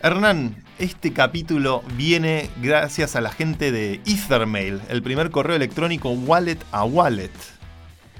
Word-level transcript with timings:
Hernán, 0.00 0.54
este 0.78 1.12
capítulo 1.12 1.82
viene 1.96 2.50
gracias 2.62 3.16
a 3.16 3.20
la 3.20 3.32
gente 3.32 3.72
de 3.72 4.00
Ethermail, 4.06 4.80
el 4.88 5.02
primer 5.02 5.30
correo 5.30 5.56
electrónico 5.56 6.10
wallet 6.10 6.58
a 6.70 6.84
wallet. 6.84 7.32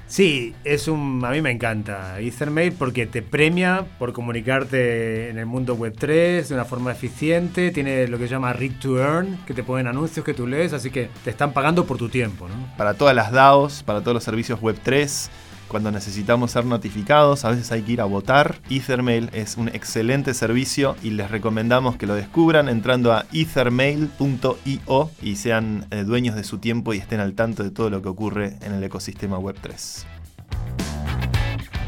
Sí, 0.05 0.53
es 0.65 0.89
un, 0.89 1.23
a 1.23 1.29
mí 1.29 1.41
me 1.41 1.51
encanta 1.51 2.19
Ethermail 2.19 2.73
porque 2.73 3.05
te 3.05 3.21
premia 3.21 3.85
por 3.97 4.11
comunicarte 4.11 5.29
en 5.29 5.37
el 5.37 5.45
mundo 5.45 5.75
web 5.75 5.95
3 5.97 6.49
de 6.49 6.53
una 6.53 6.65
forma 6.65 6.91
eficiente, 6.91 7.71
tiene 7.71 8.09
lo 8.09 8.17
que 8.17 8.25
se 8.25 8.31
llama 8.31 8.51
read 8.51 8.73
to 8.81 8.99
earn, 8.99 9.37
que 9.45 9.53
te 9.53 9.63
ponen 9.63 9.87
anuncios 9.87 10.25
que 10.25 10.33
tú 10.33 10.47
lees, 10.47 10.73
así 10.73 10.89
que 10.89 11.09
te 11.23 11.29
están 11.29 11.53
pagando 11.53 11.85
por 11.85 11.97
tu 11.97 12.09
tiempo, 12.09 12.49
¿no? 12.49 12.75
Para 12.75 12.95
todas 12.95 13.15
las 13.15 13.31
DAOs, 13.31 13.83
para 13.83 14.01
todos 14.01 14.15
los 14.15 14.23
servicios 14.25 14.59
web 14.59 14.77
3, 14.83 15.29
cuando 15.69 15.91
necesitamos 15.91 16.51
ser 16.51 16.65
notificados, 16.65 17.45
a 17.45 17.51
veces 17.51 17.71
hay 17.71 17.83
que 17.83 17.93
ir 17.93 18.01
a 18.01 18.05
votar. 18.05 18.55
Ethermail 18.69 19.29
es 19.33 19.55
un 19.55 19.69
excelente 19.69 20.33
servicio 20.33 20.95
y 21.03 21.11
les 21.11 21.31
recomendamos 21.31 21.95
que 21.95 22.07
lo 22.07 22.15
descubran 22.15 22.67
entrando 22.67 23.13
a 23.13 23.25
ethermail.io 23.31 25.11
y 25.21 25.35
sean 25.35 25.85
eh, 25.91 26.03
dueños 26.03 26.35
de 26.35 26.43
su 26.43 26.57
tiempo 26.57 26.93
y 26.93 26.97
estén 26.97 27.19
al 27.19 27.33
tanto 27.33 27.63
de 27.63 27.71
todo 27.71 27.89
lo 27.89 28.01
que 28.01 28.09
ocurre 28.09 28.57
en 28.61 28.73
el 28.73 28.83
ecosistema 28.83 29.37
Web3. 29.37 30.05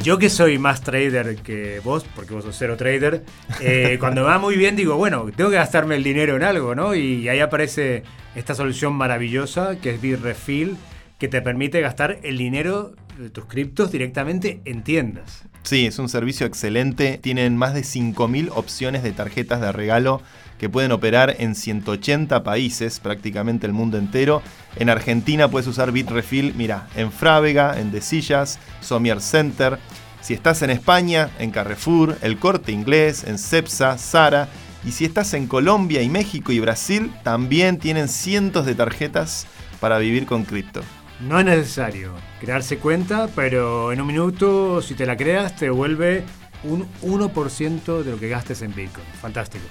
Yo 0.03 0.17
que 0.17 0.29
soy 0.29 0.57
más 0.57 0.81
trader 0.81 1.37
que 1.37 1.79
vos, 1.83 2.05
porque 2.15 2.33
vos 2.33 2.43
sos 2.43 2.55
cero 2.57 2.77
trader, 2.77 3.23
eh, 3.59 3.97
cuando 3.99 4.21
me 4.21 4.27
va 4.27 4.39
muy 4.39 4.57
bien 4.57 4.75
digo, 4.75 4.95
bueno, 4.95 5.25
tengo 5.35 5.49
que 5.49 5.57
gastarme 5.57 5.95
el 5.95 6.03
dinero 6.03 6.35
en 6.35 6.43
algo, 6.43 6.75
¿no? 6.75 6.95
Y 6.95 7.29
ahí 7.29 7.39
aparece 7.39 8.03
esta 8.35 8.55
solución 8.55 8.93
maravillosa 8.93 9.75
que 9.79 9.91
es 9.91 10.01
Bitrefill, 10.01 10.77
que 11.19 11.27
te 11.27 11.39
permite 11.43 11.81
gastar 11.81 12.17
el 12.23 12.39
dinero 12.39 12.93
tus 13.31 13.45
criptos 13.45 13.91
directamente 13.91 14.61
en 14.65 14.83
tiendas. 14.83 15.43
Sí, 15.63 15.85
es 15.85 15.99
un 15.99 16.09
servicio 16.09 16.45
excelente. 16.47 17.19
Tienen 17.21 17.55
más 17.55 17.73
de 17.73 17.81
5.000 17.81 18.49
opciones 18.53 19.03
de 19.03 19.11
tarjetas 19.11 19.61
de 19.61 19.71
regalo 19.71 20.21
que 20.57 20.69
pueden 20.69 20.91
operar 20.91 21.35
en 21.39 21.55
180 21.55 22.43
países, 22.43 22.99
prácticamente 22.99 23.65
el 23.65 23.73
mundo 23.73 23.97
entero. 23.97 24.41
En 24.75 24.89
Argentina 24.89 25.49
puedes 25.49 25.67
usar 25.67 25.91
Bitrefill, 25.91 26.53
mira, 26.55 26.87
en 26.95 27.11
Frávega, 27.11 27.79
en 27.79 27.91
Desillas, 27.91 28.59
Somier 28.79 29.21
Center. 29.21 29.79
Si 30.21 30.35
estás 30.35 30.61
en 30.61 30.69
España, 30.69 31.31
en 31.39 31.49
Carrefour, 31.49 32.17
El 32.21 32.37
Corte 32.37 32.71
Inglés, 32.71 33.23
en 33.23 33.39
Cepsa, 33.39 33.97
Sara. 33.97 34.49
Y 34.85 34.91
si 34.91 35.05
estás 35.05 35.33
en 35.33 35.47
Colombia 35.47 36.01
y 36.01 36.09
México 36.09 36.51
y 36.51 36.59
Brasil, 36.59 37.11
también 37.23 37.77
tienen 37.77 38.07
cientos 38.07 38.65
de 38.65 38.75
tarjetas 38.75 39.47
para 39.79 39.97
vivir 39.97 40.25
con 40.27 40.43
cripto. 40.43 40.81
No 41.21 41.37
es 41.37 41.45
necesario 41.45 42.13
crearse 42.39 42.79
cuenta, 42.79 43.29
pero 43.35 43.91
en 43.91 44.01
un 44.01 44.07
minuto, 44.07 44.81
si 44.81 44.95
te 44.95 45.05
la 45.05 45.15
creas, 45.15 45.55
te 45.55 45.65
devuelve 45.65 46.23
un 46.63 46.87
1% 47.03 48.01
de 48.01 48.11
lo 48.11 48.19
que 48.19 48.27
gastes 48.27 48.63
en 48.63 48.73
Bitcoin. 48.73 49.05
Fantástico. 49.21 49.63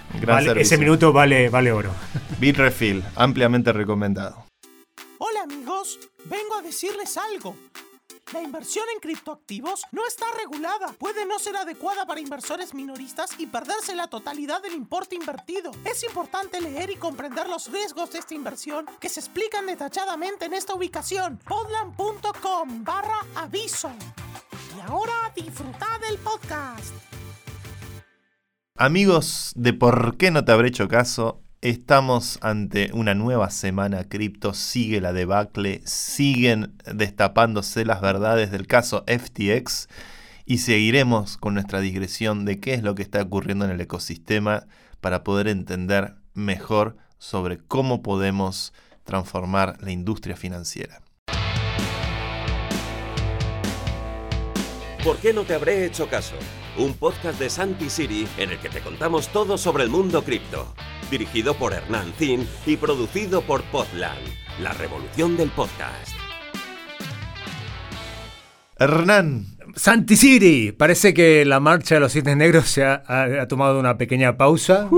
ese 0.57 0.79
minuto 0.79 1.13
vale, 1.13 1.49
vale 1.49 1.73
oro. 1.73 1.91
Bitrefill, 2.39 3.03
ampliamente 3.17 3.73
recomendado. 3.73 4.45
Hola 5.19 5.43
amigos, 5.43 5.99
vengo 6.25 6.55
a 6.57 6.63
decirles 6.63 7.17
algo. 7.17 7.57
La 8.33 8.41
inversión 8.41 8.85
en 8.95 9.01
criptoactivos 9.01 9.83
no 9.91 10.07
está 10.07 10.25
regulada. 10.39 10.93
Puede 10.99 11.27
no 11.27 11.41
ser 11.41 11.57
adecuada 11.57 12.07
para 12.07 12.21
inversores 12.21 12.75
minoristas 12.75 13.31
y 13.39 13.47
perderse 13.47 13.97
la 13.97 14.07
totalidad 14.07 14.63
del 14.63 14.75
importe 14.75 15.17
invertido. 15.17 15.73
Es 15.85 16.05
importante 16.05 16.61
leer 16.61 16.91
y 16.91 16.97
comprender 16.97 17.49
los 17.49 17.73
riesgos 17.73 18.13
de 18.13 18.21
esta 18.21 18.35
inversión 18.35 18.87
que 19.01 19.09
se 19.09 19.19
explican 19.19 19.67
detalladamente 19.67 20.45
en 20.45 20.55
esta 20.55 20.75
ubicación, 20.75 21.39
podland.com 21.39 22.85
barra 22.85 23.27
aviso. 23.35 23.91
Y 24.77 24.81
ahora 24.89 25.33
disfruta 25.35 25.87
del 26.09 26.17
podcast. 26.19 26.95
Amigos 28.77 29.53
de 29.57 29.73
¿Por 29.73 30.17
qué 30.17 30.31
no 30.31 30.45
te 30.45 30.53
habré 30.53 30.69
hecho 30.69 30.87
caso? 30.87 31.43
Estamos 31.63 32.39
ante 32.41 32.89
una 32.95 33.15
nueva 33.15 33.51
semana 33.51 34.05
cripto, 34.05 34.55
sigue 34.55 34.99
la 35.03 35.13
debacle, 35.13 35.83
siguen 35.85 36.73
destapándose 36.91 37.85
las 37.85 38.01
verdades 38.01 38.51
del 38.51 38.67
caso 38.67 39.05
FTX 39.07 39.87
y 40.47 40.59
seguiremos 40.59 41.37
con 41.37 41.53
nuestra 41.53 41.81
digresión 41.81 42.47
de 42.47 42.61
qué 42.61 42.73
es 42.73 42.83
lo 42.83 42.95
que 42.95 43.03
está 43.03 43.21
ocurriendo 43.21 43.67
en 43.67 43.73
el 43.73 43.81
ecosistema 43.83 44.69
para 45.03 45.23
poder 45.23 45.49
entender 45.49 46.15
mejor 46.33 46.97
sobre 47.19 47.59
cómo 47.59 48.01
podemos 48.01 48.73
transformar 49.05 49.77
la 49.83 49.91
industria 49.91 50.37
financiera. 50.37 51.03
¿Por 55.05 55.19
qué 55.19 55.35
no 55.35 55.43
te 55.43 55.53
habré 55.53 55.85
hecho 55.85 56.09
caso? 56.09 56.37
Un 56.79 56.95
podcast 56.95 57.39
de 57.39 57.51
Santi 57.51 57.91
City 57.91 58.27
en 58.39 58.49
el 58.49 58.59
que 58.61 58.71
te 58.71 58.81
contamos 58.81 59.29
todo 59.29 59.59
sobre 59.59 59.85
el 59.85 59.91
mundo 59.91 60.25
cripto 60.25 60.75
dirigido 61.11 61.55
por 61.55 61.73
Hernán 61.75 62.13
Zin 62.19 62.47
y 62.65 62.77
producido 62.77 63.43
por 63.43 63.63
Podland, 63.65 64.21
la 64.63 64.73
revolución 64.73 65.37
del 65.37 65.51
podcast. 65.51 66.15
Hernán. 68.79 69.47
Santi 69.77 70.73
parece 70.73 71.15
que 71.15 71.45
la 71.45 71.61
marcha 71.61 71.95
de 71.95 72.01
los 72.01 72.13
cisnes 72.13 72.37
negros 72.37 72.67
se 72.67 72.85
ha, 72.85 73.47
tomado 73.49 73.79
una 73.79 73.99
pequeña 73.99 74.37
pausa. 74.37 74.89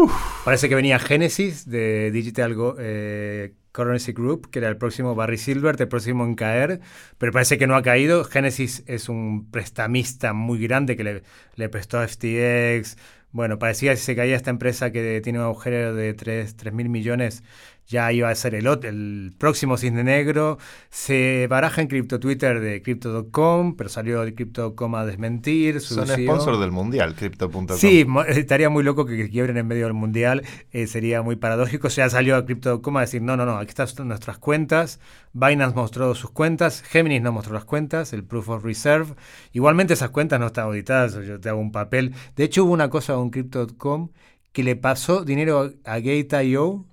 Parece 0.45 0.69
que 0.69 0.75
venía 0.75 0.99
Genesis 0.99 1.69
de 1.69 2.11
Digital 2.11 2.57
eh, 2.79 3.53
Currency 3.73 4.13
Group, 4.13 4.51
que 4.51 4.61
era 4.61 4.69
el 4.69 4.77
próximo 4.77 5.15
Barry 5.15 5.37
Silver, 5.37 5.77
el 5.79 5.89
próximo 5.89 6.25
en 6.25 6.35
caer, 6.35 6.81
pero 7.19 7.33
parece 7.33 7.59
que 7.59 7.67
no 7.67 7.75
ha 7.75 7.83
caído. 7.83 8.25
Genesis 8.25 8.83
es 8.87 9.09
un 9.09 9.51
prestamista 9.51 10.33
muy 10.33 10.61
grande 10.67 10.97
que 10.97 11.05
le, 11.05 11.23
le 11.57 11.69
prestó 11.69 11.99
a 11.99 12.07
FTX, 12.07 12.97
bueno, 13.33 13.59
parecía 13.59 13.93
que 13.93 13.97
se 13.97 14.15
caía 14.15 14.37
esta 14.37 14.51
empresa 14.51 14.93
que 14.93 15.21
tiene 15.23 15.39
un 15.39 15.47
agujero 15.47 15.95
de 15.95 16.15
3 16.15 16.73
mil 16.73 16.89
millones 16.89 17.43
ya 17.87 18.13
iba 18.13 18.31
a 18.31 18.35
ser 18.35 18.55
el, 18.55 18.67
el 18.67 19.35
próximo 19.37 19.77
cisne 19.77 20.05
negro. 20.05 20.59
Se 20.91 21.47
baraja 21.49 21.83
en 21.83 21.89
cripto 21.89 22.19
Twitter 22.19 22.61
de 22.61 22.83
Crypto.com, 22.83 23.77
pero 23.77 23.89
salió 23.91 24.23
de 24.23 24.35
Crypto.com 24.35 24.95
a 24.95 25.05
desmentir. 25.05 25.81
Son 25.81 26.07
sponsor 26.07 26.59
del 26.59 26.73
mundial, 26.73 27.15
Crypto.com. 27.15 27.69
Sí, 27.77 28.07
estaría 28.29 28.71
muy 28.71 28.83
loco 28.83 29.05
que, 29.05 29.29
quiebren 29.29 29.57
en 29.57 29.67
medio 29.67 29.85
del 29.85 29.95
mundial. 29.95 30.43
Eh, 30.71 30.87
sería 30.87 31.23
muy 31.23 31.37
paradójico. 31.37 31.89
Ya 31.89 32.09
salió 32.09 32.37
a 32.37 32.45
Crypto.com 32.45 32.97
a 32.97 33.03
decir: 33.03 33.23
no, 33.23 33.37
no, 33.37 33.45
no, 33.45 33.59
aquí 33.59 33.75
están 33.77 34.09
nuestras 34.09 34.39
cuentas. 34.39 35.01
Binance 35.33 35.77
mostró 35.77 36.15
sus 36.15 36.31
cuentas. 36.31 36.83
Géminis 36.83 37.23
no 37.23 37.33
mostró 37.33 37.55
las 37.55 37.65
cuentas, 37.65 38.13
el 38.13 38.25
Proof 38.25 38.49
of 38.49 38.65
Reserve. 38.65 39.15
Igualmente 39.53 39.95
esas 39.95 40.11
cuentas 40.11 40.41
no 40.41 40.47
están 40.47 40.67
auditadas. 40.67 41.15
Yo 41.27 41.41
te 41.41 41.49
hago 41.49 41.61
un 41.61 41.73
papel. 41.73 42.15
De 42.37 42.45
hecho, 42.45 42.65
hubo 42.65 42.73
una 42.73 42.91
cosa 42.91 43.15
con 43.15 43.31
Crypto.com 43.31 44.11
que 44.53 44.63
le 44.63 44.77
pasó 44.77 45.25
dinero 45.25 45.73
a 45.85 45.99
Gate.io 45.99 46.87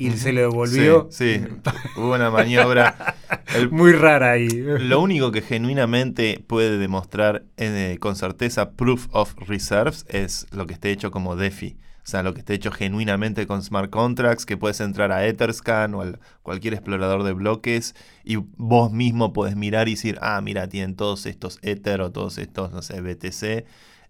y 0.00 0.12
se 0.12 0.32
le 0.32 0.42
devolvió. 0.42 1.08
Sí, 1.10 1.44
hubo 1.96 2.14
una 2.14 2.30
maniobra. 2.30 3.16
Muy 3.72 3.92
rara 3.92 4.30
ahí. 4.30 4.48
Lo 4.48 5.00
único 5.00 5.32
que 5.32 5.42
genuinamente 5.42 6.42
puede 6.46 6.78
demostrar 6.78 7.44
eh, 7.56 7.96
con 8.00 8.14
certeza 8.14 8.70
proof 8.70 9.08
of 9.10 9.34
reserves 9.36 10.06
es 10.08 10.46
lo 10.52 10.68
que 10.68 10.74
esté 10.74 10.92
hecho 10.92 11.10
como 11.10 11.34
DeFi. 11.34 11.76
O 12.04 12.10
sea, 12.10 12.22
lo 12.22 12.32
que 12.32 12.40
esté 12.40 12.54
hecho 12.54 12.70
genuinamente 12.70 13.48
con 13.48 13.60
smart 13.62 13.90
contracts, 13.90 14.46
que 14.46 14.56
puedes 14.56 14.80
entrar 14.80 15.10
a 15.10 15.26
Etherscan 15.26 15.94
o 15.96 16.02
a 16.02 16.12
cualquier 16.42 16.74
explorador 16.74 17.24
de 17.24 17.32
bloques 17.32 17.96
y 18.24 18.36
vos 18.36 18.92
mismo 18.92 19.32
puedes 19.32 19.56
mirar 19.56 19.88
y 19.88 19.92
decir, 19.94 20.16
ah, 20.22 20.40
mira, 20.40 20.68
tienen 20.68 20.94
todos 20.94 21.26
estos 21.26 21.58
Ether 21.60 22.00
o 22.02 22.12
todos 22.12 22.38
estos, 22.38 22.70
no 22.70 22.82
sé, 22.82 23.00
BTC, 23.00 23.42
eh, 23.42 23.64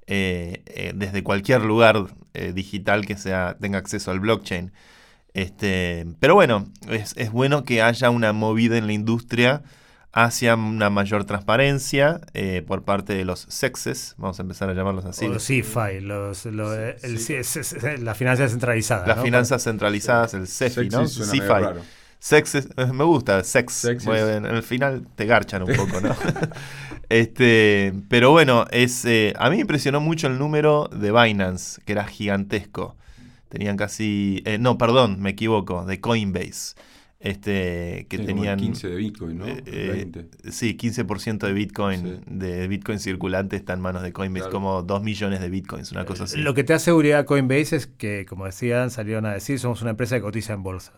eh, 0.06 0.92
desde 0.94 1.24
cualquier 1.24 1.62
lugar 1.62 2.14
digital 2.54 3.04
que 3.04 3.16
sea, 3.16 3.56
tenga 3.58 3.78
acceso 3.78 4.12
al 4.12 4.20
blockchain. 4.20 4.70
Este, 5.38 6.04
pero 6.18 6.34
bueno, 6.34 6.66
es, 6.88 7.14
bueno 7.30 7.62
que 7.62 7.80
haya 7.80 8.10
una 8.10 8.32
movida 8.32 8.76
en 8.76 8.88
la 8.88 8.92
industria 8.92 9.62
hacia 10.12 10.56
una 10.56 10.90
mayor 10.90 11.26
transparencia 11.26 12.20
eh, 12.34 12.64
por 12.66 12.82
parte 12.82 13.14
de 13.14 13.24
los 13.24 13.46
sexes, 13.48 14.16
vamos 14.18 14.40
a 14.40 14.42
empezar 14.42 14.68
a 14.68 14.74
llamarlos 14.74 15.04
así. 15.04 15.28
los 15.28 15.44
CFI, 15.44 16.00
los, 16.00 16.44
la 16.44 18.14
finanza 18.16 18.48
centralizada. 18.48 19.06
Las 19.06 19.22
finanzas 19.22 19.62
centralizadas, 19.62 20.34
el 20.34 20.48
CEFI, 20.48 20.88
¿no? 20.88 21.04
CFI. 21.04 21.82
Sexes, 22.18 22.68
eh, 22.76 22.86
me 22.86 23.04
gusta, 23.04 23.44
sex. 23.44 23.84
en 23.84 24.44
el 24.44 24.64
final 24.64 25.06
te 25.14 25.24
garchan 25.24 25.62
un 25.62 25.72
poco, 25.76 26.00
¿no? 26.00 26.16
este, 27.10 27.94
pero 28.08 28.32
bueno, 28.32 28.64
es, 28.72 29.04
eh, 29.04 29.34
a 29.38 29.50
mí 29.50 29.56
me 29.56 29.60
impresionó 29.60 30.00
mucho 30.00 30.26
el 30.26 30.36
número 30.36 30.90
de 30.92 31.12
Binance, 31.12 31.80
que 31.84 31.92
era 31.92 32.04
gigantesco. 32.08 32.96
Tenían 33.48 33.76
casi. 33.76 34.42
Eh, 34.44 34.58
no, 34.58 34.78
perdón, 34.78 35.20
me 35.20 35.30
equivoco, 35.30 35.84
de 35.84 36.00
Coinbase. 36.00 36.74
Este, 37.20 38.06
que 38.08 38.18
tenían 38.18 38.60
15 38.60 38.90
de 38.90 38.94
Bitcoin, 38.94 39.38
¿no? 39.38 39.46
Eh, 39.48 40.08
sí, 40.50 40.76
15% 40.76 41.38
de 41.48 41.52
Bitcoin, 41.52 42.20
de 42.26 42.68
Bitcoin 42.68 43.00
circulante 43.00 43.56
está 43.56 43.72
en 43.72 43.80
manos 43.80 44.02
de 44.02 44.12
Coinbase, 44.12 44.50
como 44.50 44.84
2 44.84 45.02
millones 45.02 45.40
de 45.40 45.50
Bitcoins, 45.50 45.90
una 45.90 46.04
cosa 46.04 46.24
así. 46.24 46.38
Lo 46.38 46.54
que 46.54 46.62
te 46.62 46.74
da 46.74 46.78
seguridad 46.78 47.24
Coinbase 47.24 47.74
es 47.74 47.86
que, 47.88 48.24
como 48.24 48.44
decían, 48.44 48.92
salieron 48.92 49.26
a 49.26 49.32
decir, 49.32 49.58
somos 49.58 49.82
una 49.82 49.90
empresa 49.90 50.14
que 50.14 50.22
cotiza 50.22 50.52
en 50.52 50.62
bolsa. 50.62 50.92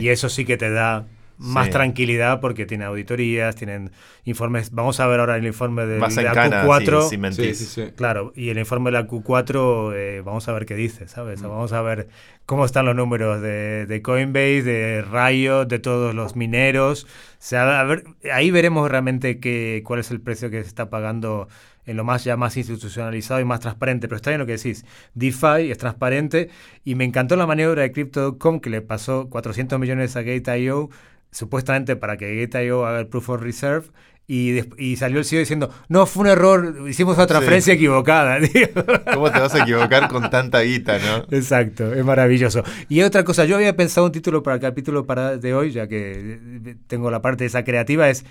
Y 0.00 0.08
eso 0.08 0.28
sí 0.28 0.44
que 0.44 0.56
te 0.56 0.70
da 0.70 1.06
más 1.40 1.66
Sí. 1.66 1.72
tranquilidad 1.72 2.40
porque 2.40 2.66
tiene 2.66 2.84
auditorías, 2.84 3.56
tienen 3.56 3.90
informes. 4.24 4.70
Vamos 4.72 5.00
a 5.00 5.06
ver 5.06 5.20
ahora 5.20 5.36
el 5.36 5.46
informe 5.46 5.86
de 5.86 5.98
Vas 5.98 6.16
en 6.18 6.24
la 6.26 6.32
cana 6.32 6.64
Q4. 6.64 7.02
si, 7.04 7.08
si 7.08 7.18
mentís. 7.18 7.58
Sí, 7.58 7.64
sí, 7.64 7.86
sí. 7.86 7.92
Claro, 7.96 8.32
y 8.36 8.50
el 8.50 8.58
informe 8.58 8.90
de 8.90 8.98
la 8.98 9.06
Q4, 9.08 9.92
eh, 9.94 10.22
vamos 10.24 10.46
a 10.48 10.52
ver 10.52 10.66
qué 10.66 10.74
dice, 10.74 11.08
¿sabes? 11.08 11.40
Mm. 11.42 11.48
Vamos 11.48 11.72
a 11.72 11.80
ver 11.82 12.08
cómo 12.46 12.64
están 12.66 12.84
los 12.84 12.94
números 12.94 13.40
de, 13.40 13.86
de 13.86 14.02
Coinbase, 14.02 14.62
de 14.62 15.02
Riot, 15.02 15.64
de 15.66 15.78
todos 15.78 16.14
los 16.14 16.36
mineros. 16.36 17.04
O 17.04 17.08
sea, 17.38 17.80
a 17.80 17.84
ver, 17.84 18.04
ahí 18.32 18.50
veremos 18.50 18.90
realmente 18.90 19.40
qué, 19.40 19.82
cuál 19.84 20.00
es 20.00 20.10
el 20.10 20.20
precio 20.20 20.50
que 20.50 20.60
se 20.62 20.68
está 20.68 20.90
pagando 20.90 21.48
en 21.86 21.96
lo 21.96 22.04
más 22.04 22.22
ya 22.22 22.36
más 22.36 22.56
institucionalizado 22.58 23.40
y 23.40 23.44
más 23.44 23.60
transparente. 23.60 24.06
Pero 24.06 24.16
está 24.16 24.30
bien 24.30 24.38
lo 24.40 24.46
que 24.46 24.52
decís. 24.58 24.84
DeFi 25.14 25.70
es 25.70 25.78
transparente 25.78 26.50
y 26.84 26.94
me 26.94 27.04
encantó 27.04 27.34
la 27.36 27.46
maniobra 27.46 27.82
de 27.82 27.90
Crypto.com 27.92 28.60
que 28.60 28.68
le 28.70 28.82
pasó 28.82 29.28
400 29.30 29.78
millones 29.80 30.14
a 30.16 30.22
Gate.io 30.22 30.90
supuestamente 31.30 31.96
para 31.96 32.16
que 32.16 32.40
Gate.io 32.46 32.86
haga 32.86 33.00
el 33.00 33.06
Proof 33.06 33.30
of 33.30 33.42
Reserve 33.42 33.86
y, 34.26 34.60
y 34.78 34.96
salió 34.96 35.18
el 35.18 35.24
CEO 35.24 35.40
diciendo, 35.40 35.70
no, 35.88 36.06
fue 36.06 36.22
un 36.22 36.28
error, 36.28 36.84
hicimos 36.88 37.16
una 37.16 37.24
Sí. 37.24 37.28
transferencia 37.30 37.74
equivocada. 37.74 38.38
¿Cómo 39.12 39.30
te 39.32 39.40
vas 39.40 39.54
a 39.56 39.62
equivocar 39.62 40.08
con 40.08 40.30
tanta 40.30 40.60
guita, 40.60 40.98
no? 40.98 41.26
Exacto, 41.36 41.92
es 41.92 42.04
maravilloso. 42.04 42.62
Y 42.88 43.02
otra 43.02 43.24
cosa, 43.24 43.44
yo 43.44 43.56
había 43.56 43.74
pensado 43.76 44.06
un 44.06 44.12
título 44.12 44.42
para 44.44 44.54
el 44.56 44.60
capítulo 44.60 45.04
para 45.04 45.36
de 45.36 45.52
hoy, 45.54 45.72
ya 45.72 45.88
que 45.88 46.38
eh, 46.64 46.76
tengo 46.86 47.10
la 47.10 47.20
parte 47.22 47.44
esa 47.44 47.64
creativa, 47.64 48.08
es 48.08 48.24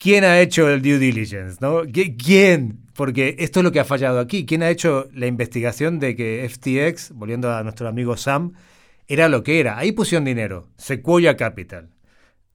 ¿quién 0.00 0.22
ha 0.22 0.40
hecho 0.40 0.68
el 0.70 0.82
due 0.82 0.98
diligence? 0.98 1.58
¿no? 1.60 1.82
¿Qui- 1.82 2.16
¿Quién? 2.16 2.78
Porque 2.94 3.34
esto 3.40 3.58
es 3.60 3.64
lo 3.64 3.72
que 3.72 3.80
ha 3.80 3.84
fallado 3.84 4.20
aquí. 4.20 4.46
¿Quién 4.46 4.62
ha 4.62 4.70
hecho 4.70 5.08
la 5.12 5.26
investigación 5.26 5.98
de 5.98 6.14
que 6.14 6.48
FTX, 6.48 7.10
volviendo 7.12 7.52
a 7.52 7.62
nuestro 7.64 7.88
amigo 7.88 8.16
Sam, 8.16 8.52
era 9.08 9.28
lo 9.28 9.42
que 9.42 9.58
era? 9.58 9.78
Ahí 9.78 9.90
pusieron 9.90 10.24
dinero. 10.24 10.68
Sequoia 10.76 11.36
Capital. 11.36 11.88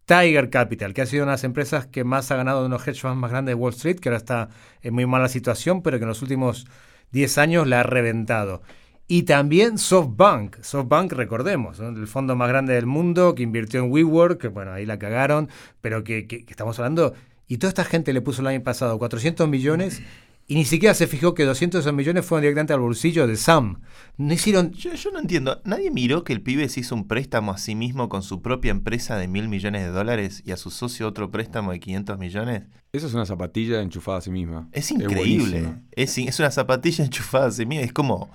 Tiger 0.05 0.49
Capital, 0.49 0.93
que 0.93 1.01
ha 1.01 1.05
sido 1.05 1.23
una 1.23 1.31
de 1.31 1.35
las 1.35 1.43
empresas 1.43 1.87
que 1.87 2.03
más 2.03 2.29
ha 2.31 2.35
ganado 2.35 2.61
de 2.61 2.65
unos 2.67 2.85
hedge 2.87 2.99
funds 3.01 3.17
más 3.17 3.31
grandes 3.31 3.51
de 3.55 3.61
Wall 3.61 3.73
Street, 3.73 3.99
que 3.99 4.09
ahora 4.09 4.17
está 4.17 4.49
en 4.81 4.93
muy 4.93 5.05
mala 5.05 5.29
situación, 5.29 5.81
pero 5.81 5.97
que 5.97 6.03
en 6.03 6.09
los 6.09 6.21
últimos 6.21 6.67
10 7.11 7.37
años 7.37 7.67
la 7.67 7.79
ha 7.81 7.83
reventado. 7.83 8.61
Y 9.07 9.23
también 9.23 9.77
SoftBank. 9.77 10.61
SoftBank, 10.61 11.11
recordemos, 11.13 11.79
¿no? 11.79 11.89
el 11.89 12.07
fondo 12.07 12.35
más 12.35 12.49
grande 12.49 12.73
del 12.73 12.85
mundo 12.85 13.35
que 13.35 13.43
invirtió 13.43 13.83
en 13.83 13.91
WeWork, 13.91 14.39
que 14.39 14.47
bueno, 14.47 14.71
ahí 14.71 14.85
la 14.85 14.97
cagaron, 14.99 15.49
pero 15.81 16.03
que, 16.03 16.25
que- 16.27 16.45
que 16.45 16.51
estamos 16.51 16.79
hablando. 16.79 17.13
Y 17.47 17.57
toda 17.57 17.69
esta 17.69 17.83
gente 17.83 18.13
le 18.13 18.21
puso 18.21 18.41
el 18.41 18.47
año 18.47 18.63
pasado 18.63 18.97
400 18.97 19.47
millones 19.49 20.01
y 20.45 20.55
ni 20.55 20.65
siquiera 20.65 20.93
se 20.93 21.07
fijó 21.07 21.33
que 21.33 21.45
200 21.45 21.79
de 21.79 21.81
esos 21.81 21.95
millones 21.95 22.25
fueron 22.25 22.41
directamente 22.41 22.73
al 22.73 22.81
bolsillo 22.81 23.27
de 23.27 23.37
Sam. 23.37 23.81
No 24.17 24.33
hicieron. 24.33 24.71
Yo, 24.73 24.93
yo 24.93 25.11
no 25.11 25.19
entiendo. 25.19 25.61
¿Nadie 25.63 25.89
miró 25.89 26.23
que 26.23 26.33
el 26.33 26.41
pibe 26.41 26.67
se 26.67 26.81
hizo 26.81 26.95
un 26.95 27.07
préstamo 27.07 27.51
a 27.51 27.57
sí 27.57 27.75
mismo 27.75 28.09
con 28.09 28.23
su 28.23 28.41
propia 28.41 28.71
empresa 28.71 29.17
de 29.17 29.27
mil 29.27 29.47
millones 29.47 29.83
de 29.83 29.89
dólares 29.89 30.43
y 30.45 30.51
a 30.51 30.57
su 30.57 30.69
socio 30.69 31.07
otro 31.07 31.31
préstamo 31.31 31.71
de 31.71 31.79
500 31.79 32.19
millones? 32.19 32.63
Esa 32.91 33.07
es 33.07 33.13
una 33.13 33.25
zapatilla 33.25 33.81
enchufada 33.81 34.17
a 34.17 34.21
sí 34.21 34.31
misma. 34.31 34.67
Es 34.73 34.91
increíble. 34.91 35.75
Es, 35.91 36.17
es 36.17 36.39
una 36.39 36.51
zapatilla 36.51 37.05
enchufada 37.05 37.47
a 37.47 37.51
sí 37.51 37.65
misma. 37.65 37.85
Es 37.85 37.93
como, 37.93 38.29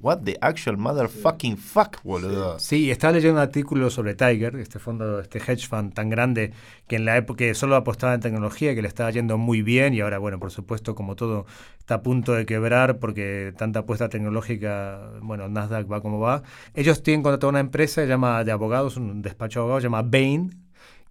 what 0.00 0.18
the 0.24 0.36
actual 0.40 0.76
motherfucking 0.76 1.56
fuck, 1.56 2.02
boludo. 2.02 2.58
Sí, 2.58 2.90
estaba 2.90 3.14
leyendo 3.14 3.34
un 3.34 3.42
artículo 3.42 3.90
sobre 3.90 4.14
Tiger, 4.14 4.56
este 4.56 4.78
fondo, 4.78 5.20
este 5.20 5.38
hedge 5.38 5.66
fund 5.66 5.94
tan 5.94 6.08
grande 6.08 6.52
que 6.86 6.96
en 6.96 7.04
la 7.04 7.16
época 7.16 7.44
solo 7.54 7.76
apostaba 7.76 8.14
en 8.14 8.20
tecnología, 8.20 8.74
que 8.74 8.82
le 8.82 8.88
estaba 8.88 9.10
yendo 9.10 9.38
muy 9.38 9.62
bien 9.62 9.94
y 9.94 10.00
ahora, 10.00 10.18
bueno, 10.18 10.38
por 10.38 10.50
supuesto, 10.50 10.94
como 10.94 11.16
todo 11.16 11.46
está 11.78 11.96
a 11.96 12.02
punto 12.02 12.32
de 12.32 12.46
quebrar 12.46 12.98
porque 12.98 13.52
tanta 13.56 13.80
apuesta 13.80 14.08
tecnológica, 14.08 15.12
bueno, 15.22 15.48
Nasdaq 15.48 15.90
va 15.90 16.00
como 16.00 16.18
va. 16.20 16.42
Ellos 16.74 17.02
tienen 17.02 17.22
contratado 17.22 17.50
una 17.50 17.60
empresa 17.60 18.02
que 18.02 18.08
llama 18.08 18.44
de 18.44 18.52
abogados, 18.52 18.96
un 18.96 19.22
despacho 19.22 19.60
de 19.60 19.62
abogados, 19.62 19.82
llama 19.82 20.02
Bain, 20.02 20.62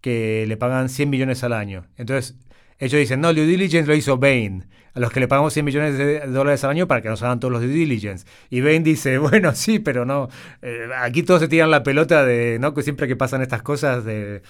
que 0.01 0.45
le 0.47 0.57
pagan 0.57 0.89
100 0.89 1.09
millones 1.09 1.43
al 1.43 1.53
año. 1.53 1.85
Entonces, 1.97 2.35
ellos 2.79 2.99
dicen, 2.99 3.21
no, 3.21 3.33
due 3.33 3.45
diligence 3.45 3.87
lo 3.87 3.95
hizo 3.95 4.17
Bain, 4.17 4.67
a 4.93 4.99
los 4.99 5.11
que 5.11 5.19
le 5.19 5.27
pagamos 5.27 5.53
100 5.53 5.65
millones 5.65 5.97
de 5.97 6.19
dólares 6.27 6.63
al 6.63 6.71
año 6.71 6.87
para 6.87 7.01
que 7.01 7.09
nos 7.09 7.21
hagan 7.23 7.39
todos 7.39 7.51
los 7.51 7.61
due 7.61 7.71
diligence. 7.71 8.25
Y 8.49 8.61
Bain 8.61 8.83
dice, 8.83 9.17
bueno, 9.19 9.53
sí, 9.55 9.79
pero 9.79 10.05
no, 10.05 10.29
eh, 10.61 10.89
aquí 10.97 11.23
todos 11.23 11.41
se 11.41 11.47
tiran 11.47 11.71
la 11.71 11.83
pelota 11.83 12.25
de, 12.25 12.57
¿no? 12.59 12.73
Que 12.73 12.83
siempre 12.83 13.07
que 13.07 13.15
pasan 13.15 13.41
estas 13.41 13.61
cosas 13.61 14.03
de, 14.03 14.41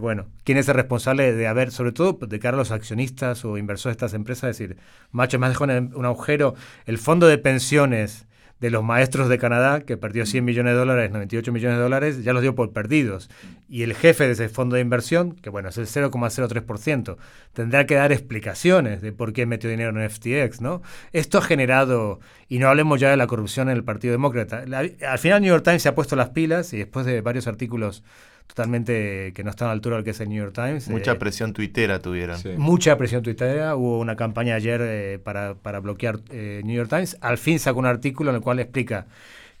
bueno, 0.00 0.26
quién 0.44 0.58
es 0.58 0.68
el 0.68 0.74
responsable 0.74 1.32
de 1.32 1.46
haber, 1.46 1.70
sobre 1.70 1.92
todo 1.92 2.18
de 2.26 2.38
cara 2.38 2.56
a 2.56 2.58
los 2.58 2.70
accionistas 2.70 3.44
o 3.44 3.58
inversores 3.58 3.96
de 3.96 4.04
estas 4.04 4.14
empresas, 4.14 4.56
decir, 4.56 4.76
macho, 5.10 5.38
dejado 5.38 5.70
en 5.70 5.94
un 5.94 6.06
agujero, 6.06 6.54
el 6.86 6.98
fondo 6.98 7.26
de 7.26 7.38
pensiones 7.38 8.26
de 8.60 8.70
los 8.70 8.84
maestros 8.84 9.28
de 9.28 9.38
Canadá, 9.38 9.80
que 9.80 9.96
perdió 9.96 10.26
100 10.26 10.44
millones 10.44 10.74
de 10.74 10.78
dólares, 10.78 11.10
98 11.10 11.50
millones 11.50 11.78
de 11.78 11.82
dólares, 11.82 12.22
ya 12.22 12.32
los 12.32 12.42
dio 12.42 12.54
por 12.54 12.72
perdidos. 12.72 13.30
Y 13.68 13.82
el 13.82 13.94
jefe 13.94 14.26
de 14.26 14.32
ese 14.32 14.48
fondo 14.48 14.76
de 14.76 14.82
inversión, 14.82 15.32
que 15.32 15.48
bueno, 15.48 15.70
es 15.70 15.78
el 15.78 15.86
0,03%, 15.86 17.16
tendrá 17.54 17.86
que 17.86 17.94
dar 17.94 18.12
explicaciones 18.12 19.00
de 19.00 19.12
por 19.12 19.32
qué 19.32 19.46
metió 19.46 19.70
dinero 19.70 19.98
en 19.98 20.10
FTX, 20.10 20.60
¿no? 20.60 20.82
Esto 21.12 21.38
ha 21.38 21.42
generado, 21.42 22.20
y 22.48 22.58
no 22.58 22.68
hablemos 22.68 23.00
ya 23.00 23.10
de 23.10 23.16
la 23.16 23.26
corrupción 23.26 23.70
en 23.70 23.76
el 23.76 23.84
Partido 23.84 24.12
Demócrata. 24.12 24.64
Al 25.08 25.18
final 25.18 25.40
New 25.40 25.48
York 25.50 25.64
Times 25.64 25.82
se 25.82 25.88
ha 25.88 25.94
puesto 25.94 26.14
las 26.14 26.28
pilas 26.30 26.72
y 26.74 26.78
después 26.78 27.06
de 27.06 27.22
varios 27.22 27.46
artículos 27.46 28.02
totalmente 28.50 29.32
que 29.32 29.44
no 29.44 29.50
están 29.50 29.66
a 29.66 29.68
la 29.68 29.72
altura 29.74 29.96
del 29.96 30.04
que 30.04 30.10
es 30.10 30.20
el 30.20 30.28
New 30.28 30.42
York 30.42 30.54
Times. 30.54 30.88
Mucha 30.88 31.12
eh, 31.12 31.16
presión 31.16 31.52
tuitera 31.52 32.00
tuvieron. 32.00 32.38
Sí. 32.38 32.50
Mucha 32.56 32.98
presión 32.98 33.22
tuitera. 33.22 33.76
Hubo 33.76 33.98
una 34.00 34.16
campaña 34.16 34.56
ayer 34.56 34.80
eh, 34.82 35.18
para, 35.22 35.54
para 35.54 35.80
bloquear 35.80 36.20
eh, 36.30 36.60
New 36.64 36.76
York 36.76 36.90
Times. 36.90 37.16
Al 37.20 37.38
fin 37.38 37.58
sacó 37.58 37.78
un 37.78 37.86
artículo 37.86 38.30
en 38.30 38.36
el 38.36 38.42
cual 38.42 38.58
explica 38.58 39.06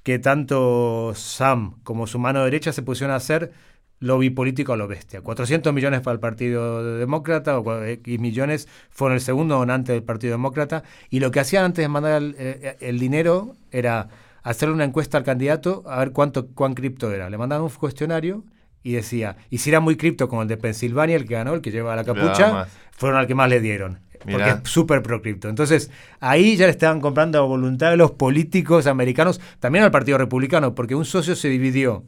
que 0.02 0.18
tanto 0.18 1.12
Sam 1.14 1.76
como 1.84 2.06
su 2.06 2.18
mano 2.18 2.44
derecha 2.44 2.72
se 2.72 2.82
pusieron 2.82 3.12
a 3.12 3.16
hacer 3.16 3.52
lobby 4.00 4.30
político 4.30 4.72
a 4.72 4.76
lo 4.76 4.88
bestia. 4.88 5.20
400 5.20 5.72
millones 5.72 6.00
para 6.00 6.14
el 6.14 6.20
Partido 6.20 6.98
Demócrata 6.98 7.58
o 7.58 7.84
X 7.84 8.18
millones 8.18 8.66
fueron 8.90 9.14
el 9.14 9.20
segundo 9.20 9.56
donante 9.56 9.92
del 9.92 10.02
Partido 10.02 10.32
Demócrata. 10.32 10.82
Y 11.10 11.20
lo 11.20 11.30
que 11.30 11.40
hacían 11.40 11.66
antes 11.66 11.84
de 11.84 11.88
mandar 11.88 12.20
el, 12.20 12.34
eh, 12.38 12.76
el 12.80 12.98
dinero 12.98 13.54
era 13.70 14.08
hacerle 14.42 14.74
una 14.74 14.84
encuesta 14.84 15.18
al 15.18 15.24
candidato 15.24 15.84
a 15.86 15.98
ver 15.98 16.12
cuánto 16.12 16.48
cuán 16.48 16.74
cripto 16.74 17.12
era. 17.12 17.30
Le 17.30 17.38
mandaban 17.38 17.64
un 17.64 17.70
cuestionario 17.70 18.42
y 18.82 18.92
decía, 18.92 19.36
y 19.50 19.58
si 19.58 19.70
era 19.70 19.80
muy 19.80 19.96
cripto 19.96 20.28
como 20.28 20.42
el 20.42 20.48
de 20.48 20.56
Pensilvania, 20.56 21.16
el 21.16 21.26
que 21.26 21.34
ganó, 21.34 21.54
el 21.54 21.60
que 21.60 21.70
lleva 21.70 21.94
la 21.96 22.04
capucha, 22.04 22.66
fueron 22.92 23.18
al 23.18 23.26
que 23.26 23.34
más 23.34 23.48
le 23.48 23.60
dieron. 23.60 23.98
Porque 24.22 24.50
es 24.64 24.70
súper 24.70 25.02
pro 25.02 25.22
cripto. 25.22 25.48
Entonces, 25.48 25.90
ahí 26.20 26.56
ya 26.56 26.66
le 26.66 26.72
estaban 26.72 27.00
comprando 27.00 27.38
a 27.38 27.42
voluntad 27.42 27.90
de 27.90 27.96
los 27.96 28.10
políticos 28.10 28.86
americanos, 28.86 29.40
también 29.60 29.84
al 29.84 29.90
Partido 29.90 30.18
Republicano, 30.18 30.74
porque 30.74 30.94
un 30.94 31.06
socio 31.06 31.34
se 31.34 31.48
dividió. 31.48 32.04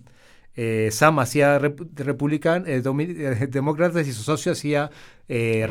Eh, 0.55 0.91
Sam 0.93 1.19
hacía 1.21 1.59
rep- 1.59 1.89
republican, 1.97 2.65
eh, 2.67 2.83
eh, 2.85 3.47
demócratas 3.49 4.07
y 4.07 4.13
su 4.13 4.23
socio 4.23 4.53
hacía 4.53 4.91
eh, 5.29 5.67
republicanos. 5.69 5.71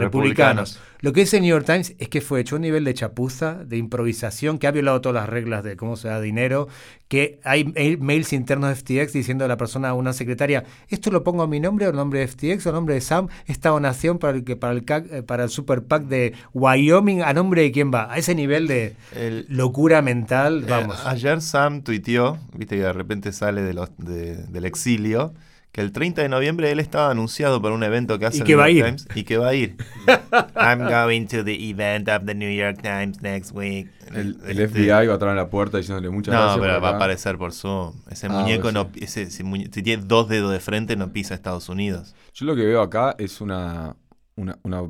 Republicanos. 0.75 0.79
Lo 1.01 1.13
que 1.13 1.21
dice 1.21 1.37
el 1.37 1.43
New 1.43 1.49
York 1.49 1.65
Times 1.65 1.95
es 1.97 2.09
que 2.09 2.21
fue 2.21 2.39
hecho 2.41 2.55
a 2.55 2.57
un 2.57 2.61
nivel 2.61 2.83
de 2.83 2.93
chapuza, 2.93 3.55
de 3.65 3.77
improvisación, 3.77 4.59
que 4.59 4.67
ha 4.67 4.71
violado 4.71 5.01
todas 5.01 5.15
las 5.23 5.29
reglas 5.29 5.63
de 5.63 5.75
cómo 5.75 5.95
se 5.97 6.07
da 6.09 6.21
dinero, 6.21 6.67
que 7.07 7.39
hay 7.43 7.65
mail- 7.65 7.97
mails 7.99 8.33
internos 8.33 8.69
de 8.69 8.75
FTX 8.75 9.11
diciendo 9.13 9.43
a 9.43 9.47
la 9.47 9.57
persona, 9.57 9.89
a 9.89 9.93
una 9.95 10.13
secretaria, 10.13 10.63
esto 10.89 11.09
lo 11.11 11.23
pongo 11.23 11.41
a 11.43 11.47
mi 11.47 11.59
nombre 11.59 11.87
o 11.87 11.91
nombre 11.91 12.19
de 12.19 12.27
FTX 12.27 12.67
o 12.67 12.71
nombre 12.71 12.93
de 12.95 13.01
Sam, 13.01 13.29
esta 13.47 13.69
donación 13.69 14.19
para 14.19 14.37
el, 14.37 14.43
que- 14.43 14.55
para 14.55 14.73
el, 14.73 14.85
CAC, 14.85 15.11
eh, 15.11 15.23
para 15.23 15.43
el 15.43 15.49
Super 15.49 15.83
PAC 15.83 16.03
de 16.03 16.33
Wyoming, 16.53 17.23
¿a 17.23 17.33
nombre 17.33 17.63
de 17.63 17.71
quién 17.71 17.91
va? 17.91 18.11
A 18.13 18.17
ese 18.17 18.35
nivel 18.35 18.67
de 18.67 18.95
El- 19.15 19.47
locura 19.49 20.01
mental, 20.03 20.63
Eh, 20.63 20.65
vamos. 20.69 21.03
ayer 21.05 21.41
Sam 21.41 21.81
tuiteó, 21.81 22.37
viste 22.55 22.75
que 22.77 22.83
de 22.83 22.93
repente 22.93 23.31
sale 23.31 23.63
de 23.63 23.73
los, 23.73 23.89
de- 23.97 24.35
del 24.47 24.65
exilio, 24.65 25.33
que 25.71 25.81
el 25.81 25.91
30 25.91 26.21
de 26.21 26.29
noviembre 26.29 26.69
él 26.71 26.79
estaba 26.79 27.11
anunciado 27.11 27.61
para 27.61 27.73
un 27.73 27.83
evento 27.83 28.19
que 28.19 28.25
hace 28.25 28.37
Y 28.37 28.41
el 28.41 28.45
que 28.47 28.51
New 28.53 28.59
va 28.59 28.65
a 28.65 28.69
York 28.69 28.77
ir. 28.77 28.95
Times 28.95 29.07
y 29.17 29.23
que 29.23 29.37
va 29.37 29.47
a 29.49 29.53
ir. 29.53 29.75
I'm 30.55 30.79
going 30.79 31.27
to 31.27 31.43
the 31.43 31.69
event 31.69 32.09
of 32.09 32.25
the 32.25 32.35
New 32.35 32.51
York 32.53 32.81
Times 32.81 33.21
next 33.21 33.51
week. 33.53 33.89
El, 34.13 34.37
el 34.45 34.59
Este, 34.59 34.67
FBI 34.67 34.89
va 34.89 34.99
a 34.99 35.13
estar 35.13 35.29
en 35.29 35.35
la 35.37 35.49
puerta 35.49 35.77
diciéndole 35.77 36.09
muchas 36.09 36.33
No, 36.33 36.39
gracias. 36.41 36.59
pero 36.61 36.73
por 36.75 36.83
va 36.83 36.87
a 36.87 36.89
acá". 36.89 36.97
aparecer 36.97 37.37
por 37.37 37.53
Zoom. 37.53 37.93
Ese 38.09 38.27
Ah, 38.27 38.29
muñeco 38.29 38.63
bueno, 38.63 38.83
no, 38.93 39.01
ese, 39.01 39.21
ese 39.23 39.43
muñe- 39.45 39.69
si 39.73 39.81
tiene 39.81 40.03
dos 40.05 40.27
dedos 40.27 40.51
de 40.51 40.59
frente 40.59 40.95
no 40.97 41.13
pisa 41.13 41.33
Estados 41.35 41.69
Unidos. 41.69 42.13
Yo 42.33 42.45
lo 42.45 42.55
que 42.55 42.65
veo 42.65 42.81
acá 42.81 43.15
es 43.17 43.39
una, 43.39 43.95
una, 44.35 44.57
una, 44.63 44.81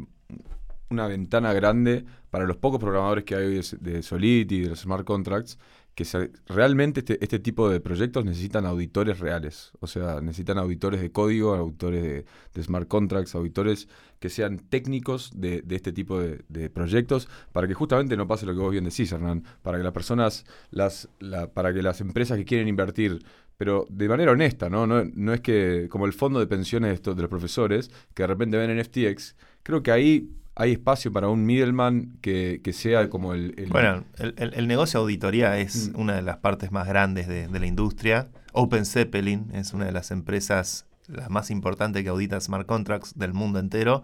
una 0.89 1.07
ventana 1.07 1.53
grande 1.53 2.05
para 2.31 2.45
los 2.45 2.57
pocos 2.57 2.79
programadores 2.79 3.23
que 3.23 3.35
hay 3.35 3.45
hoy 3.45 3.61
de, 3.79 3.91
de 3.91 4.01
Solidity, 4.03 4.61
de 4.61 4.69
los 4.69 4.79
smart 4.79 5.05
contracts, 5.05 5.59
que 5.95 6.05
se- 6.05 6.31
realmente 6.48 7.01
este, 7.01 7.17
este 7.24 7.39
tipo 7.39 7.69
de 7.69 7.79
proyectos 7.79 8.25
necesitan 8.25 8.65
auditores 8.65 9.19
reales. 9.19 9.71
O 9.79 9.88
sea, 9.88 10.21
necesitan 10.21 10.57
auditores 10.57 11.01
de 11.01 11.12
código, 11.12 11.53
auditores 11.55 12.25
de, 12.53 12.63
smart 12.63 12.88
contracts, 12.88 13.36
auditores 13.36 13.88
que 14.19 14.29
sean 14.29 14.60
técnicos 14.60 15.31
de, 15.36 15.63
este 15.69 15.91
tipo 15.91 16.19
de, 16.19 16.43
de 16.48 16.69
proyectos, 16.69 17.27
para 17.51 17.67
que 17.67 17.74
justamente 17.74 18.15
no 18.17 18.27
pase 18.27 18.45
lo 18.45 18.53
que 18.53 18.60
vos 18.60 18.71
bien 18.71 18.83
decís, 18.86 19.12
Hernán, 19.12 19.43
para 19.63 19.77
que 19.77 19.83
las 19.83 19.93
personas, 19.93 20.45
las, 20.69 21.10
la- 21.19 21.51
para 21.51 21.74
que 21.74 21.81
las 21.81 22.01
empresas 22.01 22.38
que 22.38 22.45
quieren 22.45 22.67
invertir 22.67 23.24
pero 23.57 23.86
de 23.91 24.10
manera 24.10 24.31
honesta, 24.31 24.69
¿no? 24.71 24.88
No, 24.88 25.03
no 25.13 25.33
es 25.33 25.41
que, 25.41 25.88
como 25.91 26.07
el 26.07 26.13
fondo 26.13 26.39
de 26.39 26.48
pensiones 26.48 26.89
de, 26.89 26.95
estos- 26.95 27.15
de 27.15 27.21
los 27.21 27.29
profesores, 27.29 27.91
que 28.15 28.24
de 28.24 28.27
repente 28.27 28.57
ven 28.57 28.71
en 28.71 28.79
FTX, 28.79 29.36
creo 29.62 29.83
que 29.83 29.91
ahí 29.91 30.31
hay 30.55 30.74
espacio 30.74 31.12
para 31.13 31.29
un 31.29 31.46
middleman 31.46 32.17
que, 32.22 32.62
que 32.63 32.74
sea 32.74 33.10
como 33.10 33.34
el... 33.34 33.53
el- 33.58 33.70
Bueno, 33.70 34.03
el, 34.17 34.34
el- 34.38 34.53
el 34.53 34.67
negocio 34.67 35.00
de 35.00 35.03
auditoría 35.03 35.58
es 35.58 35.89
Mm. 35.93 36.00
una 36.00 36.15
de 36.15 36.22
las 36.22 36.38
partes 36.38 36.72
más 36.72 36.88
grandes 36.88 37.27
de, 37.27 37.48
de 37.48 37.60
la 37.60 37.65
industria. 37.67 38.29
Open 38.53 38.86
Zeppelin 38.86 39.50
es 39.53 39.74
una 39.74 39.86
de 39.86 39.91
las 39.93 40.12
empresas 40.12 40.86
la 41.08 41.29
más 41.29 41.51
importante 41.51 42.03
que 42.03 42.10
audita 42.10 42.39
smart 42.39 42.65
contracts 42.67 43.17
del 43.17 43.34
mundo 43.34 43.60
entero, 43.60 44.03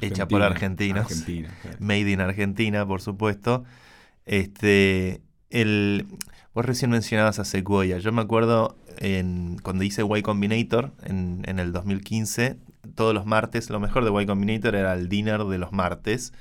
hecha 0.00 0.28
por 0.28 0.42
argentinos. 0.42 1.06
Argentina, 1.06 1.50
claro. 1.62 1.76
Made 1.80 2.10
in 2.10 2.20
Argentina, 2.20 2.86
por 2.86 3.00
supuesto. 3.02 3.64
Este, 4.26 5.20
el, 5.50 6.06
vos 6.54 6.64
recién 6.64 6.90
mencionabas 6.90 7.38
a 7.38 7.44
Sequoia. 7.44 7.98
Yo 7.98 8.12
me 8.12 8.22
acuerdo 8.22 8.78
en, 8.98 9.58
cuando 9.62 9.84
hice 9.84 10.02
Y 10.16 10.22
Combinator 10.22 10.92
en, 11.04 11.42
en 11.46 11.58
el 11.58 11.72
2015, 11.72 12.56
todos 12.98 13.14
los 13.14 13.24
martes, 13.26 13.70
lo 13.70 13.80
mejor 13.80 14.04
de 14.04 14.22
Y 14.22 14.26
Combinator 14.26 14.74
era 14.74 14.92
el 14.94 15.08
dinner 15.08 15.44
de 15.44 15.58
los 15.58 15.72
martes, 15.72 16.34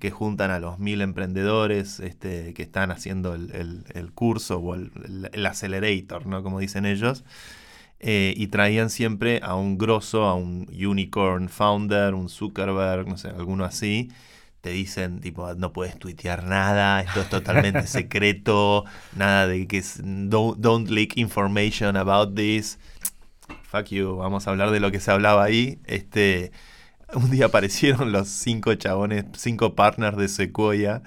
que 0.00 0.10
juntan 0.10 0.50
a 0.50 0.58
los 0.60 0.78
mil 0.78 1.00
emprendedores 1.02 2.00
este, 2.00 2.54
que 2.54 2.62
están 2.62 2.90
haciendo 2.90 3.34
el, 3.34 3.50
el- 3.54 3.84
el 3.94 4.12
curso 4.12 4.58
o 4.58 4.74
el, 4.74 4.90
el- 5.04 5.30
el 5.32 5.46
accelerator, 5.46 6.26
¿no? 6.26 6.42
Como 6.42 6.60
dicen 6.60 6.86
ellos. 6.86 7.24
Eh, 8.00 8.34
y 8.36 8.48
traían 8.48 8.90
siempre 8.90 9.40
a 9.42 9.54
un 9.54 9.78
grosso, 9.78 10.24
a 10.24 10.34
un 10.34 10.66
unicorn 10.70 11.48
founder, 11.48 12.14
un 12.14 12.28
Zuckerberg, 12.28 13.08
no 13.08 13.16
sé, 13.16 13.28
alguno 13.28 13.64
así. 13.64 14.10
Te 14.60 14.70
dicen, 14.70 15.20
tipo, 15.20 15.54
no 15.54 15.72
puedes 15.72 15.98
tuitear 15.98 16.44
nada, 16.44 17.02
esto 17.02 17.20
es 17.20 17.28
totalmente 17.28 17.86
secreto, 17.86 18.84
nada 19.16 19.46
de 19.46 19.66
que 19.66 19.78
es, 19.78 20.00
don't, 20.02 20.58
don't 20.58 20.88
leak 20.90 21.16
information 21.18 21.96
about 21.96 22.34
this. 22.34 22.78
Fuck 23.74 23.86
you, 23.88 24.16
vamos 24.16 24.46
a 24.46 24.50
hablar 24.50 24.70
de 24.70 24.78
lo 24.78 24.92
que 24.92 25.00
se 25.00 25.10
hablaba 25.10 25.42
ahí. 25.42 25.80
Este, 25.86 26.52
un 27.12 27.28
día 27.32 27.46
aparecieron 27.46 28.12
los 28.12 28.28
cinco 28.28 28.72
chabones, 28.76 29.24
cinco 29.36 29.74
partners 29.74 30.16
de 30.16 30.28
Sequoia. 30.28 31.02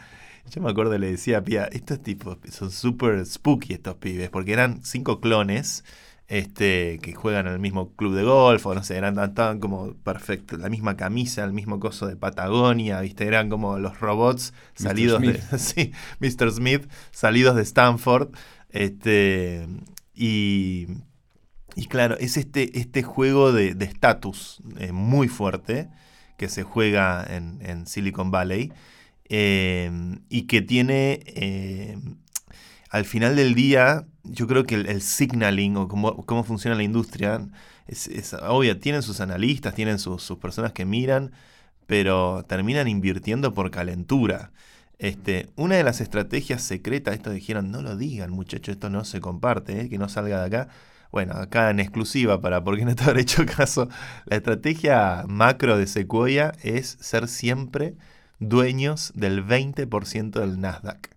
Yo 0.51 0.61
me 0.61 0.69
acuerdo, 0.69 0.97
le 0.97 1.11
decía 1.11 1.37
a 1.37 1.41
Pia, 1.45 1.69
estos 1.71 2.03
tipos 2.03 2.37
son 2.51 2.69
súper 2.69 3.25
spooky 3.25 3.75
estos 3.75 3.95
pibes, 3.95 4.29
porque 4.29 4.51
eran 4.51 4.83
cinco 4.83 5.21
clones 5.21 5.85
este, 6.27 6.99
que 7.01 7.13
juegan 7.13 7.47
en 7.47 7.53
el 7.53 7.59
mismo 7.59 7.95
club 7.95 8.13
de 8.15 8.23
golf, 8.23 8.65
o 8.65 8.75
no 8.75 8.83
sé, 8.83 8.97
eran 8.97 9.17
estaban 9.17 9.61
como 9.61 9.93
perfectos, 9.93 10.59
la 10.59 10.67
misma 10.67 10.97
camisa, 10.97 11.45
el 11.45 11.53
mismo 11.53 11.79
coso 11.79 12.05
de 12.05 12.17
Patagonia, 12.17 12.99
¿viste? 12.99 13.27
Eran 13.27 13.49
como 13.49 13.79
los 13.79 14.01
robots 14.01 14.51
Mr. 14.77 14.83
salidos 14.83 15.21
de. 15.21 15.41
Sí, 15.57 15.93
Mr. 16.19 16.51
Smith, 16.51 16.91
salidos 17.11 17.55
de 17.55 17.61
Stanford. 17.61 18.35
Este. 18.69 19.69
Y. 20.13 20.87
Y 21.77 21.85
claro, 21.85 22.17
es 22.17 22.37
este, 22.37 22.79
este 22.79 23.03
juego 23.03 23.51
de 23.51 23.77
estatus 23.85 24.63
eh, 24.79 24.91
muy 24.91 25.27
fuerte 25.27 25.89
que 26.35 26.49
se 26.49 26.63
juega 26.63 27.23
en, 27.23 27.59
en 27.61 27.85
Silicon 27.85 28.31
Valley 28.31 28.73
eh, 29.29 29.91
y 30.27 30.43
que 30.47 30.63
tiene, 30.63 31.19
eh, 31.27 31.99
al 32.89 33.05
final 33.05 33.35
del 33.35 33.53
día, 33.53 34.07
yo 34.23 34.47
creo 34.47 34.63
que 34.63 34.73
el, 34.73 35.01
signaling 35.03 35.77
o 35.77 35.87
cómo, 35.87 36.25
cómo 36.25 36.43
funciona 36.43 36.75
la 36.75 36.81
industria, 36.81 37.47
es, 37.85 38.07
es 38.07 38.33
obvio, 38.33 38.79
tienen 38.79 39.03
sus 39.03 39.21
analistas, 39.21 39.75
tienen 39.75 39.99
sus, 39.99 40.23
sus 40.23 40.39
personas 40.39 40.71
que 40.73 40.83
miran, 40.83 41.31
pero 41.85 42.43
terminan 42.47 42.87
invirtiendo 42.87 43.53
por 43.53 43.69
calentura. 43.69 44.51
Este, 44.97 45.49
una 45.55 45.75
de 45.75 45.83
las 45.83 46.01
estrategias 46.01 46.63
secretas, 46.63 47.13
esto 47.13 47.29
dijeron, 47.29 47.69
no 47.69 47.83
lo 47.83 47.95
digan 47.95 48.31
muchachos, 48.31 48.73
esto 48.73 48.89
no 48.89 49.05
se 49.05 49.21
comparte, 49.21 49.81
eh, 49.81 49.89
que 49.89 49.99
no 49.99 50.09
salga 50.09 50.39
de 50.39 50.47
acá. 50.47 50.69
Bueno, 51.11 51.33
acá 51.33 51.69
en 51.69 51.79
exclusiva 51.79 52.41
para 52.41 52.63
por 52.63 52.77
qué 52.77 52.85
no 52.85 52.95
te 52.95 53.03
habré 53.05 53.21
hecho 53.21 53.45
caso, 53.45 53.89
la 54.25 54.37
estrategia 54.37 55.23
macro 55.27 55.77
de 55.77 55.87
Sequoia 55.87 56.53
es 56.63 56.97
ser 56.99 57.27
siempre 57.27 57.95
dueños 58.39 59.11
del 59.15 59.43
20% 59.45 60.39
del 60.39 60.59
Nasdaq. 60.59 61.09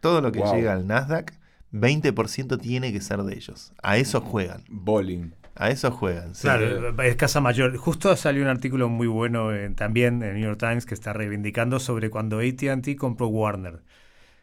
Todo 0.00 0.20
lo 0.20 0.32
que 0.32 0.40
Wow. 0.40 0.54
llega 0.54 0.72
al 0.72 0.86
Nasdaq, 0.86 1.32
20% 1.70 2.58
tiene 2.58 2.92
que 2.92 3.00
ser 3.00 3.22
de 3.22 3.34
ellos. 3.34 3.72
A 3.82 3.96
eso 3.96 4.20
juegan, 4.20 4.64
Bowling. 4.68 5.30
a 5.54 5.70
eso 5.70 5.90
juegan. 5.90 6.34
sí. 6.34 6.42
Claro, 6.42 7.00
es 7.02 7.16
casa 7.16 7.40
mayor. 7.40 7.76
Justo 7.76 8.14
salió 8.16 8.42
un 8.42 8.48
artículo 8.48 8.88
muy 8.88 9.06
bueno 9.06 9.54
en- 9.54 9.74
también 9.74 10.22
en 10.22 10.30
el 10.30 10.34
New 10.34 10.44
York 10.44 10.58
Times 10.58 10.84
que 10.84 10.94
está 10.94 11.12
reivindicando 11.12 11.78
sobre 11.78 12.10
cuando 12.10 12.40
ATT 12.40 12.96
compró 12.96 13.28
Warner, 13.28 13.80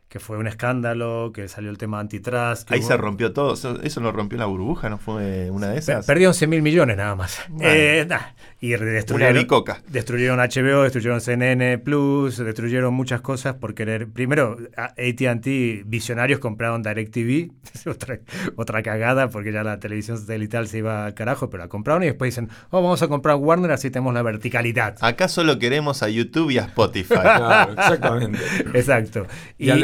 que 0.09 0.19
fue 0.19 0.37
un 0.37 0.47
escándalo, 0.47 1.31
que 1.33 1.47
salió 1.47 1.69
el 1.69 1.77
tema 1.77 1.99
antitrust. 1.99 2.67
que 2.67 2.73
Ahí 2.73 2.79
hubo- 2.81 2.87
se 2.87 2.97
rompió 2.97 3.31
todo. 3.31 3.53
Eso, 3.53 3.79
eso 3.83 4.01
lo 4.01 4.11
rompió 4.11 4.37
la 4.39 4.45
burbuja, 4.47 4.89
¿no 4.89 4.97
fue 4.97 5.51
una 5.51 5.67
de 5.69 5.77
esas? 5.77 6.05
Perdió 6.07 6.29
11 6.29 6.47
mil 6.47 6.61
millones 6.63 6.97
nada 6.97 7.15
más. 7.15 7.39
Eh, 7.61 8.05
nah, 8.09 8.19
y 8.59 8.73
Una 8.73 8.85
destruyeron, 8.85 9.35
bicoca. 9.35 9.81
destruyeron 9.87 10.39
HBO, 10.39 10.81
destruyeron 10.83 11.21
CNN 11.21 11.77
Plus, 11.77 12.37
destruyeron 12.37 12.91
muchas 12.93 13.21
cosas 13.21 13.53
por 13.55 13.75
querer. 13.75 14.07
Primero, 14.07 14.57
ATT, 14.97 15.83
visionarios 15.85 16.39
compraron 16.39 16.81
DirecTV, 16.83 17.51
otra, 17.89 18.19
otra 18.55 18.81
cagada 18.83 19.29
porque 19.29 19.51
ya 19.51 19.63
la 19.63 19.79
televisión 19.79 20.17
satelital 20.17 20.67
se 20.67 20.79
iba 20.79 21.05
al 21.05 21.13
carajo, 21.13 21.49
pero 21.49 21.63
la 21.63 21.69
compraron 21.69 22.03
y 22.03 22.07
después 22.07 22.33
dicen, 22.33 22.49
oh, 22.71 22.81
vamos 22.81 23.01
a 23.03 23.07
comprar 23.07 23.35
Warner, 23.35 23.71
así 23.71 23.89
tenemos 23.91 24.13
la 24.13 24.21
verticalidad. 24.23 24.97
Acá 25.01 25.27
solo 25.27 25.59
queremos 25.59 26.01
a 26.03 26.09
YouTube 26.09 26.49
y 26.51 26.57
a 26.57 26.63
Spotify. 26.63 27.13
Claro, 27.39 27.71
exactamente. 27.73 28.39
Exacto. 28.73 29.27
Y 29.57 29.69
a 29.69 29.75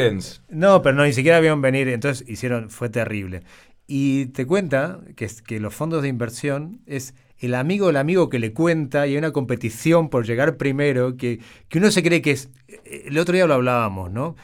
No, 0.48 0.82
pero 0.82 0.94
no, 0.96 1.04
ni 1.04 1.12
siquiera 1.12 1.40
vieron 1.40 1.62
venir, 1.62 1.88
entonces 1.88 2.28
hicieron, 2.28 2.70
fue 2.70 2.88
terrible. 2.88 3.42
Y 3.86 4.26
te 4.26 4.46
cuenta 4.46 5.00
que, 5.14 5.28
que 5.46 5.60
los 5.60 5.74
fondos 5.74 6.02
de 6.02 6.08
inversión 6.08 6.80
es 6.86 7.14
el 7.38 7.54
amigo 7.54 7.88
del 7.88 7.96
amigo 7.96 8.28
que 8.28 8.38
le 8.38 8.52
cuenta 8.52 9.06
y 9.06 9.12
hay 9.12 9.18
una 9.18 9.32
competición 9.32 10.08
por 10.08 10.26
llegar 10.26 10.56
primero, 10.56 11.16
que, 11.16 11.40
que 11.68 11.78
uno 11.78 11.90
se 11.90 12.02
cree 12.02 12.22
que 12.22 12.32
es... 12.32 12.50
El 12.84 13.18
otro 13.18 13.34
día 13.34 13.46
lo 13.46 13.54
hablábamos, 13.54 14.10
¿no? 14.10 14.36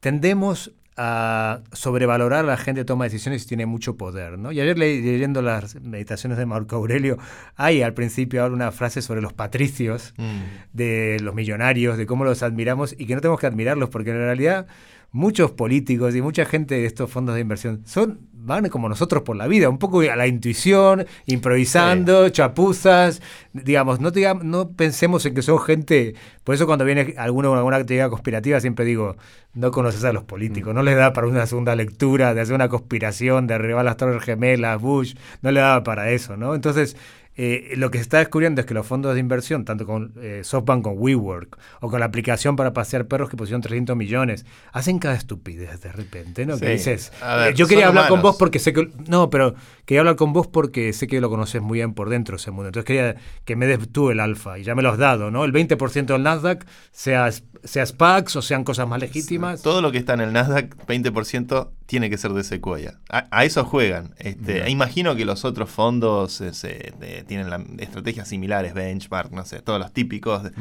Tendemos 0.00 0.72
a 0.96 1.60
sobrevalorar 1.72 2.40
a 2.44 2.48
la 2.48 2.56
gente 2.56 2.84
toma 2.84 3.04
decisiones 3.04 3.44
y 3.44 3.46
tiene 3.48 3.66
mucho 3.66 3.96
poder, 3.96 4.38
¿no? 4.38 4.52
Y 4.52 4.60
ayer 4.60 4.78
le- 4.78 5.00
leyendo 5.02 5.42
las 5.42 5.74
meditaciones 5.80 6.38
de 6.38 6.46
Marco 6.46 6.76
Aurelio, 6.76 7.18
hay 7.56 7.82
al 7.82 7.94
principio 7.94 8.42
ahora 8.42 8.54
una 8.54 8.70
frase 8.72 9.02
sobre 9.02 9.20
los 9.20 9.32
patricios, 9.32 10.14
Mm. 10.16 10.40
de 10.72 11.16
los 11.20 11.34
millonarios, 11.34 11.96
de 11.98 12.06
cómo 12.06 12.24
los 12.24 12.42
admiramos 12.42 12.94
y 12.98 13.06
que 13.06 13.14
no 13.14 13.20
tenemos 13.20 13.40
que 13.40 13.46
admirarlos, 13.46 13.88
porque 13.90 14.10
en 14.10 14.18
realidad 14.18 14.66
muchos 15.14 15.52
políticos 15.52 16.16
y 16.16 16.20
mucha 16.20 16.44
gente 16.44 16.74
de 16.74 16.86
estos 16.86 17.08
fondos 17.08 17.36
de 17.36 17.40
inversión 17.40 17.82
son 17.86 18.18
van 18.32 18.68
como 18.68 18.88
nosotros 18.88 19.22
por 19.22 19.36
la 19.36 19.46
vida, 19.46 19.70
un 19.70 19.78
poco 19.78 20.00
a 20.00 20.16
la 20.16 20.26
intuición, 20.26 21.06
improvisando, 21.24 22.28
chapuzas, 22.28 23.22
digamos, 23.54 24.00
no, 24.00 24.10
digamos, 24.10 24.44
no 24.44 24.72
pensemos 24.72 25.24
en 25.24 25.34
que 25.34 25.40
son 25.40 25.60
gente, 25.60 26.14
por 26.42 26.54
eso 26.54 26.66
cuando 26.66 26.84
viene 26.84 27.14
alguno 27.16 27.48
con 27.48 27.58
alguna 27.58 27.78
actividad 27.78 28.10
conspirativa 28.10 28.60
siempre 28.60 28.84
digo, 28.84 29.16
no 29.54 29.70
conoces 29.70 30.04
a 30.04 30.12
los 30.12 30.24
políticos, 30.24 30.74
no 30.74 30.82
les 30.82 30.96
da 30.96 31.14
para 31.14 31.28
una 31.28 31.46
segunda 31.46 31.74
lectura 31.74 32.34
de 32.34 32.42
hacer 32.42 32.54
una 32.54 32.68
conspiración, 32.68 33.46
de 33.46 33.54
derribar 33.54 33.84
las 33.84 33.96
torres 33.96 34.22
gemelas, 34.22 34.78
Bush, 34.78 35.14
no 35.40 35.50
le 35.50 35.60
da 35.60 35.82
para 35.82 36.10
eso, 36.10 36.36
¿no? 36.36 36.54
Entonces, 36.54 36.96
eh, 37.36 37.72
lo 37.76 37.90
que 37.90 37.98
se 37.98 38.02
está 38.02 38.18
descubriendo 38.18 38.60
es 38.60 38.66
que 38.66 38.74
los 38.74 38.86
fondos 38.86 39.14
de 39.14 39.20
inversión, 39.20 39.64
tanto 39.64 39.86
con 39.86 40.12
eh, 40.20 40.42
SoftBank, 40.44 40.82
con 40.84 40.94
WeWork, 40.96 41.58
o 41.80 41.90
con 41.90 41.98
la 41.98 42.06
aplicación 42.06 42.54
para 42.54 42.72
pasear 42.72 43.06
perros 43.06 43.28
que 43.28 43.36
pusieron 43.36 43.60
300 43.60 43.96
millones, 43.96 44.46
hacen 44.72 44.98
cada 44.98 45.16
estupidez 45.16 45.80
de 45.80 45.90
repente, 45.90 46.46
¿no? 46.46 46.54
Sí. 46.54 46.60
Que 46.60 46.70
dices, 46.70 47.12
ver, 47.20 47.52
eh, 47.52 47.54
yo 47.54 47.66
quería 47.66 47.88
hablar 47.88 48.08
con 48.08 48.22
vos 48.22 48.36
porque 48.36 48.58
sé 48.58 48.72
que... 48.72 48.88
No, 49.08 49.30
pero 49.30 49.54
quería 49.84 50.00
hablar 50.00 50.16
con 50.16 50.32
vos 50.32 50.46
porque 50.46 50.92
sé 50.92 51.08
que 51.08 51.20
lo 51.20 51.28
conoces 51.28 51.60
muy 51.60 51.78
bien 51.78 51.94
por 51.94 52.08
dentro 52.08 52.36
ese 52.36 52.52
mundo. 52.52 52.68
Entonces 52.68 52.86
quería 52.86 53.16
que 53.44 53.56
me 53.56 53.66
des 53.66 53.88
tú 53.90 54.10
el 54.10 54.20
alfa 54.20 54.58
y 54.58 54.62
ya 54.62 54.74
me 54.76 54.82
lo 54.82 54.90
has 54.90 54.98
dado, 54.98 55.30
¿no? 55.32 55.44
El 55.44 55.52
20% 55.52 56.06
del 56.06 56.22
Nasdaq, 56.22 56.64
sea, 56.92 57.30
sea 57.64 57.86
SPACs 57.86 58.36
o 58.36 58.42
sean 58.42 58.62
cosas 58.62 58.86
más 58.86 59.00
legítimas. 59.00 59.62
Todo 59.62 59.82
lo 59.82 59.90
que 59.90 59.98
está 59.98 60.14
en 60.14 60.20
el 60.20 60.32
Nasdaq, 60.32 60.76
20% 60.86 61.68
tiene 61.86 62.08
que 62.10 62.16
ser 62.18 62.32
de 62.32 62.42
Sequoia. 62.44 62.98
A, 63.10 63.26
a 63.30 63.44
eso 63.44 63.64
juegan. 63.64 64.14
Este, 64.18 64.54
Bien. 64.54 64.68
Imagino 64.68 65.14
que 65.16 65.24
los 65.24 65.44
otros 65.44 65.70
fondos 65.70 66.40
eh, 66.40 66.92
de- 66.98 67.24
tienen 67.26 67.50
la- 67.50 67.64
estrategias 67.78 68.28
similares, 68.28 68.74
benchmark, 68.74 69.30
no 69.32 69.44
sé, 69.44 69.60
todos 69.60 69.78
los 69.78 69.92
típicos. 69.92 70.42
de- 70.44 70.52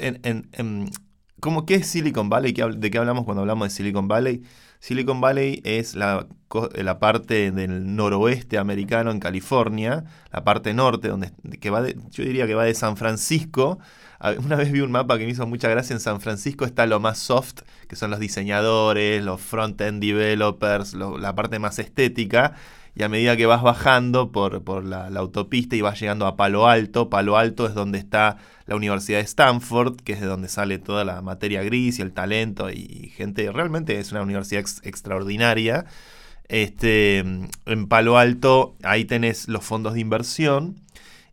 en- 0.00 0.20
en- 0.22 0.48
en- 0.52 0.90
¿Cómo 1.40 1.64
qué 1.64 1.76
es 1.76 1.86
Silicon 1.86 2.28
Valley? 2.28 2.52
¿Qué 2.52 2.62
hab- 2.64 2.76
¿De 2.76 2.90
qué 2.90 2.98
hablamos 2.98 3.24
cuando 3.24 3.40
hablamos 3.40 3.66
de 3.68 3.74
Silicon 3.74 4.08
Valley? 4.08 4.42
Silicon 4.80 5.20
Valley 5.20 5.60
es 5.64 5.94
la, 5.94 6.26
co- 6.48 6.70
la 6.74 6.98
parte 6.98 7.50
del 7.52 7.94
noroeste 7.94 8.58
americano 8.58 9.10
en 9.10 9.20
California, 9.20 10.04
la 10.32 10.42
parte 10.42 10.72
norte, 10.74 11.08
donde 11.08 11.32
que 11.60 11.70
va 11.70 11.82
de- 11.82 11.96
yo 12.10 12.24
diría 12.24 12.46
que 12.46 12.54
va 12.54 12.64
de 12.64 12.74
San 12.74 12.96
Francisco. 12.96 13.78
A- 14.18 14.32
Una 14.32 14.56
vez 14.56 14.72
vi 14.72 14.80
un 14.80 14.90
mapa 14.90 15.18
que 15.18 15.24
me 15.26 15.30
hizo 15.32 15.46
mucha 15.46 15.68
gracia. 15.68 15.94
En 15.94 16.00
San 16.00 16.20
Francisco 16.20 16.64
está 16.64 16.86
lo 16.86 16.98
más 17.00 17.18
soft, 17.18 17.60
que 17.88 17.96
son 17.96 18.10
los 18.10 18.20
diseñadores, 18.20 19.22
los 19.24 19.40
front-end 19.40 20.00
developers, 20.02 20.94
lo- 20.94 21.18
la 21.18 21.34
parte 21.34 21.58
más 21.58 21.78
estética. 21.78 22.54
Y 23.00 23.02
a 23.02 23.08
medida 23.08 23.34
que 23.34 23.46
vas 23.46 23.62
bajando 23.62 24.30
por, 24.30 24.62
por 24.62 24.84
la, 24.84 25.06
autopista 25.06 25.74
y 25.74 25.80
vas 25.80 25.98
llegando 25.98 26.26
a 26.26 26.36
Palo 26.36 26.68
Alto, 26.68 27.08
Palo 27.08 27.38
Alto 27.38 27.66
es 27.66 27.72
donde 27.72 27.98
está 27.98 28.36
la 28.66 28.76
Universidad 28.76 29.20
de 29.20 29.24
Stanford, 29.24 29.96
que 30.02 30.12
es 30.12 30.20
de 30.20 30.26
donde 30.26 30.48
sale 30.50 30.76
toda 30.78 31.06
la 31.06 31.22
materia 31.22 31.62
gris 31.62 31.98
y 31.98 32.02
el 32.02 32.12
talento 32.12 32.70
y 32.70 33.10
gente, 33.16 33.50
realmente 33.52 33.98
es 33.98 34.12
una 34.12 34.20
universidad 34.20 34.60
ex- 34.60 34.82
extraordinaria. 34.84 35.86
Este, 36.48 37.20
en 37.20 37.86
Palo 37.88 38.18
Alto, 38.18 38.76
ahí 38.82 39.06
tenés 39.06 39.48
los 39.48 39.64
fondos 39.64 39.94
de 39.94 40.00
inversión 40.00 40.76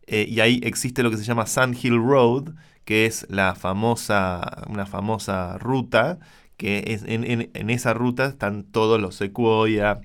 eh, 0.06 0.24
y 0.26 0.40
ahí 0.40 0.60
existe 0.64 1.02
lo 1.02 1.10
que 1.10 1.18
se 1.18 1.24
llama 1.24 1.44
Sand 1.44 1.76
Hill 1.84 1.98
Road, 1.98 2.54
que 2.86 3.04
es 3.04 3.26
la 3.28 3.54
famosa, 3.54 4.62
una 4.70 4.86
famosa 4.86 5.58
ruta, 5.58 6.18
que 6.56 6.84
es, 6.86 7.02
en- 7.06 7.50
en 7.52 7.68
esa 7.70 7.92
ruta 7.92 8.24
están 8.24 8.64
todos 8.64 8.98
los 8.98 9.16
Sequoia. 9.16 10.00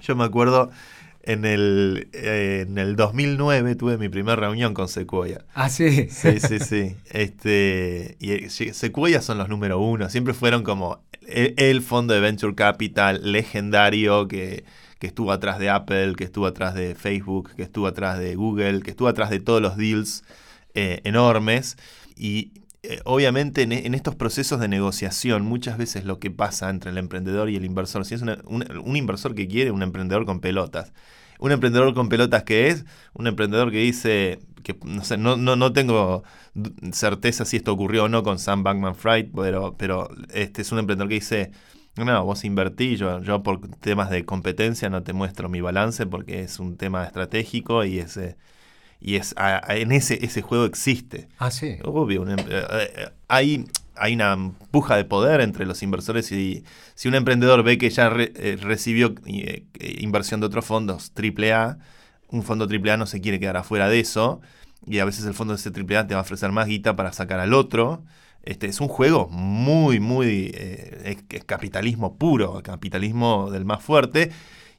Yo 0.00 0.16
me 0.16 0.24
acuerdo, 0.24 0.70
en 1.26 1.44
el, 1.44 2.08
eh, 2.12 2.66
en 2.68 2.78
el 2.78 2.94
2009 2.94 3.74
tuve 3.74 3.98
mi 3.98 4.08
primera 4.08 4.36
reunión 4.36 4.74
con 4.74 4.88
Sequoia. 4.88 5.44
Ah, 5.54 5.68
sí. 5.68 6.08
Sí, 6.08 6.38
sí, 6.40 6.60
sí. 6.60 6.96
Este, 7.10 8.16
y 8.20 8.30
eh, 8.32 8.50
Sequoia 8.50 9.20
son 9.20 9.38
los 9.38 9.48
número 9.48 9.80
uno. 9.80 10.08
Siempre 10.08 10.34
fueron 10.34 10.62
como 10.62 11.00
el, 11.26 11.54
el 11.56 11.82
fondo 11.82 12.14
de 12.14 12.20
Venture 12.20 12.54
Capital 12.54 13.20
legendario 13.32 14.28
que, 14.28 14.64
que 15.00 15.08
estuvo 15.08 15.32
atrás 15.32 15.58
de 15.58 15.68
Apple, 15.68 16.14
que 16.16 16.24
estuvo 16.24 16.46
atrás 16.46 16.74
de 16.74 16.94
Facebook, 16.94 17.50
que 17.56 17.64
estuvo 17.64 17.88
atrás 17.88 18.18
de 18.20 18.36
Google, 18.36 18.80
que 18.82 18.90
estuvo 18.90 19.08
atrás 19.08 19.30
de 19.30 19.40
todos 19.40 19.60
los 19.60 19.76
deals 19.76 20.22
eh, 20.74 21.00
enormes. 21.02 21.76
Y 22.16 22.52
obviamente 23.04 23.62
en, 23.62 23.72
en 23.72 23.94
estos 23.94 24.14
procesos 24.14 24.60
de 24.60 24.68
negociación, 24.68 25.44
muchas 25.44 25.78
veces 25.78 26.04
lo 26.04 26.18
que 26.18 26.30
pasa 26.30 26.70
entre 26.70 26.90
el 26.90 26.98
emprendedor 26.98 27.50
y 27.50 27.56
el 27.56 27.64
inversor, 27.64 28.04
si 28.04 28.14
es 28.14 28.22
una- 28.22 28.38
un, 28.46 28.96
inversor 28.96 29.34
que 29.34 29.48
quiere, 29.48 29.70
un 29.70 29.82
emprendedor 29.82 30.26
con 30.26 30.40
pelotas. 30.40 30.92
Un 31.38 31.52
emprendedor 31.52 31.92
con 31.94 32.08
pelotas 32.08 32.44
que 32.44 32.68
es, 32.68 32.84
un 33.12 33.26
emprendedor 33.26 33.70
que 33.70 33.78
dice, 33.78 34.38
que 34.62 34.76
no 34.84 35.02
no, 35.18 35.36
no, 35.36 35.56
no 35.56 35.72
tengo 35.72 36.24
certeza 36.92 37.44
si 37.44 37.56
esto 37.56 37.72
ocurrió 37.72 38.04
o 38.04 38.08
no 38.08 38.22
con 38.22 38.38
Sam 38.38 38.62
Bankman 38.62 38.94
Fried, 38.94 39.26
pero, 39.34 39.76
pero 39.76 40.08
este 40.32 40.62
es 40.62 40.72
un 40.72 40.78
emprendedor 40.78 41.08
que 41.08 41.16
dice, 41.16 41.50
no, 41.96 42.24
vos 42.24 42.44
invertí, 42.44 42.96
yo, 42.96 43.20
yo 43.22 43.42
por 43.42 43.68
temas 43.78 44.10
de 44.10 44.24
competencia 44.24 44.88
no 44.90 45.02
te 45.02 45.12
muestro 45.12 45.48
mi 45.48 45.60
balance 45.60 46.06
porque 46.06 46.40
es 46.40 46.58
un 46.58 46.76
tema 46.76 47.04
estratégico 47.04 47.84
y 47.84 47.98
ese 47.98 48.36
y 49.00 49.16
es 49.16 49.34
a- 49.36 49.60
a- 49.70 49.76
en 49.76 49.92
ese 49.92 50.24
ese 50.24 50.42
juego 50.42 50.64
existe. 50.64 51.28
Ah, 51.38 51.50
sí. 51.50 51.76
Obvio, 51.84 52.28
em- 52.28 52.38
eh, 52.38 52.66
eh, 52.70 53.08
hay, 53.28 53.64
hay 53.94 54.14
una 54.14 54.52
puja 54.70 54.96
de 54.96 55.04
poder 55.04 55.40
entre 55.40 55.66
los 55.66 55.82
inversores 55.82 56.30
y 56.32 56.64
si 56.94 57.08
un 57.08 57.14
emprendedor 57.14 57.62
ve 57.62 57.78
que 57.78 57.90
ya 57.90 58.08
re- 58.10 58.32
eh, 58.36 58.56
recibió 58.60 59.14
eh, 59.26 59.64
inversión 60.00 60.40
de 60.40 60.46
otros 60.46 60.64
fondos 60.64 61.12
AAA, 61.14 61.78
un 62.28 62.42
fondo 62.42 62.66
AAA 62.66 62.96
no 62.96 63.06
se 63.06 63.20
quiere 63.20 63.38
quedar 63.38 63.56
afuera 63.56 63.88
de 63.88 64.00
eso 64.00 64.40
y 64.86 64.98
a 64.98 65.04
veces 65.04 65.24
el 65.26 65.34
fondo 65.34 65.54
de 65.54 65.60
ese 65.60 65.70
AAA 65.70 66.06
te 66.06 66.14
va 66.14 66.20
a 66.20 66.22
ofrecer 66.22 66.52
más 66.52 66.66
guita 66.66 66.96
para 66.96 67.12
sacar 67.12 67.40
al 67.40 67.54
otro. 67.54 68.02
Este, 68.42 68.66
es 68.68 68.80
un 68.80 68.86
juego 68.88 69.28
muy, 69.28 69.98
muy 69.98 70.52
eh, 70.54 71.00
es- 71.04 71.36
es 71.36 71.44
capitalismo 71.44 72.16
puro, 72.16 72.62
capitalismo 72.62 73.50
del 73.50 73.64
más 73.64 73.82
fuerte. 73.82 74.30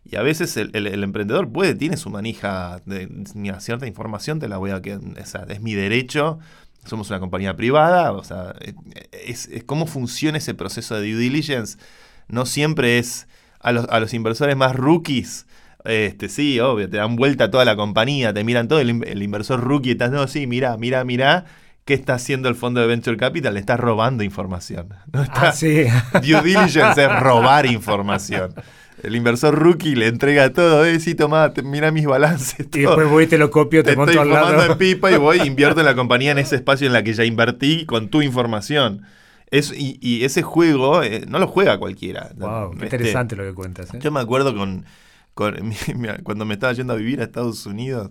Y 0.10 0.16
a 0.16 0.22
veces 0.22 0.56
el, 0.58 0.72
el- 0.74 0.88
el 0.88 1.04
emprendedor 1.04 1.52
puede, 1.52 1.76
tiene 1.76 1.98
su 1.98 2.10
manija 2.10 2.82
de 2.86 3.10
mira, 3.36 3.60
cierta 3.60 3.88
información, 3.88 4.40
te 4.40 4.48
la 4.48 4.58
voy 4.58 4.72
a 4.72 4.82
que 4.82 5.00
sea, 5.26 5.46
es 5.50 5.62
mi 5.62 5.74
derecho. 5.74 6.40
Somos 6.86 7.10
una 7.10 7.20
compañía 7.20 7.56
privada, 7.58 8.14
o 8.14 8.24
sea, 8.24 8.56
es, 9.12 9.48
es 9.50 9.64
cómo 9.66 9.88
funciona 9.88 10.38
ese 10.38 10.54
proceso 10.54 10.96
de 10.96 11.02
due 11.12 11.20
diligence. 11.20 11.78
No 12.30 12.46
siempre 12.46 12.98
es 13.00 13.28
a 13.60 13.72
los, 13.74 13.88
a 13.90 14.00
los 14.00 14.14
inversores 14.14 14.56
más 14.56 14.76
rookies. 14.76 15.46
Este, 15.84 16.30
sí, 16.30 16.60
obvio, 16.60 16.90
te 16.90 16.98
dan 16.98 17.16
vuelta 17.16 17.52
toda 17.52 17.66
la 17.66 17.76
compañía, 17.76 18.34
te 18.34 18.44
miran 18.44 18.68
todo, 18.68 18.80
el, 18.80 18.90
in- 18.90 19.06
el 19.08 19.22
inversor 19.24 19.62
rookie 19.62 19.92
está, 19.92 20.10
no, 20.10 20.28
sí, 20.28 20.48
mira, 20.48 20.76
mira, 20.78 21.04
mira, 21.06 21.46
¿qué 21.86 21.94
está 21.94 22.16
haciendo 22.16 22.50
el 22.50 22.56
fondo 22.56 22.82
de 22.82 22.88
Venture 22.88 23.16
Capital? 23.18 23.54
Le 23.54 23.60
está 23.60 23.78
robando 23.78 24.24
información. 24.24 24.90
No 25.12 25.24
está, 25.24 25.50
Ah, 25.50 25.52
sí. 25.52 25.86
Due 26.14 26.42
diligence 26.42 27.04
es 27.04 27.12
robar 27.20 27.66
información. 27.66 28.54
El 29.04 29.16
inversor 29.16 29.54
rookie 29.54 29.96
le 29.96 30.08
entrega 30.08 30.52
todo, 30.52 30.84
eh, 30.86 31.00
sí, 31.00 31.14
toma, 31.14 31.54
mira 31.64 31.92
mis 31.92 32.06
balances. 32.06 32.68
Y 32.74 32.80
después 32.82 33.08
voy 33.10 33.26
y 33.26 33.28
te 33.28 33.38
lo 33.38 33.52
copio, 33.52 33.84
te, 33.84 33.92
te 33.92 33.96
monto 33.96 34.12
estoy 34.12 34.28
al 34.28 34.34
lado. 34.34 34.72
en 34.72 34.78
pipa 34.78 35.12
y 35.12 35.18
voy, 35.18 35.40
invierto 35.46 35.80
en 35.82 35.86
la 35.86 35.96
compañía 35.96 36.32
en 36.32 36.40
ese 36.40 36.56
espacio 36.56 36.88
en 36.88 36.94
la 36.94 37.04
que 37.04 37.14
ya 37.14 37.24
invertí 37.24 37.86
con 37.86 38.10
tu 38.10 38.22
información. 38.22 39.04
Es, 39.52 39.72
y, 39.72 39.98
y 40.02 40.26
ese 40.26 40.42
juego 40.42 41.04
eh, 41.04 41.26
no 41.28 41.40
lo 41.40 41.48
juega 41.48 41.78
cualquiera. 41.78 42.32
Wow, 42.36 42.72
qué 42.72 42.86
Este, 42.86 42.98
interesante 42.98 43.36
lo 43.36 43.44
que 43.44 43.54
cuentas. 43.54 43.94
¿eh? 43.94 44.00
yo 44.02 44.12
me 44.12 44.20
acuerdo 44.20 44.56
con, 44.56 44.86
con 45.34 45.56
cuando 46.24 46.46
me 46.46 46.56
estaba 46.56 46.74
yendo 46.74 46.94
a 46.94 46.98
vivir 46.98 47.22
a 47.22 47.24
Estados 47.26 47.66
Unidos, 47.66 48.10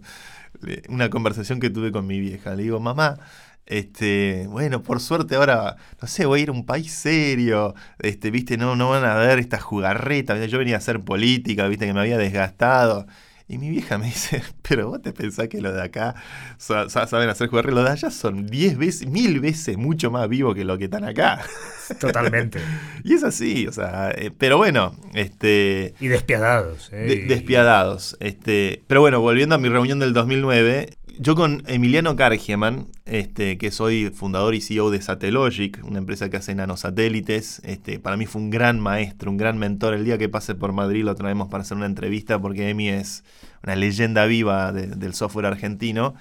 una 0.89 1.11
conversación 1.11 1.61
que 1.61 1.69
tuve 1.71 1.93
con 1.93 2.07
mi 2.07 2.21
vieja. 2.21 2.55
Le 2.55 2.63
digo, 2.63 2.81
mamá, 2.81 3.19
este, 3.67 4.47
bueno, 4.49 4.83
por 4.83 5.01
suerte 5.01 5.35
ahora, 5.37 5.77
no 6.01 6.09
sé, 6.09 6.25
voy 6.27 6.41
a 6.41 6.43
ir 6.45 6.49
a 6.51 6.53
un 6.53 6.65
país 6.67 6.93
serio, 6.93 7.75
este, 7.99 8.31
viste, 8.31 8.57
no, 8.57 8.77
no 8.77 8.91
van 8.91 9.05
a 9.05 9.15
ver 9.17 9.39
esta 9.39 9.59
jugarreta. 9.61 10.45
Yo 10.47 10.59
venía 10.59 10.77
a 10.77 10.79
hacer 10.79 11.01
política, 11.01 11.67
viste, 11.69 11.87
que 11.87 11.93
me 11.93 12.01
había 12.01 12.19
desgastado. 12.19 13.07
Y 13.49 13.59
mi 13.59 13.71
vieja 13.71 13.97
me 13.97 14.07
dice, 14.15 14.43
pero 14.69 14.89
vos 14.89 15.01
te 15.03 15.13
pensás 15.13 15.47
que 15.49 15.61
los 15.61 15.73
de 15.73 15.81
acá 15.83 16.17
sa- 16.59 16.89
sa- 16.89 17.07
saben 17.07 17.29
hacer 17.29 17.49
jugarreta, 17.49 17.77
los 17.77 17.85
de 17.85 17.91
allá 17.91 18.11
son 18.11 18.47
10 18.47 18.77
veces, 18.77 19.07
mil 19.09 19.39
veces 19.39 19.77
mucho 19.77 20.11
más 20.11 20.29
vivos 20.29 20.55
que 20.57 20.65
los 20.65 20.79
que 20.79 20.85
están 20.85 21.05
acá. 21.05 21.43
Totalmente. 22.01 22.59
Y 23.05 23.15
es 23.15 23.23
así, 23.23 23.69
o 23.69 23.73
sea, 23.73 24.11
eh, 24.11 24.33
pero 24.37 24.57
bueno, 24.57 24.97
este... 25.15 25.95
Y 26.01 26.09
despiadados. 26.09 26.91
¿eh? 26.93 26.97
De- 26.97 27.35
despiadados. 27.35 28.17
Este, 28.19 28.83
pero 28.89 29.01
bueno, 29.01 29.21
volviendo 29.21 29.55
a 29.55 29.59
mi 29.59 29.69
reunión 29.69 30.01
del 30.01 30.13
2009, 30.13 30.97
yo 31.19 31.35
con 31.35 31.63
Emiliano 31.67 32.17
Kargeman, 32.17 32.87
este, 33.05 33.59
que 33.59 33.71
soy 33.71 34.11
fundador 34.11 34.55
y 34.55 34.61
CEO 34.61 34.91
de 34.91 35.01
Satellogic, 35.01 35.81
una 35.85 35.99
empresa 35.99 36.29
que 36.29 36.37
hace 36.37 36.55
nanosatélites, 36.55 37.61
este, 37.65 37.99
para 37.99 38.17
mí 38.17 38.27
fue 38.27 38.43
un 38.43 38.51
gran 38.51 38.81
maestro, 38.81 39.31
un 39.31 39.37
gran 39.37 39.59
mentor. 39.59 39.95
El 39.95 40.05
día 40.05 40.19
que 40.19 40.29
pase 40.29 40.55
por 40.55 40.73
Madrid 40.73 41.05
lo 41.05 41.15
traemos 41.15 41.49
para 41.49 41.63
hacer 41.63 41.77
una 41.77 41.87
entrevista 41.87 42.41
porque 42.41 42.69
Emi 42.69 42.89
es 42.89 43.25
una 43.65 43.77
leyenda 43.77 44.27
viva 44.27 44.73
de- 44.73 44.89
del 44.89 45.15
software 45.15 45.47
argentino. 45.47 46.15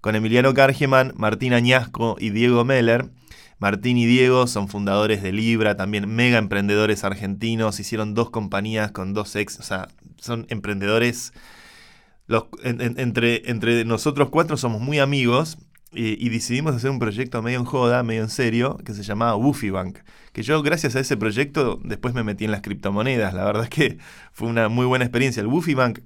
Con 0.00 0.16
Emiliano 0.16 0.54
Kargeman, 0.54 1.12
Martín 1.16 1.52
Añasco 1.52 2.16
y 2.18 2.30
Diego 2.30 2.64
Meller. 2.64 3.06
Martín 3.58 3.98
y 3.98 4.06
Diego 4.06 4.46
son 4.46 4.68
fundadores 4.68 5.22
de 5.22 5.32
Libra, 5.32 5.76
también 5.76 6.08
mega 6.08 6.38
emprendedores 6.38 7.04
argentinos, 7.04 7.78
hicieron 7.78 8.14
dos 8.14 8.30
compañías 8.30 8.90
con 8.90 9.12
dos 9.12 9.36
ex, 9.36 9.60
o 9.60 9.62
sea, 9.62 9.88
son 10.16 10.46
emprendedores. 10.48 11.34
Entre, 12.62 13.84
nosotros 13.84 14.30
cuatro 14.30 14.56
somos 14.56 14.80
muy 14.80 14.98
amigos 14.98 15.58
y, 15.92 16.24
y 16.24 16.28
decidimos 16.28 16.74
hacer 16.74 16.90
un 16.90 16.98
proyecto 16.98 17.42
medio 17.42 17.58
en 17.58 17.64
joda, 17.64 18.02
medio 18.02 18.22
en 18.22 18.30
serio, 18.30 18.78
que 18.84 18.94
se 18.94 19.02
llamaba 19.02 19.36
Woofy 19.36 19.70
Bank. 19.70 19.98
Que 20.32 20.42
yo, 20.42 20.62
gracias 20.62 20.94
a 20.94 21.00
ese 21.00 21.16
proyecto, 21.16 21.80
después 21.82 22.14
me 22.14 22.22
metí 22.22 22.44
en 22.44 22.52
las 22.52 22.62
criptomonedas. 22.62 23.34
La 23.34 23.44
verdad 23.44 23.64
es 23.64 23.70
que 23.70 23.98
fue 24.32 24.48
una 24.48 24.68
muy 24.68 24.86
buena 24.86 25.04
experiencia. 25.04 25.40
El 25.40 25.48
Woofy 25.48 25.74
Bank 25.74 26.00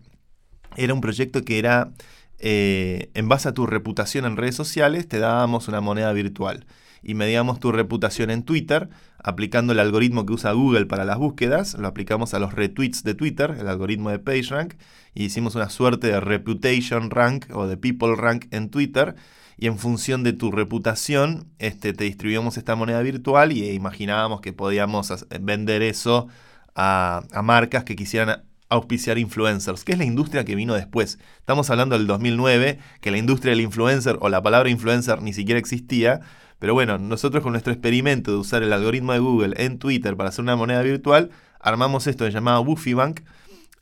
era 0.76 0.94
un 0.94 1.00
proyecto 1.00 1.44
que 1.44 1.58
era, 1.58 1.92
eh, 2.38 3.10
en 3.14 3.28
base 3.28 3.48
a 3.48 3.52
tu 3.52 3.66
reputación 3.66 4.24
en 4.24 4.36
redes 4.36 4.54
sociales, 4.54 5.08
te 5.08 5.18
dábamos 5.18 5.68
una 5.68 5.80
moneda 5.80 6.12
virtual. 6.12 6.66
Y 7.04 7.14
medíamos 7.14 7.60
tu 7.60 7.70
reputación 7.70 8.30
en 8.30 8.42
Twitter, 8.42 8.88
aplicando 9.22 9.74
el 9.74 9.78
algoritmo 9.78 10.24
que 10.24 10.32
usa 10.32 10.52
Google 10.52 10.86
para 10.86 11.04
las 11.04 11.18
búsquedas, 11.18 11.74
lo 11.74 11.86
aplicamos 11.86 12.32
a 12.32 12.38
los 12.38 12.54
retweets 12.54 13.04
de 13.04 13.14
Twitter, 13.14 13.56
el 13.60 13.68
algoritmo 13.68 14.10
de 14.10 14.18
PageRank, 14.18 14.74
y 15.14 15.24
hicimos 15.24 15.54
una 15.54 15.68
suerte 15.68 16.06
de 16.06 16.20
reputation 16.20 17.10
rank 17.10 17.46
o 17.54 17.66
de 17.66 17.76
people 17.76 18.16
rank 18.16 18.46
en 18.50 18.70
Twitter. 18.70 19.14
Y 19.56 19.68
en 19.68 19.78
función 19.78 20.24
de 20.24 20.32
tu 20.32 20.50
reputación, 20.50 21.46
este, 21.58 21.92
te 21.92 22.04
distribuíamos 22.04 22.56
esta 22.56 22.74
moneda 22.74 23.00
virtual 23.02 23.52
y 23.52 23.70
imaginábamos 23.70 24.40
que 24.40 24.52
podíamos 24.52 25.26
vender 25.40 25.82
eso 25.82 26.26
a, 26.74 27.22
a 27.32 27.42
marcas 27.42 27.84
que 27.84 27.94
quisieran 27.94 28.42
auspiciar 28.68 29.18
influencers, 29.18 29.84
que 29.84 29.92
es 29.92 29.98
la 29.98 30.04
industria 30.04 30.44
que 30.44 30.54
vino 30.54 30.74
después. 30.74 31.18
Estamos 31.38 31.70
hablando 31.70 31.96
del 31.96 32.06
2009, 32.06 32.78
que 33.00 33.10
la 33.10 33.18
industria 33.18 33.50
del 33.50 33.60
influencer 33.60 34.18
o 34.20 34.28
la 34.28 34.42
palabra 34.42 34.70
influencer 34.70 35.22
ni 35.22 35.32
siquiera 35.32 35.58
existía, 35.58 36.20
pero 36.64 36.72
bueno, 36.72 36.96
nosotros 36.96 37.42
con 37.42 37.52
nuestro 37.52 37.74
experimento 37.74 38.30
de 38.30 38.38
usar 38.38 38.62
el 38.62 38.72
algoritmo 38.72 39.12
de 39.12 39.18
Google 39.18 39.54
en 39.58 39.78
Twitter 39.78 40.16
para 40.16 40.30
hacer 40.30 40.44
una 40.44 40.56
moneda 40.56 40.80
virtual, 40.80 41.28
armamos 41.60 42.06
esto 42.06 42.26
llamado 42.26 42.62
Woofy 42.62 42.94
Bank. 42.94 43.20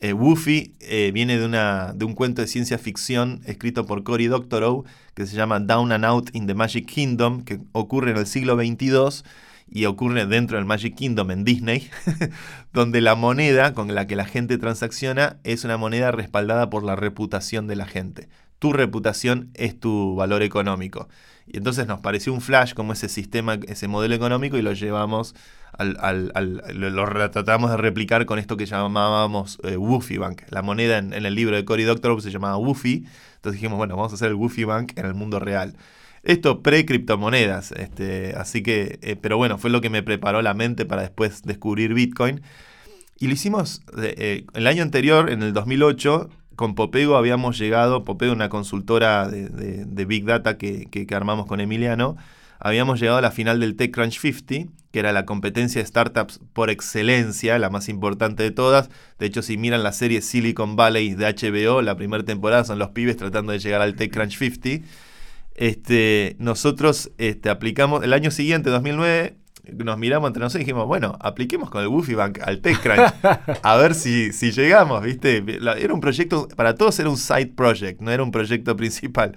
Eh, 0.00 0.12
Woofy 0.12 0.74
eh, 0.80 1.12
viene 1.14 1.38
de, 1.38 1.46
una, 1.46 1.92
de 1.94 2.04
un 2.04 2.14
cuento 2.14 2.42
de 2.42 2.48
ciencia 2.48 2.78
ficción 2.78 3.40
escrito 3.46 3.86
por 3.86 4.02
Cory 4.02 4.26
Doctorow 4.26 4.84
que 5.14 5.28
se 5.28 5.36
llama 5.36 5.60
Down 5.60 5.92
and 5.92 6.04
Out 6.04 6.30
in 6.32 6.48
the 6.48 6.54
Magic 6.54 6.86
Kingdom, 6.86 7.44
que 7.44 7.60
ocurre 7.70 8.10
en 8.10 8.16
el 8.16 8.26
siglo 8.26 8.56
XXII 8.56 9.22
y 9.70 9.84
ocurre 9.84 10.26
dentro 10.26 10.56
del 10.56 10.66
Magic 10.66 10.96
Kingdom 10.96 11.30
en 11.30 11.44
Disney, 11.44 11.88
donde 12.72 13.00
la 13.00 13.14
moneda 13.14 13.74
con 13.74 13.94
la 13.94 14.08
que 14.08 14.16
la 14.16 14.24
gente 14.24 14.58
transacciona 14.58 15.36
es 15.44 15.62
una 15.62 15.76
moneda 15.76 16.10
respaldada 16.10 16.68
por 16.68 16.82
la 16.82 16.96
reputación 16.96 17.68
de 17.68 17.76
la 17.76 17.86
gente. 17.86 18.28
Tu 18.58 18.72
reputación 18.72 19.50
es 19.54 19.78
tu 19.78 20.16
valor 20.16 20.42
económico. 20.42 21.08
Y 21.46 21.56
entonces 21.58 21.86
nos 21.86 22.00
pareció 22.00 22.32
un 22.32 22.40
flash 22.40 22.72
como 22.74 22.92
ese 22.92 23.08
sistema, 23.08 23.54
ese 23.66 23.88
modelo 23.88 24.14
económico 24.14 24.56
y 24.58 24.62
lo 24.62 24.72
llevamos 24.72 25.34
al, 25.72 25.96
al- 26.00 26.62
lo, 26.74 27.30
tratamos 27.30 27.70
de 27.70 27.76
replicar 27.76 28.26
con 28.26 28.38
esto 28.38 28.56
que 28.56 28.66
llamábamos 28.66 29.58
eh, 29.64 29.76
Woofy 29.76 30.18
Bank. 30.18 30.42
La 30.50 30.62
moneda 30.62 30.98
en, 30.98 31.12
en 31.12 31.26
el 31.26 31.34
libro 31.34 31.56
de 31.56 31.64
Cory 31.64 31.84
Doctorow 31.84 32.20
se 32.20 32.30
llamaba 32.30 32.56
Woofy. 32.58 33.04
Entonces 33.36 33.60
dijimos, 33.60 33.78
bueno, 33.78 33.96
vamos 33.96 34.12
a 34.12 34.14
hacer 34.14 34.28
el 34.28 34.34
Woofy 34.34 34.64
Bank 34.64 34.92
en 34.96 35.06
el 35.06 35.14
mundo 35.14 35.38
real. 35.40 35.74
Esto 36.22 36.62
pre-criptomonedas, 36.62 37.72
este, 37.72 38.34
así 38.36 38.62
que, 38.62 39.00
eh, 39.02 39.16
pero 39.20 39.36
bueno, 39.38 39.58
fue 39.58 39.70
lo 39.70 39.80
que 39.80 39.90
me 39.90 40.04
preparó 40.04 40.40
la 40.40 40.54
mente 40.54 40.84
para 40.84 41.02
después 41.02 41.42
descubrir 41.42 41.94
Bitcoin. 41.94 42.42
Y 43.18 43.26
lo 43.28 43.34
hicimos 43.34 43.82
eh, 43.98 44.14
eh, 44.18 44.46
el 44.54 44.66
año 44.68 44.82
anterior, 44.82 45.30
en 45.30 45.42
el 45.42 45.52
2008, 45.52 46.28
con 46.62 46.76
Popego 46.76 47.16
habíamos 47.16 47.58
llegado, 47.58 48.04
Popego 48.04 48.32
una 48.32 48.48
consultora 48.48 49.26
de, 49.28 50.04
Big 50.04 50.24
Data 50.24 50.56
que, 50.58 50.86
que- 50.86 51.08
que 51.08 51.14
armamos 51.16 51.46
con 51.46 51.58
Emiliano, 51.60 52.16
habíamos 52.60 53.00
llegado 53.00 53.18
a 53.18 53.20
la 53.20 53.32
final 53.32 53.58
del 53.58 53.74
TechCrunch 53.74 54.20
50, 54.20 54.70
que 54.92 54.98
era 55.00 55.10
la 55.10 55.24
competencia 55.26 55.80
de 55.80 55.86
startups 55.88 56.38
por 56.52 56.70
excelencia, 56.70 57.58
la 57.58 57.68
más 57.68 57.88
importante 57.88 58.44
de 58.44 58.52
todas. 58.52 58.90
De 59.18 59.26
hecho, 59.26 59.42
si 59.42 59.56
miran 59.56 59.82
la 59.82 59.92
serie 59.92 60.22
Silicon 60.22 60.76
Valley 60.76 61.14
de 61.14 61.26
HBO, 61.26 61.82
la 61.82 61.96
primera 61.96 62.22
temporada 62.24 62.62
son 62.62 62.78
los 62.78 62.90
pibes 62.90 63.16
tratando 63.16 63.50
de 63.50 63.58
llegar 63.58 63.80
al 63.82 63.96
TechCrunch 63.96 64.38
50. 64.38 64.86
Este, 65.56 66.36
nosotros 66.38 67.10
este, 67.18 67.50
aplicamos 67.50 68.04
el 68.04 68.12
año 68.12 68.30
siguiente, 68.30 68.70
2009, 68.70 69.34
nos 69.64 69.98
miramos 69.98 70.28
entre 70.28 70.40
nosotros 70.40 70.62
y 70.62 70.64
dijimos, 70.64 70.86
bueno, 70.86 71.16
apliquemos 71.20 71.70
con 71.70 71.82
el 71.82 71.88
Woofy 71.88 72.14
Bank 72.14 72.38
al 72.42 72.60
TechCrunch, 72.60 73.14
a 73.62 73.76
ver 73.76 73.94
si, 73.94 74.32
si 74.32 74.50
llegamos, 74.50 75.02
¿viste? 75.02 75.44
Era 75.78 75.94
un 75.94 76.00
proyecto, 76.00 76.48
para 76.56 76.74
todos 76.74 76.98
era 76.98 77.08
un 77.08 77.16
side 77.16 77.52
project, 77.54 78.00
no 78.00 78.10
era 78.10 78.22
un 78.22 78.32
proyecto 78.32 78.76
principal. 78.76 79.36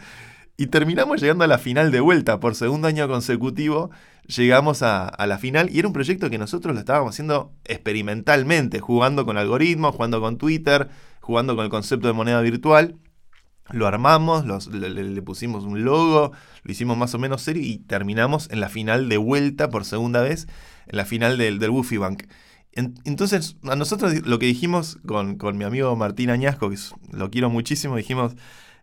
Y 0.57 0.67
terminamos 0.67 1.21
llegando 1.21 1.43
a 1.43 1.47
la 1.47 1.57
final 1.57 1.91
de 1.91 1.99
vuelta, 1.99 2.39
por 2.39 2.55
segundo 2.55 2.87
año 2.87 3.07
consecutivo, 3.07 3.91
llegamos 4.25 4.81
a, 4.81 5.07
a, 5.07 5.27
la 5.27 5.37
final 5.37 5.69
y 5.69 5.79
era 5.79 5.87
un 5.87 5.93
proyecto 5.93 6.29
que 6.29 6.37
nosotros 6.37 6.73
lo 6.73 6.79
estábamos 6.79 7.13
haciendo 7.13 7.51
experimentalmente, 7.65 8.79
jugando 8.79 9.25
con 9.25 9.37
algoritmos, 9.37 9.95
jugando 9.95 10.21
con 10.21 10.37
Twitter, 10.37 10.87
jugando 11.19 11.55
con 11.55 11.65
el 11.65 11.71
concepto 11.71 12.07
de 12.07 12.13
moneda 12.13 12.41
virtual. 12.41 12.95
Lo 13.71 13.87
armamos, 13.87 14.67
le, 14.67 15.21
pusimos 15.23 15.63
un 15.63 15.83
logo, 15.83 16.31
lo 16.63 16.71
hicimos 16.71 16.97
más 16.97 17.15
o 17.15 17.19
menos 17.19 17.41
serio 17.41 17.63
y 17.63 17.79
terminamos 17.79 18.47
en 18.51 18.59
la 18.59 18.69
final 18.69 19.09
de 19.09 19.17
vuelta 19.17 19.69
por 19.69 19.85
segunda 19.85 20.21
vez, 20.21 20.47
en 20.87 20.97
la 20.97 21.05
final 21.05 21.37
del, 21.37 21.57
del 21.57 21.71
Bank. 21.71 22.23
entonces, 22.75 23.57
a 23.63 23.75
nosotros 23.75 24.25
lo 24.25 24.37
que 24.37 24.45
dijimos 24.45 24.99
con, 25.07 25.37
con 25.37 25.57
mi 25.57 25.63
amigo 25.63 25.95
Martín 25.95 26.29
Añasco, 26.29 26.69
que 26.69 26.77
lo 27.11 27.31
quiero 27.31 27.49
muchísimo, 27.49 27.95
dijimos, 27.95 28.35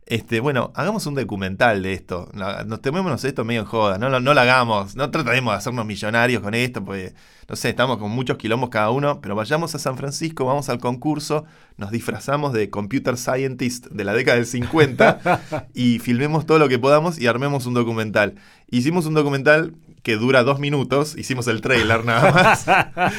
este, 0.06 0.40
bueno, 0.40 0.72
hagamos 0.74 1.06
un 1.06 1.14
documental 1.14 1.82
de 1.82 1.92
esto. 1.92 2.28
Nos 2.34 2.82
tomémonos 2.82 3.24
esto 3.24 3.44
medio 3.44 3.60
en 3.60 3.66
joda. 3.66 3.98
No, 3.98 4.08
no, 4.08 4.34
lo 4.34 4.40
hagamos. 4.40 4.96
No 4.96 5.10
tratemos 5.10 5.54
de 5.54 5.58
hacernos 5.58 5.86
millonarios 5.86 6.42
con 6.42 6.54
esto, 6.54 6.84
porque, 6.84 7.14
no 7.48 7.54
sé, 7.54 7.70
estamos 7.70 7.98
con 7.98 8.10
muchos 8.10 8.36
quilombos 8.36 8.70
cada 8.70 8.90
uno. 8.90 9.20
Pero 9.20 9.36
vayamos 9.36 9.74
a 9.74 9.78
San 9.78 9.96
Francisco, 9.96 10.44
vamos 10.44 10.68
al 10.68 10.78
concurso, 10.78 11.44
nos 11.76 11.90
disfrazamos 11.90 12.52
de 12.52 12.68
computer 12.68 13.16
scientist 13.16 13.86
de 13.86 14.04
la 14.04 14.12
década 14.12 14.36
del 14.36 14.46
50 14.46 15.68
y 15.74 16.00
filmemos 16.00 16.46
todo 16.46 16.58
lo 16.58 16.68
que 16.68 16.78
podamos 16.78 17.18
y 17.18 17.28
armemos 17.28 17.66
un 17.66 17.74
documental. 17.74 18.34
Hicimos 18.70 19.06
un 19.06 19.14
documental 19.14 19.74
que 20.02 20.16
dura 20.16 20.42
dos 20.42 20.58
minutos. 20.58 21.16
Hicimos 21.16 21.46
el 21.46 21.60
trailer 21.60 22.04
nada 22.04 22.32
más. 22.32 23.12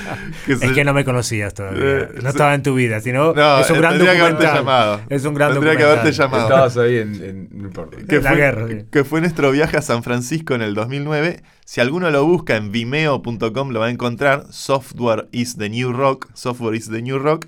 es 0.48 0.72
que 0.72 0.84
no 0.84 0.94
me 0.94 1.06
conocías 1.06 1.54
todavía. 1.54 1.84
Eh, 1.84 2.10
no 2.22 2.30
estaba 2.30 2.54
en 2.54 2.64
tu 2.64 2.76
vida, 2.76 3.00
sino 3.00 3.32
es 3.32 3.70
un 3.70 3.78
gran 3.78 3.98
documental. 3.98 4.38
Que 4.38 4.46
llamado. 4.46 5.02
Es 5.10 5.26
un 5.26 5.34
gran 5.34 5.54
tendría 5.54 5.76
que 5.76 5.84
haberte 5.84 6.12
llamado. 6.12 6.44
Estabas 6.44 6.78
ahí 6.78 6.98
en, 6.98 7.72
que 8.08 8.20
la 8.20 8.30
fue, 8.30 8.38
guerra. 8.38 8.68
Que 8.92 9.04
fue 9.04 9.22
nuestro 9.22 9.52
viaje 9.52 9.78
a 9.78 9.82
San 9.82 10.04
Francisco 10.04 10.54
en 10.56 10.62
el 10.62 10.74
2009. 10.74 11.44
Si 11.66 11.80
alguno 11.80 12.12
lo 12.12 12.26
busca 12.26 12.58
en 12.58 12.72
vimeo.com 12.72 13.70
lo 13.70 13.80
va 13.80 13.88
a 13.88 13.90
encontrar. 13.90 14.46
Software 14.52 15.28
is 15.32 15.58
the 15.58 15.70
new 15.70 15.94
rock. 15.94 16.30
Software 16.34 16.76
is 16.76 16.90
the 16.90 17.02
new 17.02 17.18
rock. 17.18 17.48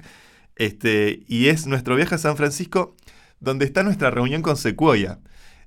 Este, 0.55 1.23
y 1.27 1.47
es 1.47 1.67
nuestro 1.67 1.95
viaje 1.95 2.15
a 2.15 2.17
San 2.17 2.37
Francisco 2.37 2.95
donde 3.39 3.65
está 3.65 3.83
nuestra 3.83 4.11
reunión 4.11 4.41
con 4.41 4.55
Sequoia. 4.57 5.19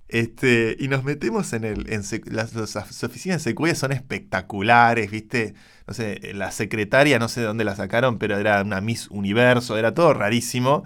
Este, 0.08 0.74
y 0.78 0.88
nos 0.88 1.04
metemos 1.04 1.52
en 1.52 1.64
el. 1.64 1.92
En 1.92 2.02
las, 2.34 2.54
oficinas 3.04 3.38
de 3.38 3.50
Sequoia 3.50 3.74
son 3.74 3.92
espectaculares, 3.92 5.10
¿viste? 5.10 5.54
No 5.86 5.94
sé, 5.94 6.32
la 6.34 6.50
secretaria, 6.50 7.18
no 7.18 7.28
sé 7.28 7.40
de 7.40 7.46
dónde 7.46 7.64
la 7.64 7.76
sacaron, 7.76 8.18
pero 8.18 8.38
era 8.38 8.62
una 8.62 8.80
Miss 8.80 9.08
Universo, 9.10 9.76
era 9.76 9.94
todo 9.94 10.14
rarísimo. 10.14 10.84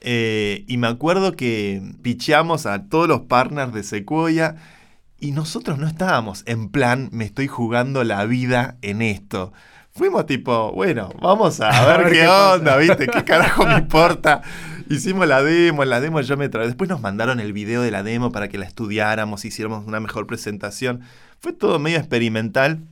Eh, 0.00 0.64
y 0.66 0.76
me 0.76 0.86
acuerdo 0.86 1.32
que 1.32 1.82
picheamos 2.02 2.66
a 2.66 2.88
todos 2.88 3.08
los 3.08 3.22
partners 3.22 3.72
de 3.72 3.82
Sequoia 3.82 4.56
y 5.18 5.32
nosotros 5.32 5.78
no 5.78 5.86
estábamos 5.86 6.42
en 6.46 6.68
plan, 6.68 7.08
me 7.12 7.24
estoy 7.24 7.48
jugando 7.48 8.04
la 8.04 8.24
vida 8.26 8.76
en 8.82 9.00
esto. 9.00 9.52
Fuimos 9.92 10.26
tipo, 10.26 10.72
bueno, 10.72 11.10
vamos 11.22 11.60
a 11.60 11.86
ver, 11.86 12.06
qué, 12.06 12.20
qué 12.20 12.28
onda, 12.28 12.76
¿viste? 12.76 13.06
¿Qué 13.06 13.24
carajo 13.24 13.66
me 13.66 13.78
importa? 13.78 14.42
Hicimos 14.90 15.26
la 15.26 15.42
demo, 15.42 15.84
la 15.84 16.00
demo 16.00 16.20
yo 16.20 16.36
me 16.36 16.48
traje. 16.48 16.66
Después 16.66 16.90
nos 16.90 17.00
mandaron 17.00 17.40
el 17.40 17.52
video 17.52 17.80
de 17.80 17.90
la 17.90 18.02
demo 18.02 18.32
para 18.32 18.48
que 18.48 18.58
la 18.58 18.66
estudiáramos, 18.66 19.44
hiciéramos 19.44 19.86
una 19.86 19.98
mejor 19.98 20.26
presentación. 20.26 21.00
Fue 21.40 21.52
todo 21.52 21.78
medio 21.78 21.98
experimental. 21.98 22.82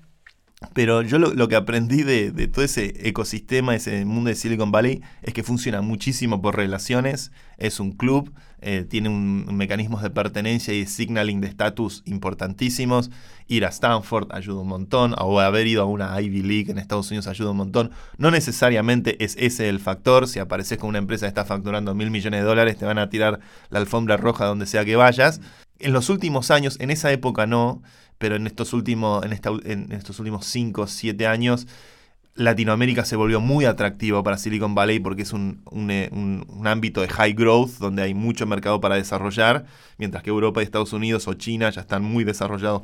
Pero 0.73 1.03
yo 1.03 1.19
lo, 1.19 1.49
que 1.49 1.57
aprendí 1.57 2.03
de, 2.03 2.31
todo 2.49 2.65
ese 2.65 2.95
ecosistema, 3.09 3.75
ese 3.75 4.05
mundo 4.05 4.29
de 4.29 4.37
Silicon 4.37 4.73
Valley, 4.73 5.03
es 5.23 5.35
que 5.35 5.43
funciona 5.43 5.83
muchísimo 5.83 6.41
por 6.41 6.57
relaciones, 6.57 7.33
es 7.59 7.81
un 7.81 7.93
club, 7.93 8.33
eh, 8.61 8.87
tiene 8.89 9.09
un, 9.09 9.57
mecanismos 9.57 10.03
de 10.03 10.11
pertenencia 10.11 10.73
y 10.73 10.87
signaling 10.87 11.41
de 11.41 11.49
estatus 11.49 12.03
importantísimos. 12.07 13.11
Ir 13.49 13.65
a 13.65 13.69
Stanford 13.69 14.33
ayuda 14.33 14.61
un 14.61 14.69
montón, 14.69 15.15
o 15.19 15.41
haber 15.41 15.67
ido 15.67 15.83
a 15.83 15.87
una 15.87 16.21
Ivy 16.21 16.43
League 16.43 16.71
en 16.71 16.79
Estados 16.79 17.11
Unidos 17.11 17.27
ayuda 17.27 17.51
un 17.51 17.57
montón. 17.57 17.91
No 18.19 18.31
necesariamente 18.31 19.23
es 19.23 19.37
ese 19.39 19.69
el 19.69 19.81
factor, 19.81 20.29
si 20.29 20.39
apareces 20.39 20.79
con 20.79 20.89
una 20.91 20.99
empresa 20.99 21.27
que 21.27 21.29
está 21.29 21.45
facturando 21.45 21.95
mil 21.95 22.11
millones 22.11 22.41
de 22.41 22.47
dólares, 22.47 22.77
te 22.77 22.85
van 22.85 22.99
a 22.99 23.11
tirar 23.11 23.41
la 23.71 23.81
alfombra 23.81 24.17
roja 24.17 24.47
donde 24.47 24.67
sea 24.67 24.85
que 24.85 24.97
vayas. 24.97 25.41
En 25.79 25.93
los 25.93 26.09
últimos 26.09 26.53
años, 26.53 26.77
en 26.79 26.91
esa 26.91 27.11
época 27.11 27.47
no, 27.47 27.83
pero 28.23 28.37
en 28.37 28.47
estos 28.47 28.73
últimos, 28.73 29.25
en, 29.25 29.33
en 29.65 29.91
estos 29.91 30.21
últimos 30.21 30.47
5 30.47 30.83
o 30.83 30.87
7 30.87 31.27
años, 31.27 31.67
Latinoamérica 32.37 33.05
se 33.05 33.17
volvió 33.17 33.41
muy 33.41 33.65
atractivo 33.65 34.23
para 34.23 34.39
Silicon 34.39 34.77
Valley 34.77 35.01
porque 35.01 35.23
es 35.23 35.33
un, 35.33 35.61
eh, 35.91 36.09
ámbito 36.63 37.01
de 37.01 37.09
high 37.09 37.33
growth 37.33 37.79
donde 37.81 38.03
hay 38.03 38.15
mucho 38.15 38.47
mercado 38.47 38.81
para 38.81 38.95
desarrollar, 38.95 39.67
mientras 39.99 40.23
que 40.23 40.31
Europa 40.31 40.61
y 40.61 40.65
Estados 40.65 40.93
Unidos 40.93 41.27
o 41.27 41.35
China 41.35 41.69
ya 41.71 41.81
están 41.81 42.05
muy 42.05 42.23
desarrollados 42.23 42.83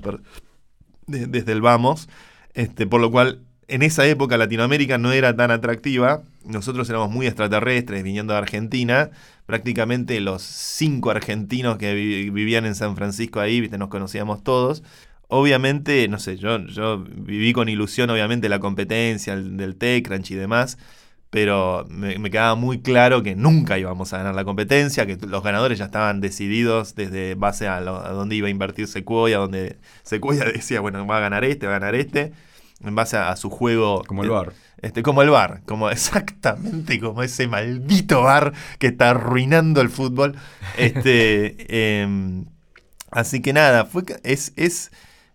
desde 1.07 1.53
el 1.53 1.61
vamos. 1.61 2.09
Este, 2.55 2.89
por 2.89 3.01
lo 3.01 3.13
cual, 3.13 3.43
en 3.69 3.83
esa 3.83 4.05
época 4.09 4.37
Latinoamérica 4.39 4.99
no 4.99 5.13
era 5.13 5.37
tan 5.37 5.53
atractiva. 5.53 6.25
Nosotros 6.45 6.91
éramos 6.91 7.11
muy 7.11 7.29
extraterrestres 7.29 8.03
viniendo 8.03 8.33
de 8.33 8.41
Argentina. 8.41 9.11
Prácticamente 9.47 10.21
los 10.21 10.43
cinco 10.43 11.11
argentinos 11.11 11.79
que 11.79 11.95
vivían 11.95 12.67
en 12.67 12.75
San 12.75 12.97
Francisco 12.97 13.39
ahí, 13.39 13.69
nos 13.79 13.89
conocíamos 13.89 14.43
todos. 14.43 14.83
Obviamente, 15.29 16.09
no 16.09 16.19
sé, 16.19 16.39
yo, 16.39 16.59
yo 16.67 17.05
viví 17.07 17.53
con 17.53 17.69
ilusión, 17.69 18.09
obviamente, 18.09 18.49
la 18.49 18.61
competencia 18.61 19.35
el, 19.35 19.59
del 19.59 19.77
TechCrunch 19.77 20.31
y 20.31 20.35
demás, 20.35 20.79
pero 21.29 21.87
me, 21.91 22.31
quedaba 22.31 22.55
muy 22.55 22.81
claro 22.81 23.23
que 23.23 23.37
nunca 23.37 23.79
íbamos 23.79 24.13
a 24.15 24.19
ganar 24.19 24.35
la 24.35 24.45
competencia, 24.45 25.05
que 25.05 25.17
los 25.17 25.43
ganadores 25.43 25.79
ya 25.79 25.85
estaban 25.85 26.23
decididos 26.23 26.95
desde 26.95 27.35
base 27.35 27.69
a, 27.69 27.81
dónde 27.83 28.37
iba 28.37 28.49
a 28.49 28.51
invertir 28.51 28.89
Sequoia, 28.89 29.37
donde 29.37 29.77
Sequoia 30.03 30.45
decía, 30.55 30.81
bueno, 30.81 31.07
va 31.07 31.19
a 31.19 31.21
ganar 31.21 31.45
este, 31.45 31.67
va 31.67 31.77
a 31.77 31.79
ganar 31.79 31.95
este, 31.95 32.33
en 32.83 32.95
base 32.95 33.19
a, 33.19 33.37
su 33.37 33.51
juego. 33.51 34.03
Como 34.07 34.25
el 34.25 34.31
bar. 34.31 34.55
Este, 34.81 35.03
como 35.03 35.21
el 35.21 35.29
bar, 35.29 35.61
como 35.67 35.91
exactamente 35.91 36.99
como 37.01 37.23
ese 37.23 37.49
maldito 37.49 38.23
bar 38.23 38.55
que 38.79 38.87
está 38.87 39.11
arruinando 39.11 39.83
el 39.83 39.91
fútbol. 39.91 40.37
Este, 40.79 42.01
em, 42.01 42.47
así 43.11 43.43
que 43.43 43.53
nada, 43.53 43.85
fue, 43.85 44.05
es, 44.23 44.55
es 44.57 44.91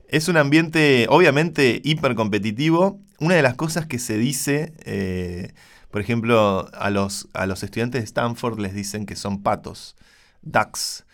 es 0.07 0.27
un 0.27 0.37
ambiente 0.37 1.07
obviamente 1.09 1.81
hiper 1.83 2.15
competitivo. 2.15 2.99
Una 3.19 3.35
de 3.35 3.41
las 3.41 3.55
cosas 3.55 3.85
que 3.85 3.99
se 3.99 4.17
dice, 4.17 4.73
eh, 4.85 5.53
por 5.91 6.01
ejemplo, 6.01 6.69
a 6.73 6.89
los, 6.89 7.27
a 7.33 7.45
los 7.45 7.63
estudiantes 7.63 8.01
de 8.01 8.05
Stanford 8.05 8.59
les 8.59 8.73
dicen 8.73 9.05
que 9.05 9.15
son 9.15 9.43
patos, 9.43 9.95
ducks, 10.41 11.05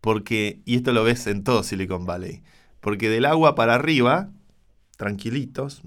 porque, 0.00 0.60
y 0.64 0.76
esto 0.76 0.92
lo 0.92 1.04
ves 1.04 1.26
en 1.26 1.42
todo 1.42 1.62
Silicon 1.62 2.06
Valley, 2.06 2.42
porque 2.80 3.08
del 3.08 3.24
agua 3.24 3.54
para 3.54 3.74
arriba, 3.74 4.30
tranquilitos, 4.96 5.82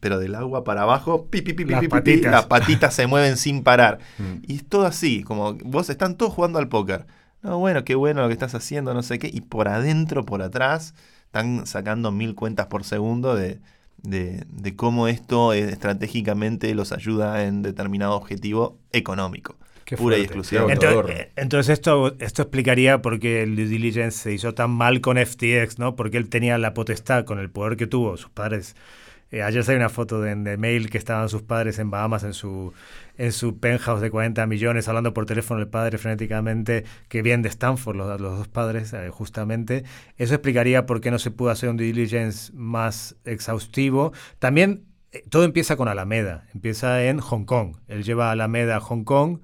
pero 0.00 0.18
del 0.18 0.34
agua 0.34 0.64
para 0.64 0.82
abajo, 0.82 1.26
pi, 1.26 1.42
las, 1.64 1.86
patitas. 1.86 2.32
las 2.32 2.46
patitas 2.46 2.94
se 2.94 3.06
mueven 3.06 3.36
sin 3.36 3.62
parar. 3.62 3.98
Mm. 4.16 4.44
Y 4.46 4.56
es 4.56 4.68
todo 4.68 4.86
así, 4.86 5.24
como 5.24 5.54
vos 5.54 5.90
están 5.90 6.16
todos 6.16 6.32
jugando 6.32 6.60
al 6.60 6.68
póker. 6.68 7.06
No, 7.42 7.58
bueno, 7.58 7.84
qué 7.84 7.96
bueno 7.96 8.22
lo 8.22 8.28
que 8.28 8.32
estás 8.32 8.54
haciendo, 8.54 8.94
no 8.94 9.02
sé 9.02 9.18
qué, 9.18 9.28
y 9.32 9.40
por 9.40 9.66
adentro, 9.66 10.24
por 10.24 10.40
atrás, 10.40 10.94
están 11.34 11.66
sacando 11.66 12.12
mil 12.12 12.36
cuentas 12.36 12.66
por 12.66 12.84
segundo 12.84 13.34
de, 13.34 13.58
cómo 14.76 15.08
esto 15.08 15.52
estratégicamente 15.52 16.72
los 16.76 16.92
ayuda 16.92 17.44
en 17.44 17.62
determinado 17.62 18.14
objetivo 18.14 18.78
económico. 18.92 19.56
pura 19.96 20.16
y 20.16 20.20
exclusiva. 20.20 20.66
Entonces, 20.68 21.28
entonces, 21.34 21.72
esto, 21.72 22.14
esto 22.20 22.42
explicaría 22.42 23.02
por 23.02 23.18
qué 23.18 23.42
el 23.42 23.56
due 23.56 23.66
diligence 23.66 24.16
se 24.16 24.32
hizo 24.32 24.54
tan 24.54 24.70
mal 24.70 25.00
con 25.00 25.16
FTX, 25.18 25.80
¿no? 25.80 25.96
Porque 25.96 26.18
él 26.18 26.28
tenía 26.28 26.56
la 26.56 26.72
potestad 26.72 27.24
con 27.24 27.40
el 27.40 27.50
poder 27.50 27.76
que 27.76 27.88
tuvo, 27.88 28.16
sus 28.16 28.30
padres 28.30 28.76
eh, 29.32 29.42
ayer 29.42 29.64
salió 29.64 29.80
una 29.80 29.88
foto 29.88 30.20
de, 30.20 30.36
de, 30.36 30.56
mail 30.56 30.88
que 30.90 30.98
estaban 30.98 31.28
sus 31.28 31.42
padres 31.42 31.80
en 31.80 31.90
Bahamas 31.90 32.22
en 32.22 32.34
su, 32.34 32.72
en 33.16 33.32
su 33.32 33.58
penthouse 33.58 34.00
de 34.00 34.10
40 34.10 34.46
millones, 34.46 34.88
hablando 34.88 35.14
por 35.14 35.26
teléfono 35.26 35.60
el 35.60 35.68
padre 35.68 35.98
frenéticamente, 35.98 36.84
que 37.08 37.22
viene 37.22 37.42
de 37.44 37.48
Stanford, 37.48 37.96
los, 37.96 38.20
los 38.20 38.38
dos 38.38 38.48
padres, 38.48 38.92
eh, 38.92 39.10
justamente. 39.10 39.84
Eso 40.16 40.34
explicaría 40.34 40.86
por 40.86 41.00
qué 41.00 41.10
no 41.10 41.18
se 41.18 41.30
pudo 41.30 41.50
hacer 41.50 41.68
un 41.68 41.76
diligence 41.76 42.52
más 42.54 43.16
exhaustivo. 43.24 44.12
También 44.38 44.84
eh, 45.12 45.24
todo 45.28 45.44
empieza 45.44 45.76
con 45.76 45.88
Alameda, 45.88 46.48
empieza 46.54 47.04
en 47.04 47.20
Hong 47.20 47.44
Kong. 47.44 47.76
Él 47.88 48.02
lleva 48.02 48.30
Alameda 48.30 48.76
a 48.76 48.80
Hong 48.80 49.04
Kong 49.04 49.40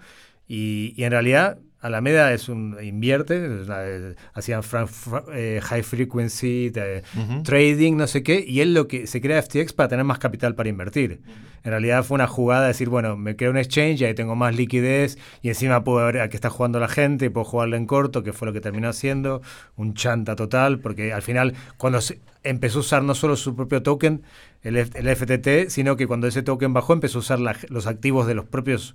y, 0.47 0.93
y 0.97 1.05
en 1.05 1.13
realidad 1.13 1.59
Alameda 1.81 2.33
es 2.35 2.49
un 2.49 2.77
invierte, 2.83 3.37
es 3.63 3.67
una- 3.67 3.85
eh, 3.87 4.15
hacían 4.35 4.63
fran- 4.63 4.89
eh, 5.33 5.61
high 5.63 5.83
frequency 5.83 6.71
eh, 6.75 7.03
trading, 7.43 7.97
no 7.97 8.07
sé 8.07 8.23
qué, 8.23 8.45
y 8.47 8.61
él 8.61 8.75
lo 8.75 8.87
que 8.87 9.07
se 9.07 9.21
crea 9.21 9.39
FTX 9.43 9.73
para 9.73 9.89
tener 9.89 10.05
más 10.05 10.19
capital 10.19 10.55
para 10.55 10.69
invertir. 10.69 11.21
En 11.63 11.71
realidad 11.73 12.05
fue 12.05 12.15
una 12.15 12.27
jugada 12.27 12.63
de 12.63 12.69
decir, 12.69 12.89
bueno, 12.89 13.17
me 13.17 13.37
creo 13.37 13.51
un 13.51 13.59
exchange 13.59 14.01
y 14.01 14.05
ahí 14.07 14.15
tengo 14.15 14.35
más 14.35 14.57
liquidez 14.57 15.19
y 15.43 15.49
encima 15.49 15.85
puedo 15.85 16.05
ver 16.07 16.21
a 16.21 16.29
qué 16.31 16.37
está 16.37 16.49
jugando 16.49 16.81
la 16.81 16.89
gente 16.89 17.27
y 17.27 17.29
puedo 17.29 17.45
jugarle 17.45 17.77
en 17.77 17.87
corto, 17.87 18.23
que 18.23 18.33
fue 18.33 18.47
lo 18.47 18.53
que 18.55 18.61
terminó 18.63 18.89
haciendo, 18.89 19.43
un 19.77 19.93
chanta 19.95 20.37
total, 20.37 20.79
porque 20.81 21.13
al 21.13 21.21
final 21.23 21.55
cuando 21.77 22.01
se 22.01 22.19
empezó 22.45 22.79
a 22.79 22.81
usar 22.81 23.03
no 23.03 23.15
solo 23.15 23.37
su 23.37 23.55
propio 23.57 23.83
token, 23.83 24.23
el, 24.63 24.77
el 24.77 25.09
FTT, 25.17 25.69
sino 25.71 25.97
que 25.97 26.07
cuando 26.07 26.27
ese 26.27 26.43
token 26.43 26.73
bajó 26.73 26.93
empezó 26.95 27.19
a 27.19 27.21
usar 27.21 27.41
la- 27.41 27.57
los 27.69 27.87
activos 27.87 28.27
de 28.27 28.35
los 28.35 28.45
propios... 28.47 28.95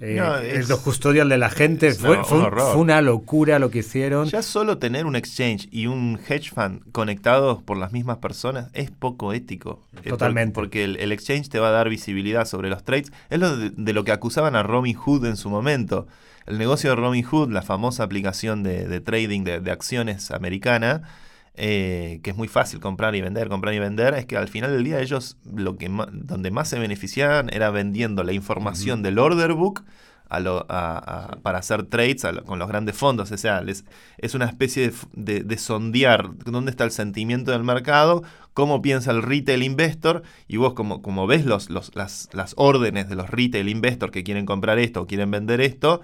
eh, 0.00 0.14
No, 0.18 0.36
es- 0.36 0.68
los 0.68 0.80
custodial 0.80 1.28
de 1.28 1.38
la 1.38 1.48
gente, 1.50 1.92
fue, 1.94 2.18
no, 2.18 2.24
fue 2.24 2.36
un 2.38 2.42
un- 2.44 2.46
horror. 2.48 2.72
fue 2.74 2.82
una 2.82 3.00
locura 3.02 3.58
lo 3.58 3.70
que 3.70 3.78
hicieron. 3.78 4.28
Ya 4.28 4.42
solo 4.42 4.78
tener 4.78 5.06
un 5.06 5.16
exchange 5.16 5.68
y 5.70 5.86
un 5.86 6.18
hedge 6.28 6.50
fund 6.54 6.80
conectados 6.92 7.62
por 7.62 7.76
las 7.78 7.92
mismas 7.92 8.18
personas 8.18 8.68
es 8.74 8.90
poco 8.90 9.32
ético. 9.32 9.80
Totalmente. 10.06 10.52
Porque 10.54 10.84
el, 10.84 10.96
el 10.96 11.12
exchange 11.12 11.48
te 11.48 11.58
va 11.58 11.68
a 11.68 11.72
dar 11.72 11.88
visibilidad 11.88 12.44
sobre 12.46 12.68
los 12.68 12.84
trades. 12.84 13.10
Es 13.30 13.38
lo 13.40 13.56
de, 13.56 13.70
de 13.70 13.92
lo 13.92 14.04
que 14.04 14.12
acusaban 14.12 14.54
a 14.56 14.62
Robin 14.62 14.94
Hood 14.94 15.24
en 15.26 15.36
su 15.36 15.48
momento. 15.50 16.06
El 16.46 16.58
negocio 16.58 16.90
de 16.90 16.96
Robin 16.96 17.24
Hood, 17.24 17.50
la 17.50 17.62
famosa 17.62 18.04
aplicación 18.04 18.62
de, 18.62 18.86
de 18.86 19.00
trading 19.00 19.42
de, 19.44 19.60
de 19.60 19.70
acciones 19.72 20.30
americana, 20.30 21.02
eh, 21.56 22.20
que 22.22 22.30
es 22.30 22.36
muy 22.36 22.48
fácil 22.48 22.80
comprar 22.80 23.14
y 23.14 23.20
vender, 23.20 23.48
comprar 23.48 23.74
y 23.74 23.78
vender, 23.78 24.14
es 24.14 24.26
que 24.26 24.36
al 24.36 24.48
final 24.48 24.72
del 24.72 24.84
día 24.84 25.00
ellos 25.00 25.36
lo 25.54 25.76
que 25.76 25.88
donde 26.12 26.50
más 26.50 26.68
se 26.68 26.78
beneficiaban 26.78 27.48
era 27.52 27.70
vendiendo 27.70 28.22
la 28.24 28.32
información 28.32 29.02
del 29.02 29.18
order 29.18 29.54
book 29.54 29.82
a 30.28 30.40
lo- 30.40 30.66
a- 30.68 30.98
a- 30.98 31.36
para 31.42 31.58
hacer 31.58 31.84
trades 31.84 32.24
lo- 32.24 32.44
con 32.44 32.58
los 32.58 32.66
grandes 32.68 32.96
fondos. 32.96 33.30
O 33.30 33.36
sea, 33.36 33.60
les- 33.60 33.84
es 34.18 34.34
una 34.34 34.46
especie 34.46 34.82
de, 34.82 34.88
f- 34.88 35.06
de- 35.12 35.44
de 35.44 35.56
sondear 35.58 36.30
dónde 36.44 36.72
está 36.72 36.82
el 36.84 36.90
sentimiento 36.90 37.52
del 37.52 37.62
mercado, 37.62 38.24
cómo 38.52 38.82
piensa 38.82 39.12
el 39.12 39.22
retail 39.22 39.62
investor, 39.62 40.24
y 40.48 40.56
vos 40.56 40.74
como, 40.74 41.00
como 41.00 41.26
ves 41.28 41.44
los, 41.46 41.70
los- 41.70 41.94
las, 41.94 42.28
las 42.32 42.54
órdenes 42.56 43.08
de 43.08 43.14
los 43.14 43.30
retail 43.30 43.68
investors 43.68 44.10
que 44.12 44.24
quieren 44.24 44.46
comprar 44.46 44.78
esto 44.80 45.02
o 45.02 45.06
quieren 45.06 45.30
vender 45.30 45.60
esto, 45.60 46.00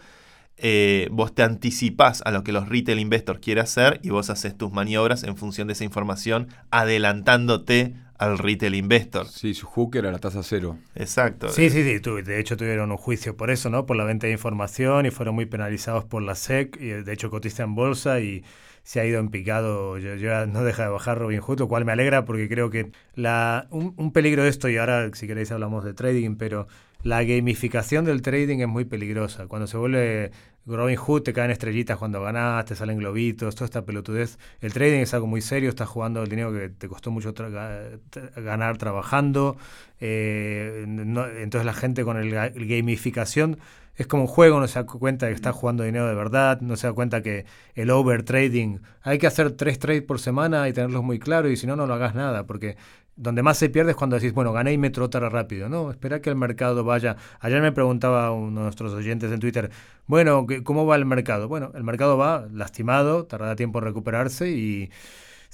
eh, 0.62 1.08
vos 1.10 1.34
te 1.34 1.42
anticipás 1.42 2.22
a 2.24 2.30
lo 2.30 2.44
que 2.44 2.52
los 2.52 2.68
retail 2.68 3.00
investors 3.00 3.40
quieren 3.40 3.64
hacer 3.64 3.98
y 4.02 4.10
vos 4.10 4.30
haces 4.30 4.56
tus 4.56 4.72
maniobras 4.72 5.24
en 5.24 5.36
función 5.36 5.66
de 5.66 5.72
esa 5.74 5.84
información, 5.84 6.48
adelantándote 6.70 7.94
al 8.18 8.38
retail 8.38 8.76
investor. 8.76 9.26
Sí, 9.26 9.52
su 9.54 9.66
hook 9.66 9.96
era 9.96 10.12
la 10.12 10.18
tasa 10.18 10.42
cero. 10.44 10.76
Exacto. 10.94 11.48
Sí, 11.48 11.68
sí, 11.70 11.82
sí. 11.82 11.98
tu- 12.00 12.22
de 12.22 12.38
hecho, 12.38 12.56
tuvieron 12.56 12.92
un 12.92 12.96
juicio 12.96 13.36
por 13.36 13.50
eso, 13.50 13.68
¿no? 13.68 13.84
Por 13.86 13.96
la 13.96 14.04
venta 14.04 14.28
de 14.28 14.32
información 14.32 15.06
y 15.06 15.10
fueron 15.10 15.34
muy 15.34 15.46
penalizados 15.46 16.04
por 16.04 16.22
la 16.22 16.32
SEC. 16.36 16.76
Y 16.80 16.86
de 17.02 17.12
hecho, 17.12 17.30
cotiza 17.30 17.64
en 17.64 17.74
bolsa 17.74 18.20
y 18.20 18.44
se 18.84 19.00
ha 19.00 19.04
ido 19.04 19.18
en 19.18 19.28
picado. 19.30 19.98
Yo, 19.98 20.14
yo- 20.14 20.46
no 20.46 20.62
deja 20.62 20.84
de 20.84 20.90
bajar 20.90 21.18
Robin 21.18 21.40
Hood, 21.40 21.58
lo 21.60 21.68
cual 21.68 21.84
me 21.84 21.92
alegra 21.92 22.24
porque 22.24 22.48
creo 22.48 22.70
que 22.70 22.92
la, 23.16 23.66
un, 23.70 23.94
un 23.96 24.12
peligro 24.12 24.44
de 24.44 24.50
esto, 24.50 24.68
y 24.68 24.76
ahora 24.76 25.10
si 25.14 25.26
queréis 25.26 25.50
hablamos 25.50 25.84
de 25.84 25.92
trading, 25.94 26.36
pero 26.36 26.68
la 27.02 27.22
gamificación 27.24 28.04
del 28.04 28.22
trading 28.22 28.58
es 28.60 28.68
muy 28.68 28.84
peligrosa. 28.84 29.46
Cuando 29.46 29.66
se 29.66 29.76
vuelve 29.76 30.30
Robin 30.66 30.96
Hood, 30.96 31.22
te 31.22 31.32
caen 31.32 31.50
estrellitas 31.50 31.98
cuando 31.98 32.22
ganás, 32.22 32.64
te 32.66 32.76
salen 32.76 32.98
globitos, 32.98 33.54
toda 33.56 33.64
esta 33.66 33.84
pelotudez. 33.84 34.38
El 34.60 34.72
trading 34.72 35.00
es 35.00 35.12
algo 35.14 35.26
muy 35.26 35.40
serio, 35.40 35.68
estás 35.70 35.88
jugando 35.88 36.22
el 36.22 36.28
dinero 36.28 36.52
que 36.52 36.68
te 36.68 36.88
costó 36.88 37.10
mucho 37.10 37.34
tra- 37.34 37.50
ga- 37.50 37.98
tra- 38.10 38.42
ganar 38.42 38.78
trabajando. 38.78 39.56
eh, 40.00 40.84
entonces 40.86 41.64
la 41.66 41.74
gente 41.74 42.04
con 42.04 42.16
el, 42.16 42.32
el 42.34 42.66
gamificación 42.68 43.58
es 44.02 44.06
como 44.06 44.24
un 44.24 44.28
juego, 44.28 44.60
no 44.60 44.68
se 44.68 44.78
da 44.80 44.86
cuenta 44.86 45.26
de 45.26 45.32
que 45.32 45.36
está 45.36 45.52
jugando 45.52 45.82
dinero 45.84 46.06
de 46.06 46.14
verdad, 46.14 46.60
no 46.60 46.76
se 46.76 46.86
da 46.86 46.92
cuenta 46.92 47.22
que 47.22 47.46
el 47.74 47.90
overtrading, 47.90 48.80
hay 49.02 49.18
que 49.18 49.26
hacer 49.26 49.52
tres 49.52 49.78
trades 49.78 50.02
por 50.02 50.20
semana 50.20 50.68
y 50.68 50.72
tenerlos 50.72 51.02
muy 51.02 51.18
claros 51.18 51.50
y 51.50 51.56
si 51.56 51.66
no, 51.66 51.76
no 51.76 51.86
lo 51.86 51.94
hagas 51.94 52.14
nada, 52.14 52.46
porque 52.46 52.76
donde 53.16 53.42
más 53.42 53.58
se 53.58 53.68
pierde 53.68 53.90
es 53.92 53.96
cuando 53.96 54.16
decís, 54.16 54.32
bueno, 54.32 54.52
gané 54.52 54.72
y 54.72 54.78
me 54.78 54.90
trotara 54.90 55.28
rápido. 55.28 55.68
No, 55.68 55.90
espera 55.90 56.20
que 56.22 56.30
el 56.30 56.36
mercado 56.36 56.82
vaya. 56.82 57.16
Ayer 57.40 57.60
me 57.60 57.70
preguntaba 57.72 58.32
uno 58.32 58.60
de 58.60 58.64
nuestros 58.64 58.92
oyentes 58.94 59.30
en 59.30 59.38
Twitter, 59.40 59.70
bueno, 60.06 60.46
¿qué- 60.46 60.62
¿cómo 60.64 60.86
va 60.86 60.96
el 60.96 61.04
mercado? 61.04 61.46
Bueno, 61.48 61.72
el 61.74 61.84
mercado 61.84 62.16
va 62.16 62.46
lastimado, 62.52 63.26
tardará 63.26 63.54
tiempo 63.56 63.78
en 63.80 63.84
recuperarse 63.84 64.50
y 64.50 64.90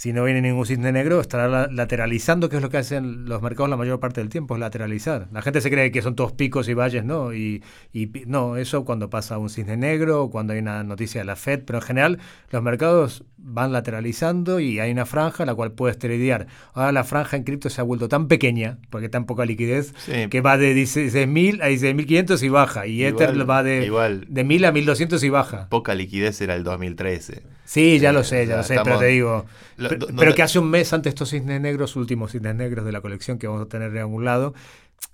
si 0.00 0.12
no 0.12 0.22
viene 0.22 0.40
ningún 0.40 0.64
cisne 0.64 0.92
negro, 0.92 1.20
estará 1.20 1.48
la- 1.48 1.66
lateralizando, 1.72 2.48
que 2.48 2.54
es 2.54 2.62
lo 2.62 2.70
que 2.70 2.76
hacen 2.76 3.24
los 3.24 3.42
mercados 3.42 3.68
la 3.68 3.76
mayor 3.76 3.98
parte 3.98 4.20
del 4.20 4.28
tiempo, 4.30 4.54
es 4.54 4.60
lateralizar. 4.60 5.26
La 5.32 5.42
gente 5.42 5.60
se 5.60 5.70
cree 5.70 5.90
que 5.90 6.02
son 6.02 6.14
todos 6.14 6.30
picos 6.30 6.68
y 6.68 6.74
valles, 6.74 7.04
¿no? 7.04 7.34
Y, 7.34 7.64
y 7.92 8.08
no, 8.28 8.56
eso 8.56 8.84
cuando 8.84 9.10
pasa 9.10 9.38
un 9.38 9.50
cisne 9.50 9.76
negro 9.76 10.30
cuando 10.30 10.52
hay 10.52 10.60
una 10.60 10.84
noticia 10.84 11.20
de 11.20 11.24
la 11.24 11.34
Fed, 11.34 11.64
pero 11.66 11.80
en 11.80 11.82
general 11.82 12.18
los 12.52 12.62
mercados 12.62 13.24
van 13.38 13.72
lateralizando 13.72 14.60
y 14.60 14.78
hay 14.78 14.92
una 14.92 15.04
franja 15.04 15.44
la 15.44 15.56
cual 15.56 15.72
puedes 15.72 15.98
tradear. 15.98 16.46
Ahora 16.74 16.92
la 16.92 17.02
franja 17.02 17.36
en 17.36 17.42
cripto 17.42 17.68
se 17.68 17.80
ha 17.80 17.84
vuelto 17.84 18.08
tan 18.08 18.28
pequeña, 18.28 18.78
porque 18.90 19.08
tan 19.08 19.26
poca 19.26 19.44
liquidez, 19.46 19.94
Sí. 19.98 20.28
que 20.30 20.40
va 20.40 20.58
de 20.58 20.74
16.000 20.74 21.60
a 21.60 21.70
16.500 21.70 22.40
y 22.44 22.48
baja. 22.50 22.86
Y 22.86 23.02
Igual- 23.04 23.14
Ether 23.24 23.50
va 23.50 23.62
de, 23.64 23.84
igual. 23.84 24.26
de 24.28 24.44
1.000 24.44 24.64
a 24.64 24.70
1.200 24.72 25.24
y 25.24 25.28
baja. 25.28 25.66
Poca 25.70 25.94
liquidez 25.96 26.40
era 26.40 26.54
el 26.54 26.62
2013. 26.62 27.42
Sí, 27.68 27.98
ya 27.98 28.10
Eh, 28.10 28.12
lo 28.14 28.24
sé, 28.24 28.46
ya 28.46 28.52
ya 28.52 28.56
lo 28.56 28.62
sé, 28.62 28.76
pero 28.82 28.98
te 28.98 29.04
digo. 29.06 29.44
Lo- 29.76 29.90
Pero, 30.16 30.34
que 30.34 30.42
hace 30.42 30.58
un 30.58 30.70
mes 30.70 30.90
antes 30.94 31.10
estos 31.10 31.28
cisnes 31.28 31.60
negros, 31.60 31.96
últimos 31.96 32.32
cisnes 32.32 32.54
negros 32.54 32.86
de 32.86 32.92
la 32.92 33.02
colección 33.02 33.38
que 33.38 33.46
vamos 33.46 33.60
a 33.62 33.68
tener 33.68 33.90
en 33.90 33.98
algún 33.98 34.24
lado, 34.24 34.54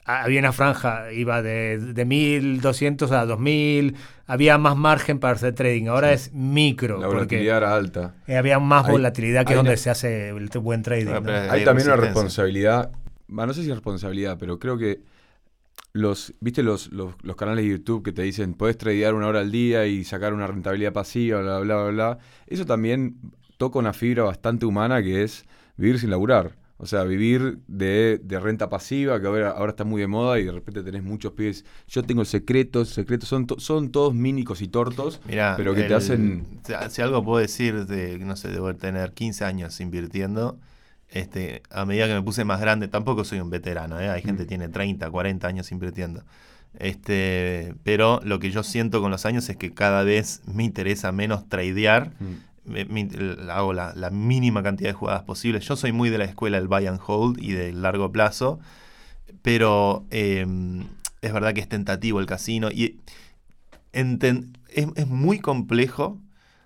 ah, 0.05 0.23
había 0.23 0.39
una 0.39 0.53
franja, 0.53 1.11
iba 1.13 1.43
de, 1.43 1.79
de 1.79 2.05
1200 2.05 3.11
a 3.11 3.27
2000, 3.27 3.97
había 4.29 4.57
más 4.57 4.77
margen 4.77 5.19
para 5.19 5.35
hacer 5.35 5.53
trading. 5.55 5.89
Ahora 5.89 6.13
es 6.13 6.33
micro, 6.33 6.99
La 7.01 7.07
porque 7.07 7.17
volatilidad 7.17 7.57
era 7.57 7.75
alta. 7.75 8.15
eh, 8.29 8.37
había 8.37 8.61
más 8.61 8.87
Hay- 8.87 8.93
volatilidad 8.93 9.45
que 9.45 9.55
hay 9.55 9.57
donde 9.57 9.73
una- 9.73 9.77
se 9.77 9.91
hace 9.91 10.29
el 10.29 10.49
buen 10.61 10.83
trading. 10.85 11.09
Hay 11.27 11.49
Hay 11.59 11.65
también 11.65 11.89
una 11.89 11.97
responsabilidad, 11.97 12.93
no 13.29 13.53
sé 13.53 13.63
si 13.65 13.69
es 13.69 13.75
responsabilidad, 13.75 14.37
pero 14.39 14.61
creo 14.61 14.79
que 14.79 15.01
los, 15.95 16.35
viste 16.41 16.63
los, 16.63 16.93
los, 16.93 17.15
los 17.23 17.37
canales 17.37 17.65
de 17.65 17.71
YouTube 17.71 18.03
que 18.03 18.13
te 18.13 18.23
dicen 18.23 18.55
puedes 18.55 18.77
tradear 18.77 19.15
una 19.15 19.29
hora 19.29 19.41
al 19.41 19.51
día 19.53 19.87
y 19.87 20.05
sacar 20.05 20.35
una 20.35 20.47
rentabilidad 20.47 20.93
pasiva, 20.93 21.41
bla, 21.41 21.61
bla, 21.61 21.77
bla, 21.85 21.91
bla. 21.91 22.19
Eso 22.49 22.67
también 22.67 23.17
toca 23.57 23.79
una 23.79 23.93
fibra 23.93 24.25
bastante 24.25 24.67
humana 24.67 25.03
que 25.03 25.23
es 25.23 25.47
vivir 25.77 25.99
sin 26.01 26.11
laburar. 26.11 26.57
O 26.77 26.87
sea, 26.87 27.05
vivir 27.05 27.61
de, 27.69 28.21
de 28.23 28.41
renta 28.41 28.69
pasiva, 28.69 29.21
que 29.21 29.29
ahora, 29.29 29.51
ahora 29.53 29.71
está 29.71 29.85
muy 29.85 30.01
de 30.01 30.09
moda 30.09 30.41
y 30.41 30.45
de 30.45 30.51
repente 30.51 30.83
tenés 30.83 31.05
muchos 31.05 31.33
pibes. 31.33 31.65
Yo 31.87 32.03
tengo 32.03 32.21
el 32.23 32.27
secreto, 32.27 32.81
el 32.81 32.87
secreto, 32.87 33.25
son, 33.25 33.47
to- 33.47 33.61
son 33.61 33.93
todos 33.93 34.13
mínicos 34.13 34.61
y 34.61 34.67
tortos, 34.67 35.21
Mirá, 35.29 35.55
pero 35.57 35.73
que 35.77 35.85
te 35.85 35.95
hacen... 35.95 36.45
si- 36.67 36.73
Si 36.91 37.01
algo 37.03 37.25
puedo 37.25 37.39
decir, 37.39 37.87
de, 37.87 38.19
no 38.19 38.35
sé, 38.35 38.49
debo 38.49 38.75
tener 38.75 39.13
15 39.13 39.45
años 39.45 39.81
invirtiendo. 39.81 40.59
Este, 41.09 41.63
a 41.71 41.85
medida 41.85 42.07
que 42.09 42.15
me 42.15 42.23
puse 42.23 42.45
más 42.45 42.61
grande, 42.61 42.89
tampoco 42.89 43.25
soy 43.25 43.41
un 43.41 43.51
veterano, 43.51 44.01
¿eh? 44.01 44.09
hay 44.11 44.23
gente 44.23 44.43
que 44.45 44.49
tiene 44.49 44.69
30, 44.69 45.11
40 45.11 45.47
años 45.47 45.71
invirtiendo. 45.71 46.25
Este, 46.79 47.75
pero 47.85 48.21
lo 48.25 48.41
que 48.41 48.51
yo 48.51 48.63
siento 48.65 49.01
con 49.01 49.11
los 49.13 49.25
años 49.27 49.49
es 49.49 49.57
que 49.57 49.73
cada 49.73 50.03
vez 50.03 50.43
me 50.47 50.65
interesa 50.65 51.13
menos 51.13 51.49
tradear. 51.49 52.11
Mm. 52.19 52.71
Me- 52.73 52.85
me- 52.87 53.03
l- 53.03 53.37
hago 53.53 53.73
la, 53.73 53.93
la 53.95 54.11
mínima 54.11 54.63
cantidad 54.63 54.91
de 54.91 54.95
jugadas 54.95 55.23
posibles. 55.23 55.65
Yo 55.69 55.77
soy 55.77 55.93
muy 55.93 56.11
de 56.11 56.19
la 56.19 56.25
escuela 56.25 56.59
del 56.59 56.67
buy 56.67 56.87
and 56.87 56.99
hold 57.07 57.39
y 57.41 57.53
del 57.53 57.83
largo 57.83 58.11
plazo, 58.11 58.59
pero 59.43 60.05
eh, 60.11 60.47
es 61.21 61.33
verdad 61.33 61.53
que 61.55 61.61
es 61.61 61.69
tentativo 61.69 62.19
el 62.21 62.27
casino 62.27 62.71
y 62.73 62.99
enten- 63.93 64.57
es, 64.69 64.87
es 64.97 65.07
muy 65.07 65.39
complejo 65.39 66.19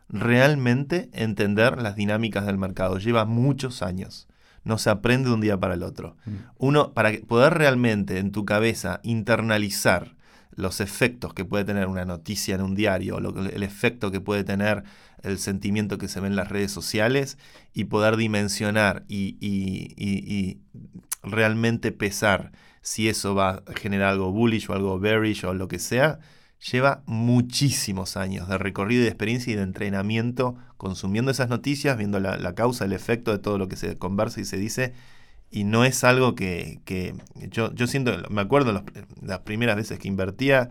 realmente 0.09 1.09
entender 1.13 1.81
las 1.81 1.97
dinámicas 1.97 2.47
del 2.47 2.59
mercado. 2.59 2.99
Lleva 2.99 3.25
muchos 3.25 3.83
años. 3.83 4.27
No 4.65 4.79
se 4.79 4.91
aprende 4.91 5.29
de 5.29 5.35
un 5.35 5.41
día 5.41 5.59
para 5.59 5.75
el 5.75 5.83
otro. 5.83 6.17
Mm. 6.27 6.31
Uno, 6.59 6.93
para 6.93 7.13
poder 7.27 7.55
realmente 7.55 8.19
en 8.19 8.33
tu 8.33 8.45
cabeza 8.45 9.01
internalizar 9.03 10.17
los 10.55 10.81
efectos 10.81 11.35
que 11.35 11.45
puede 11.45 11.65
tener 11.65 11.87
una 11.87 12.05
noticia 12.05 12.57
en 12.57 12.63
un 12.63 12.75
diario, 12.75 13.21
lo 13.21 13.31
el 13.49 13.63
efecto 13.63 14.11
que 14.11 14.21
puede 14.21 14.43
tener 14.43 14.83
el 15.23 15.39
sentimiento 15.39 15.99
que 15.99 16.09
se 16.09 16.19
ve 16.21 16.27
en 16.27 16.35
las 16.37 16.49
redes 16.49 16.73
sociales 16.73 17.39
y 17.73 17.85
poder 17.85 18.17
dimensionar 18.17 19.05
y, 19.09 19.37
y- 19.41 19.95
y- 19.97 20.35
y 20.35 20.59
realmente 21.23 21.93
pesar 21.93 22.53
si 22.83 23.09
eso 23.09 23.35
va 23.35 23.63
a 23.67 23.75
generar 23.77 24.11
algo 24.11 24.33
bullish 24.33 24.69
o 24.71 24.75
algo 24.75 24.99
bearish 24.99 25.45
o 25.45 25.55
lo 25.55 25.69
que 25.69 25.79
sea, 25.79 26.19
lleva 26.73 27.03
muchísimos 27.07 28.17
años 28.17 28.49
de 28.49 28.59
recorrido 28.59 29.01
y 29.03 29.05
de 29.05 29.11
experiencia 29.11 29.53
y 29.53 29.57
de 29.57 29.63
entrenamiento 29.63 30.57
consumiendo 30.77 31.31
esas 31.31 31.49
noticias, 31.49 31.97
viendo 31.97 32.21
la, 32.21 32.37
la 32.37 32.55
causa, 32.55 32.85
el 32.85 32.93
efecto 32.93 33.31
de 33.33 33.39
todo 33.39 33.59
lo 33.59 33.69
que 33.69 33.77
se 33.77 33.97
conversa 33.97 34.41
y 34.41 34.45
se 34.45 34.57
dice. 34.57 34.93
Y 35.51 35.65
no 35.65 35.85
es 35.85 36.05
algo 36.05 36.35
que, 36.35 36.81
que 36.85 37.15
yo, 37.51 37.73
yo 37.75 37.87
siento, 37.87 38.13
me 38.31 38.41
acuerdo 38.43 38.73
los- 38.73 38.83
las 39.23 39.39
primeras 39.41 39.77
veces 39.77 39.99
que 39.99 40.07
invertía, 40.09 40.69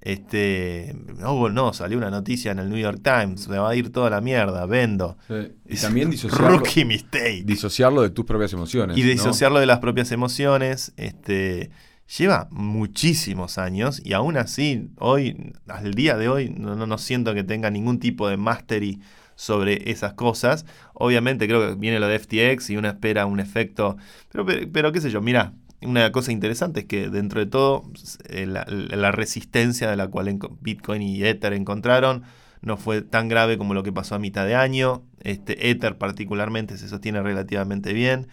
este, 0.00 0.94
no, 1.18 1.48
no, 1.48 1.72
salió 1.72 1.98
una 1.98 2.10
noticia 2.10 2.52
en 2.52 2.58
el 2.58 2.68
New 2.68 2.78
York 2.78 3.00
Times, 3.02 3.48
me 3.48 3.58
va 3.58 3.70
a 3.70 3.74
ir 3.76 3.90
toda 3.90 4.10
la 4.10 4.20
mierda, 4.20 4.66
vendo. 4.66 5.16
Sí. 5.28 5.52
Y 5.68 5.76
también 5.80 6.10
disociarlo, 6.10 6.58
Rookie 6.58 6.84
mistake. 6.84 7.44
disociarlo 7.44 8.02
de 8.02 8.10
tus 8.10 8.24
propias 8.24 8.52
emociones. 8.52 8.96
Y 8.96 9.02
¿no? 9.02 9.08
disociarlo 9.08 9.58
de 9.58 9.66
las 9.66 9.78
propias 9.80 10.12
emociones. 10.12 10.92
Este, 10.96 11.70
lleva 12.06 12.48
muchísimos 12.50 13.58
años 13.58 14.00
y 14.04 14.12
aún 14.12 14.36
así, 14.36 14.90
hoy, 14.98 15.52
al 15.68 15.94
día 15.94 16.16
de 16.16 16.28
hoy, 16.28 16.50
no, 16.50 16.74
no, 16.74 16.98
siento 16.98 17.34
que 17.34 17.44
tenga 17.44 17.70
ningún 17.70 17.98
tipo 17.98 18.28
de 18.28 18.36
mastery 18.36 19.00
sobre 19.34 19.90
esas 19.90 20.14
cosas. 20.14 20.66
Obviamente 20.94 21.46
creo 21.46 21.68
que 21.68 21.74
viene 21.74 22.00
lo 22.00 22.08
de 22.08 22.18
FTX 22.18 22.70
y 22.70 22.76
uno 22.76 22.88
espera 22.88 23.26
un 23.26 23.40
efecto, 23.40 23.96
pero, 24.30 24.46
pero, 24.46 24.68
pero 24.72 24.92
qué 24.92 25.00
sé 25.00 25.10
yo, 25.10 25.20
mira, 25.20 25.52
una 25.82 26.10
cosa 26.12 26.32
interesante 26.32 26.80
es 26.80 26.86
que 26.86 27.08
dentro 27.10 27.40
de 27.40 27.46
todo 27.46 27.90
eh, 28.28 28.46
la, 28.46 28.64
la, 28.66 29.12
resistencia 29.12 29.90
de 29.90 29.96
la 29.96 30.08
cual 30.08 30.38
Bitcoin 30.60 31.02
y 31.02 31.22
Ether 31.22 31.52
encontraron 31.52 32.22
no 32.62 32.76
fue 32.76 33.02
tan 33.02 33.28
grave 33.28 33.58
como 33.58 33.74
lo 33.74 33.82
que 33.82 33.92
pasó 33.92 34.14
a 34.14 34.18
mitad 34.18 34.46
de 34.46 34.54
año. 34.54 35.04
Este 35.20 35.70
Ether 35.70 35.98
particularmente 35.98 36.78
se 36.78 36.88
sostiene 36.88 37.22
relativamente 37.22 37.92
bien. 37.92 38.28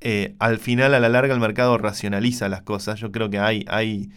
Eh, 0.00 0.36
al 0.38 0.58
final, 0.58 0.94
a 0.94 1.00
la 1.00 1.08
larga, 1.08 1.34
el 1.34 1.40
mercado 1.40 1.78
racionaliza 1.78 2.48
las 2.48 2.62
cosas. 2.62 3.00
Yo 3.00 3.12
creo 3.12 3.30
que 3.30 3.38
hay, 3.38 3.64
hay 3.68 4.10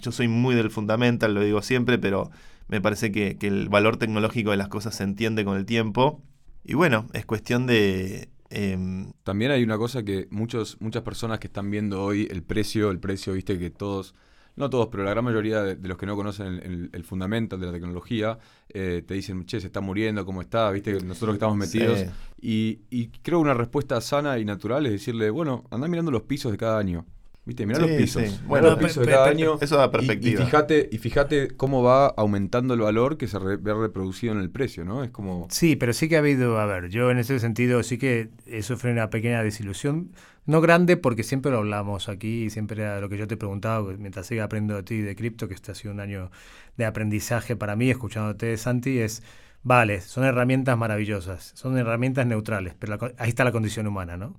yo 0.00 0.12
soy 0.12 0.28
muy 0.28 0.54
del 0.54 0.70
fundamental, 0.70 1.34
lo 1.34 1.42
digo 1.42 1.62
siempre, 1.62 1.98
pero 1.98 2.30
me 2.68 2.80
parece 2.80 3.10
que, 3.10 3.36
que, 3.36 3.48
el 3.48 3.68
valor 3.68 3.96
tecnológico 3.96 4.50
de 4.50 4.56
las 4.56 4.68
cosas 4.68 4.94
se 4.94 5.04
entiende 5.04 5.44
con 5.44 5.56
el 5.56 5.64
tiempo. 5.64 6.22
Y 6.64 6.74
bueno, 6.74 7.06
es 7.12 7.24
cuestión 7.26 7.66
de... 7.66 8.28
Eh, 8.50 9.06
También 9.24 9.50
hay 9.50 9.62
una 9.62 9.76
cosa 9.76 10.02
que 10.02 10.26
muchos, 10.30 10.76
muchas 10.80 11.02
personas 11.02 11.38
que 11.38 11.46
están 11.48 11.70
viendo 11.70 12.02
hoy 12.02 12.28
el 12.30 12.42
precio, 12.42 12.90
el 12.90 12.98
precio, 12.98 13.34
viste 13.34 13.58
que 13.58 13.70
todos, 13.70 14.14
no 14.58 14.68
todos, 14.68 14.88
pero 14.90 15.04
la 15.04 15.10
gran 15.10 15.24
mayoría 15.24 15.62
de, 15.62 15.76
de 15.76 15.88
los 15.88 15.96
que 15.96 16.06
no 16.06 16.16
conocen 16.16 16.46
el, 16.46 16.62
el, 16.62 16.90
el 16.92 17.04
fundamental 17.04 17.58
de 17.60 17.66
la 17.66 17.72
tecnología, 17.72 18.38
eh, 18.68 19.02
te 19.06 19.14
dicen, 19.14 19.46
che, 19.46 19.60
se 19.60 19.68
está 19.68 19.80
muriendo, 19.80 20.24
¿cómo 20.26 20.42
está? 20.42 20.70
Viste, 20.70 20.92
nosotros 21.02 21.30
que 21.30 21.36
estamos 21.36 21.56
metidos. 21.56 22.00
Sí. 22.00 22.06
Y, 22.40 22.80
y 22.90 23.08
creo 23.22 23.40
una 23.40 23.54
respuesta 23.54 24.00
sana 24.00 24.38
y 24.38 24.44
natural 24.44 24.86
es 24.86 24.92
decirle, 24.92 25.30
bueno, 25.30 25.64
anda 25.70 25.88
mirando 25.88 26.10
los 26.10 26.22
pisos 26.22 26.52
de 26.52 26.58
cada 26.58 26.78
año. 26.78 27.06
¿Viste? 27.48 27.64
Mirá 27.64 27.80
sí, 27.80 27.86
los 27.86 27.96
pisos. 27.96 28.22
Sí. 28.24 28.40
Bueno, 28.46 28.68
los 28.68 28.78
pisos 28.78 29.06
de 29.06 29.10
cada 29.10 29.26
año. 29.26 29.56
Eso 29.58 29.78
da 29.78 29.90
perspectiva. 29.90 30.38
Y, 30.38 30.42
y, 30.42 30.46
fíjate, 30.46 30.88
y 30.92 30.98
fíjate 30.98 31.48
cómo 31.56 31.82
va 31.82 32.08
aumentando 32.08 32.74
el 32.74 32.80
valor 32.80 33.16
que 33.16 33.26
se 33.26 33.38
re, 33.38 33.56
ve 33.56 33.72
reproducido 33.72 34.34
en 34.34 34.40
el 34.40 34.50
precio, 34.50 34.84
¿no? 34.84 35.02
Es 35.02 35.10
como. 35.10 35.46
Sí, 35.50 35.74
pero 35.74 35.94
sí 35.94 36.10
que 36.10 36.16
ha 36.16 36.18
habido, 36.18 36.58
a 36.58 36.66
ver, 36.66 36.90
yo 36.90 37.10
en 37.10 37.16
ese 37.16 37.38
sentido 37.38 37.82
sí 37.82 37.96
que 37.96 38.28
sufrí 38.60 38.90
una 38.90 39.08
pequeña 39.08 39.42
desilusión. 39.42 40.10
No 40.44 40.60
grande, 40.60 40.98
porque 40.98 41.22
siempre 41.22 41.50
lo 41.50 41.58
hablamos 41.58 42.10
aquí 42.10 42.44
y 42.44 42.50
siempre 42.50 42.82
era 42.82 43.00
lo 43.00 43.08
que 43.08 43.16
yo 43.16 43.26
te 43.26 43.38
preguntaba 43.38 43.94
mientras 43.98 44.26
siga 44.26 44.44
aprendiendo 44.44 44.76
de 44.76 44.82
ti 44.82 45.00
de 45.00 45.16
cripto, 45.16 45.48
que 45.48 45.54
este 45.54 45.72
ha 45.72 45.74
sido 45.74 45.94
un 45.94 46.00
año 46.00 46.30
de 46.76 46.84
aprendizaje 46.84 47.56
para 47.56 47.76
mí, 47.76 47.88
escuchándote, 47.88 48.58
Santi, 48.58 48.98
es. 48.98 49.22
Vale, 49.62 50.02
son 50.02 50.24
herramientas 50.24 50.76
maravillosas, 50.76 51.52
son 51.54 51.78
herramientas 51.78 52.26
neutrales, 52.26 52.74
pero 52.78 52.96
la, 52.96 53.12
ahí 53.18 53.30
está 53.30 53.42
la 53.42 53.52
condición 53.52 53.86
humana, 53.86 54.16
¿no? 54.18 54.38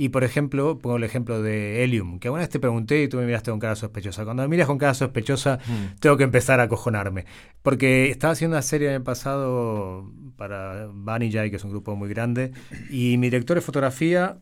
Y 0.00 0.10
por 0.10 0.22
ejemplo, 0.22 0.78
pongo 0.78 0.96
el 0.96 1.02
ejemplo 1.02 1.42
de 1.42 1.82
Helium, 1.82 2.20
que 2.20 2.28
alguna 2.28 2.42
vez 2.42 2.50
te 2.50 2.60
pregunté 2.60 3.02
y 3.02 3.08
tú 3.08 3.16
me 3.16 3.26
miraste 3.26 3.50
con 3.50 3.58
cara 3.58 3.74
sospechosa. 3.74 4.24
Cuando 4.24 4.44
me 4.44 4.48
miras 4.48 4.68
con 4.68 4.78
cara 4.78 4.94
sospechosa, 4.94 5.58
mm. 5.66 5.98
tengo 5.98 6.16
que 6.16 6.22
empezar 6.22 6.60
a 6.60 6.62
acojonarme. 6.62 7.24
Porque 7.62 8.08
estaba 8.08 8.32
haciendo 8.32 8.54
una 8.54 8.62
serie 8.62 8.90
en 8.90 8.94
el 8.94 9.02
pasado 9.02 10.08
para 10.36 10.88
Vanilla, 10.92 11.50
que 11.50 11.56
es 11.56 11.64
un 11.64 11.70
grupo 11.70 11.96
muy 11.96 12.08
grande, 12.08 12.52
y 12.90 13.16
mi 13.18 13.26
director 13.26 13.56
de 13.56 13.60
fotografía, 13.60 14.38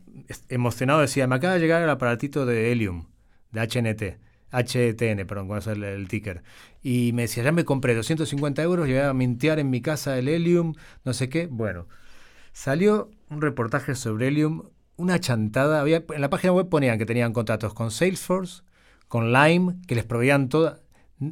emocionado, 0.47 1.01
decía: 1.01 1.25
Me 1.25 1.33
acaba 1.33 1.55
de 1.55 1.59
llegar 1.59 1.81
el 1.81 1.89
aparatito 1.89 2.45
de 2.45 2.71
Helium, 2.71 3.07
de 3.51 3.61
HNT. 3.61 4.27
HTN, 4.51 5.25
perdón, 5.25 5.47
cuál 5.47 5.59
es 5.59 5.67
el, 5.67 5.83
el, 5.83 6.07
ticker. 6.07 6.43
Y 6.83 7.13
me 7.13 7.23
decía, 7.23 7.43
ya 7.43 7.51
me 7.51 7.65
compré 7.65 7.95
250 7.95 8.61
euros, 8.61 8.87
llegué 8.87 9.01
a 9.01 9.13
mintear 9.13 9.57
en 9.59 9.71
mi 9.71 9.81
casa 9.81 10.17
el 10.19 10.29
Helium, 10.29 10.75
no 11.03 11.13
sé 11.13 11.27
qué. 11.29 11.47
Bueno, 11.47 11.87
salió 12.53 13.09
un 13.29 13.41
reportaje 13.41 13.93
sobre 13.95 14.27
Helium, 14.27 14.63
una 14.97 15.19
chantada. 15.19 15.79
Había, 15.79 16.03
en 16.13 16.21
la 16.21 16.29
página 16.29 16.53
web 16.53 16.69
ponían 16.69 16.97
que 16.97 17.05
tenían 17.05 17.33
contratos 17.33 17.73
con 17.73 17.91
Salesforce, 17.91 18.63
con 19.07 19.31
Lime, 19.31 19.75
que 19.87 19.95
les 19.95 20.03
proveían 20.03 20.49
toda. 20.49 20.79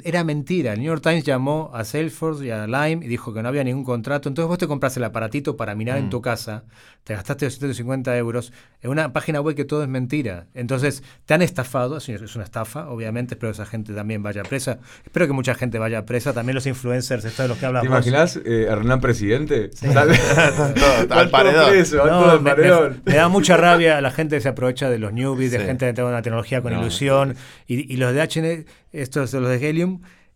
Era 0.02 0.24
mentira. 0.24 0.72
El 0.72 0.80
New 0.80 0.88
York 0.88 1.00
Times 1.00 1.22
llamó 1.22 1.70
a 1.72 1.84
Salesforce 1.84 2.44
y 2.44 2.50
a 2.50 2.66
Lime 2.66 3.06
y 3.06 3.08
dijo 3.08 3.32
que 3.32 3.40
no 3.40 3.48
había 3.48 3.62
ningún 3.62 3.84
contrato. 3.84 4.28
Entonces 4.28 4.48
vos 4.48 4.58
te 4.58 4.66
compras 4.66 4.96
el 4.96 5.04
aparatito 5.04 5.56
para 5.56 5.76
minar 5.76 6.00
mm. 6.00 6.04
en 6.04 6.10
tu 6.10 6.20
casa, 6.20 6.64
te 7.04 7.14
gastaste 7.14 7.46
250 7.46 8.16
euros 8.18 8.52
en 8.82 8.90
una 8.90 9.12
página 9.12 9.40
web 9.40 9.54
que 9.54 9.64
todo 9.64 9.84
es 9.84 9.88
mentira. 9.88 10.46
Entonces 10.54 11.04
te 11.24 11.34
han 11.34 11.42
estafado, 11.42 11.98
es 11.98 12.34
una 12.34 12.42
estafa, 12.42 12.88
obviamente. 12.88 13.34
Espero 13.34 13.52
que 13.52 13.62
esa 13.62 13.66
gente 13.66 13.92
también 13.92 14.24
vaya 14.24 14.42
presa. 14.42 14.80
Espero 15.04 15.28
que 15.28 15.32
mucha 15.32 15.54
gente 15.54 15.78
vaya 15.78 16.04
presa. 16.04 16.32
También 16.32 16.56
los 16.56 16.66
influencers, 16.66 17.24
esto 17.24 17.42
de 17.42 17.48
los 17.48 17.58
que 17.58 17.66
hablamos. 17.66 17.88
¿Te 17.88 17.94
imaginas 17.94 18.40
eh, 18.44 18.66
Hernán 18.68 19.00
presidente? 19.00 19.70
Sí. 19.72 19.86
al 21.10 21.30
paredón. 21.30 21.70
Preso, 21.70 22.04
no, 22.06 22.40
me, 22.40 22.54
me, 22.56 22.66
me, 23.04 23.14
da 23.14 23.28
mucha 23.28 23.56
rabia. 23.56 24.00
La 24.00 24.10
gente 24.10 24.40
se 24.40 24.48
apuecha 24.48 24.90
de 24.90 24.98
los 24.98 25.12
newbies, 25.12 25.52
de 25.52 25.60
gente 25.60 25.86
que 25.86 25.92
tiene 25.92 26.10
una 26.10 26.22
tecnología 26.22 26.60
con 26.60 26.72
no, 26.72 26.80
ilusión. 26.80 27.36
Y, 27.68 27.92
y, 27.92 27.96
los 27.98 28.12
de 28.12 28.22
HN, 28.22 28.66
estos 28.92 29.32
los 29.32 29.48
de 29.48 29.58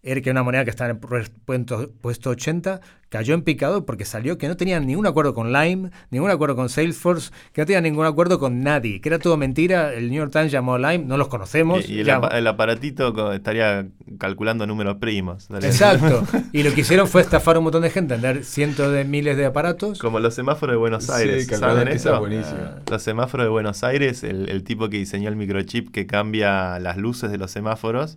Era 0.02 0.22
que 0.22 0.30
una 0.30 0.42
moneda 0.42 0.64
que 0.64 0.70
estaba 0.70 0.90
en 0.90 0.98
puesto, 0.98 1.90
puesto 2.00 2.30
80 2.30 2.80
cayó 3.10 3.34
en 3.34 3.42
picado 3.42 3.84
porque 3.84 4.06
salió 4.06 4.38
que 4.38 4.48
no 4.48 4.56
tenían 4.56 4.86
ningún 4.86 5.06
acuerdo 5.06 5.34
con 5.34 5.52
Lime, 5.52 5.90
ningún 6.10 6.30
acuerdo 6.30 6.56
con 6.56 6.70
Salesforce, 6.70 7.32
que 7.52 7.60
no 7.60 7.66
tenían 7.66 7.82
ningún 7.82 8.06
acuerdo 8.06 8.38
con 8.38 8.62
nadie, 8.62 9.02
que 9.02 9.10
era 9.10 9.18
todo 9.18 9.36
mentira. 9.36 9.92
El 9.92 10.08
New 10.08 10.16
York 10.16 10.32
Times 10.32 10.52
llamó 10.52 10.74
a 10.74 10.78
Lime, 10.78 11.04
no 11.04 11.18
los 11.18 11.28
conocemos. 11.28 11.86
Y, 11.86 11.96
y 11.96 12.00
el, 12.00 12.10
el, 12.32 12.46
aparatito 12.46 13.32
estaría 13.32 13.88
calculando 14.18 14.66
números 14.66 14.96
primos. 14.96 15.48
Dale. 15.48 15.66
Exacto. 15.66 16.26
y 16.52 16.62
lo 16.62 16.72
que 16.72 16.80
hicieron 16.80 17.06
fue 17.06 17.20
estafar 17.20 17.56
a 17.56 17.58
un 17.58 17.64
montón 17.64 17.82
de 17.82 17.90
gente, 17.90 18.14
vender 18.14 18.44
cientos 18.44 18.90
de 18.90 19.04
miles 19.04 19.36
de 19.36 19.44
aparatos. 19.44 19.98
Como 19.98 20.18
los 20.18 20.34
semáforos 20.34 20.74
de 20.74 20.78
Buenos 20.78 21.10
Aires. 21.10 21.46
Sí, 21.46 21.54
¿Saben 21.56 21.88
eso? 21.88 22.18
Buenísimo. 22.18 22.58
Ah, 22.58 22.80
los 22.88 23.02
semáforos 23.02 23.44
de 23.44 23.50
Buenos 23.50 23.84
Aires, 23.84 24.24
el, 24.24 24.48
el 24.48 24.64
tipo 24.64 24.88
que 24.88 24.96
diseñó 24.96 25.28
el 25.28 25.36
microchip 25.36 25.90
que 25.90 26.06
cambia 26.06 26.78
las 26.78 26.96
luces 26.96 27.30
de 27.30 27.36
los 27.36 27.50
semáforos 27.50 28.16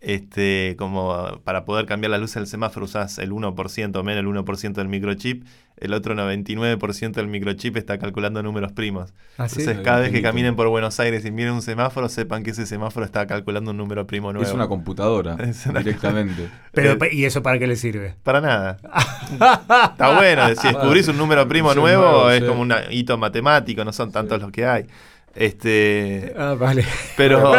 este, 0.00 0.76
como 0.78 1.40
para 1.44 1.64
poder 1.64 1.86
cambiar 1.86 2.10
la 2.10 2.18
luz 2.18 2.34
del 2.34 2.46
semáforo 2.46 2.84
usas 2.84 3.18
el 3.18 3.32
1%, 3.32 4.02
menos 4.02 4.20
el 4.20 4.26
1% 4.26 4.72
del 4.72 4.88
microchip, 4.88 5.44
el 5.78 5.92
otro 5.92 6.14
99% 6.14 7.12
del 7.12 7.26
microchip 7.26 7.76
está 7.76 7.98
calculando 7.98 8.42
números 8.42 8.72
primos. 8.72 9.12
¿Ah, 9.36 9.48
sí? 9.48 9.60
Entonces, 9.60 9.84
cada 9.84 10.00
vez 10.00 10.10
que 10.10 10.22
caminen 10.22 10.56
por 10.56 10.68
Buenos 10.68 10.98
Aires 11.00 11.24
y 11.24 11.30
miren 11.30 11.52
un 11.52 11.62
semáforo, 11.62 12.08
sepan 12.08 12.42
que 12.42 12.50
ese 12.50 12.66
semáforo 12.66 13.04
está 13.04 13.26
calculando 13.26 13.72
un 13.72 13.76
número 13.76 14.06
primo 14.06 14.32
nuevo. 14.32 14.46
Es 14.46 14.54
una 14.54 14.68
computadora, 14.68 15.34
es 15.40 15.66
una... 15.66 15.80
directamente. 15.80 16.48
Pero, 16.72 16.96
¿y 17.10 17.24
eso 17.24 17.42
para 17.42 17.58
qué 17.58 17.66
le 17.66 17.76
sirve? 17.76 18.14
Para 18.22 18.40
nada. 18.40 18.78
está 19.32 20.16
bueno, 20.16 20.48
si 20.54 20.68
descubrís 20.68 21.08
un 21.08 21.18
número 21.18 21.46
primo 21.48 21.74
nuevo, 21.74 22.30
es 22.30 22.40
sí. 22.40 22.46
como 22.46 22.62
un 22.62 22.72
hito 22.90 23.18
matemático, 23.18 23.84
no 23.84 23.92
son 23.92 24.12
tantos 24.12 24.38
sí. 24.38 24.42
los 24.42 24.52
que 24.52 24.66
hay. 24.66 24.86
Este, 25.36 26.32
ah, 26.36 26.56
vale. 26.58 26.84
Pero, 27.16 27.54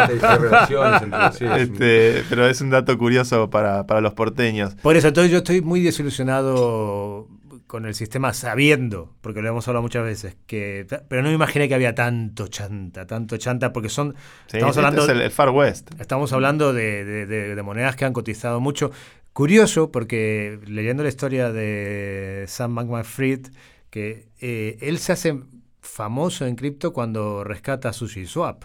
este, 1.56 2.24
pero 2.28 2.46
es 2.46 2.60
un 2.60 2.70
dato 2.70 2.98
curioso 2.98 3.48
para, 3.50 3.86
para, 3.86 4.00
los 4.00 4.14
porteños. 4.14 4.74
Por 4.76 4.96
eso, 4.96 5.08
entonces 5.08 5.30
yo 5.30 5.38
estoy 5.38 5.60
muy 5.60 5.80
desilusionado 5.80 7.28
con 7.68 7.86
el 7.86 7.94
sistema 7.94 8.32
sabiendo, 8.32 9.14
porque 9.20 9.42
lo 9.42 9.48
hemos 9.48 9.68
hablado 9.68 9.82
muchas 9.82 10.02
veces, 10.02 10.36
que 10.46 10.86
pero 11.08 11.22
no 11.22 11.28
me 11.28 11.34
imaginé 11.34 11.68
que 11.68 11.74
había 11.74 11.94
tanto 11.94 12.48
chanta, 12.48 13.06
tanto 13.06 13.36
chanta, 13.36 13.72
porque 13.72 13.90
son... 13.90 14.14
Sí, 14.46 14.56
estamos 14.56 14.76
este 14.76 14.86
hablando, 14.86 15.02
es 15.04 15.08
el, 15.10 15.20
el, 15.20 15.30
Far 15.30 15.50
West. 15.50 15.90
Estamos 16.00 16.32
hablando 16.32 16.72
de, 16.72 17.04
de, 17.04 17.26
de, 17.26 17.54
de, 17.54 17.62
monedas 17.62 17.94
que 17.94 18.04
han 18.06 18.12
cotizado 18.12 18.58
mucho. 18.58 18.90
Curioso, 19.34 19.92
porque 19.92 20.58
leyendo 20.66 21.02
la 21.02 21.10
historia 21.10 21.52
de 21.52 22.46
Sam 22.48 22.74
Bankman-Fried, 22.74 23.48
que 23.90 24.28
eh, 24.40 24.78
él 24.80 24.98
se 24.98 25.12
hace 25.12 25.38
famoso 25.88 26.46
en 26.46 26.54
cripto 26.54 26.92
cuando 26.92 27.42
rescata 27.44 27.92
SushiSwap. 27.92 28.64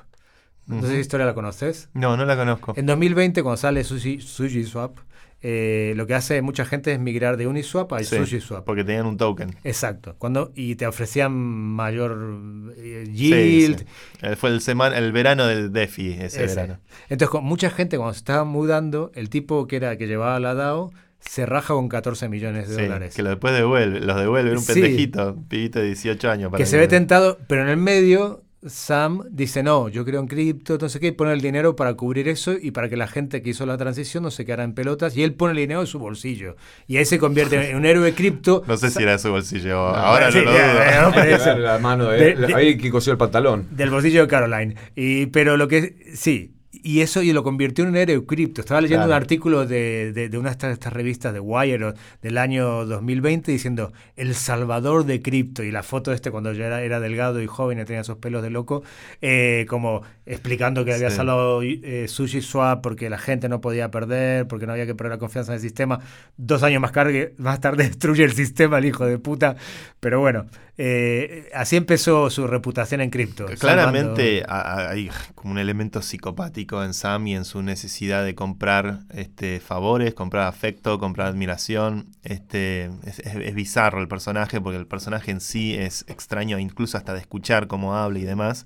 No 0.65 0.77
uh 0.77 0.79
-huh. 0.79 0.87
sé 0.87 0.93
si 0.93 0.99
historia 0.99 1.25
la 1.25 1.33
conoces. 1.33 1.89
No, 1.93 2.15
no 2.15 2.25
la 2.25 2.35
conozco. 2.35 2.73
En 2.75 2.85
2020, 2.85 3.43
cuando 3.43 3.57
sale 3.57 3.83
Sushi, 3.83 4.21
SushiSwap, 4.21 4.97
eh, 5.41 5.93
lo 5.97 6.07
que 6.07 6.13
hace 6.13 6.41
mucha 6.41 6.63
gente 6.63 6.93
es 6.93 6.99
migrar 6.99 7.35
de 7.35 7.47
Uniswap 7.47 7.91
a 7.91 7.99
sí, 7.99 8.15
SushiSwap. 8.15 8.63
Porque 8.63 8.85
tenían 8.85 9.05
un 9.05 9.17
token. 9.17 9.55
Exacto. 9.65 10.15
Cuando, 10.17 10.53
y 10.55 10.75
te 10.75 10.87
ofrecían 10.87 11.33
mayor 11.33 12.73
eh, 12.77 13.09
yield. 13.11 13.79
Sí, 13.79 13.85
sí. 14.21 14.35
Fue 14.37 14.51
el, 14.51 14.61
semana, 14.61 14.97
el 14.97 15.11
verano 15.11 15.45
del 15.45 15.73
DeFi 15.73 16.13
ese, 16.13 16.45
ese, 16.45 16.55
verano. 16.55 16.79
Entonces, 17.09 17.29
con 17.29 17.43
mucha 17.43 17.69
gente, 17.69 17.97
cuando 17.97 18.13
se 18.13 18.19
estaba 18.19 18.45
mudando, 18.45 19.11
el 19.15 19.29
tipo 19.29 19.67
que 19.67 19.75
era 19.75 19.97
que 19.97 20.07
llevaba 20.07 20.39
la 20.39 20.53
DAO 20.53 20.91
se 21.29 21.45
raja 21.45 21.73
con 21.73 21.89
14 21.89 22.29
millones 22.29 22.69
de 22.69 22.75
sí, 22.75 22.81
dólares. 22.81 23.15
Que 23.15 23.23
lo 23.23 23.29
después 23.29 23.53
devuelve, 23.53 23.99
los 23.99 24.17
devuelve, 24.17 24.51
un 24.51 24.59
sí. 24.59 24.73
pendejito, 24.73 25.37
pibito 25.47 25.79
de 25.79 25.85
18 25.87 26.29
años. 26.29 26.51
que 26.55 26.65
se 26.65 26.77
ve 26.77 26.87
tentado, 26.87 27.37
pero 27.47 27.63
en 27.63 27.69
el 27.69 27.77
medio 27.77 28.43
Sam 28.67 29.23
dice, 29.29 29.61
no, 29.63 29.89
yo 29.89 30.05
creo 30.05 30.21
en 30.21 30.27
cripto, 30.27 30.73
entonces 30.73 30.99
qué, 31.01 31.11
pone 31.13 31.33
el 31.33 31.41
dinero 31.41 31.75
para 31.75 31.93
cubrir 31.95 32.27
eso 32.27 32.53
y 32.59 32.71
para 32.71 32.89
que 32.89 32.95
la 32.95 33.07
gente 33.07 33.41
que 33.41 33.49
hizo 33.49 33.65
la 33.65 33.77
transición 33.77 34.23
no 34.23 34.31
se 34.31 34.45
quedara 34.45 34.63
en 34.63 34.73
pelotas, 34.73 35.17
y 35.17 35.23
él 35.23 35.33
pone 35.33 35.51
el 35.51 35.57
dinero 35.57 35.81
en 35.81 35.87
su 35.87 35.99
bolsillo. 35.99 36.55
Y 36.87 36.97
ahí 36.97 37.05
se 37.05 37.19
convierte 37.19 37.71
en 37.71 37.77
un 37.77 37.85
héroe 37.85 38.13
cripto. 38.13 38.63
No 38.73 38.77
sé 38.77 38.89
si 38.89 39.03
era 39.03 39.13
de 39.13 39.19
su 39.19 39.29
bolsillo, 39.29 39.77
ahora 39.77 40.31
sí, 40.31 40.39
no 40.39 40.45
lo 40.45 40.51
dudo. 40.51 41.53
No, 41.53 41.59
la 41.59 41.77
mano, 41.79 42.09
de, 42.09 42.35
de, 42.35 42.55
ahí 42.55 42.77
que 42.77 42.89
cosió 42.89 43.11
el 43.11 43.17
pantalón. 43.17 43.67
Del 43.71 43.89
bolsillo 43.89 44.21
de 44.21 44.27
Caroline. 44.27 44.75
Y, 44.95 45.27
pero 45.27 45.57
lo 45.57 45.67
que, 45.67 45.95
sí, 46.15 46.55
y 46.81 47.01
eso 47.01 47.21
y 47.21 47.31
lo 47.33 47.43
convirtió 47.43 47.83
en 47.83 47.91
un 47.91 47.97
héroe 47.97 48.25
cripto. 48.25 48.61
Estaba 48.61 48.81
leyendo 48.81 49.05
Claro. 49.05 49.17
un 49.17 49.21
artículo 49.21 49.65
de, 49.67 50.11
de- 50.11 50.29
de 50.29 50.37
una 50.37 50.49
de 50.49 50.53
estas, 50.53 50.73
estas 50.73 50.91
revistas 50.91 51.31
de 51.33 51.39
Wire 51.39 51.93
del 52.21 52.37
año 52.37 52.85
2020 52.85 53.51
diciendo 53.51 53.93
el 54.15 54.33
salvador 54.33 55.05
de 55.05 55.21
cripto 55.21 55.61
y 55.63 55.71
la 55.71 55.83
foto 55.83 56.09
de 56.11 56.15
este 56.15 56.31
cuando 56.31 56.51
ya 56.53 56.65
era, 56.65 56.81
era 56.81 56.99
delgado 56.99 57.41
y 57.41 57.47
joven 57.47 57.79
y 57.79 57.85
tenía 57.85 58.01
esos 58.01 58.17
pelos 58.17 58.41
de 58.41 58.49
loco, 58.49 58.81
eh, 59.21 59.65
como 59.69 60.01
explicando 60.25 60.83
que 60.85 60.93
había 60.93 61.09
Sí. 61.11 61.17
salvado 61.17 61.61
eh, 61.63 62.05
Sushi 62.07 62.41
Swap 62.41 62.81
porque 62.81 63.09
la 63.09 63.17
gente 63.19 63.49
no 63.49 63.61
podía 63.61 63.91
perder, 63.91 64.47
porque 64.47 64.65
no 64.65 64.71
había 64.73 64.85
que 64.85 64.95
perder 64.95 65.11
la 65.11 65.19
confianza 65.19 65.51
en 65.51 65.55
el 65.57 65.61
sistema. 65.61 65.99
Dos 66.37 66.63
años 66.63 66.81
más, 66.81 66.91
tarde 66.91 67.33
más 67.37 67.59
tarde 67.61 67.83
destruye 67.89 68.23
el 68.23 68.31
sistema 68.33 68.79
el 68.79 68.85
hijo 68.85 69.05
de 69.05 69.19
puta. 69.19 69.55
Pero 69.99 70.19
bueno, 70.21 70.47
eh, 70.77 71.49
así 71.53 71.75
empezó 71.75 72.29
su 72.29 72.47
reputación 72.47 73.01
en 73.01 73.09
cripto. 73.11 73.45
Claramente 73.59 74.43
a- 74.47 74.89
hay 74.89 75.09
como 75.35 75.51
un 75.53 75.59
elemento 75.59 76.01
psicopático 76.01 76.62
en 76.83 76.93
Sam 76.93 77.27
y 77.27 77.35
en 77.35 77.45
su 77.45 77.61
necesidad 77.61 78.23
de 78.23 78.35
comprar 78.35 79.01
este, 79.09 79.59
favores, 79.59 80.13
comprar 80.13 80.47
afecto, 80.47 80.99
comprar 80.99 81.27
admiración. 81.27 82.07
Este, 82.23 82.85
es, 83.05 83.19
es- 83.19 83.35
es 83.35 83.55
bizarro 83.55 84.01
el 84.01 84.07
personaje 84.07 84.61
porque 84.61 84.77
el 84.77 84.87
personaje 84.87 85.31
en 85.31 85.41
sí 85.41 85.73
es 85.75 86.05
extraño, 86.07 86.59
incluso 86.59 86.97
hasta 86.97 87.13
de 87.13 87.19
escuchar 87.19 87.67
cómo 87.67 87.95
habla 87.95 88.19
y 88.19 88.23
demás. 88.23 88.65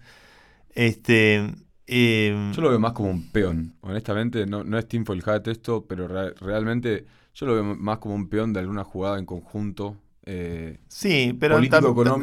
Este, 0.75 1.53
eh, 1.87 2.51
Yo 2.55 2.61
lo 2.61 2.69
veo 2.69 2.79
más 2.79 2.93
como 2.93 3.09
un 3.09 3.31
peón. 3.31 3.75
Honestamente, 3.81 4.45
no, 4.45 4.63
no 4.63 4.77
es 4.77 4.87
tinfoil 4.87 5.23
hat 5.25 5.47
esto, 5.47 5.85
pero 5.87 6.07
re- 6.07 6.33
realmente 6.35 7.05
yo 7.33 7.45
lo 7.45 7.53
veo 7.53 7.63
más 7.63 7.97
como 7.99 8.15
un 8.15 8.29
peón 8.29 8.53
de 8.53 8.59
alguna 8.59 8.83
jugada 8.83 9.17
en 9.19 9.25
conjunto. 9.25 9.97
eh, 10.25 10.79
sí, 10.89 11.35
pero 11.39 11.55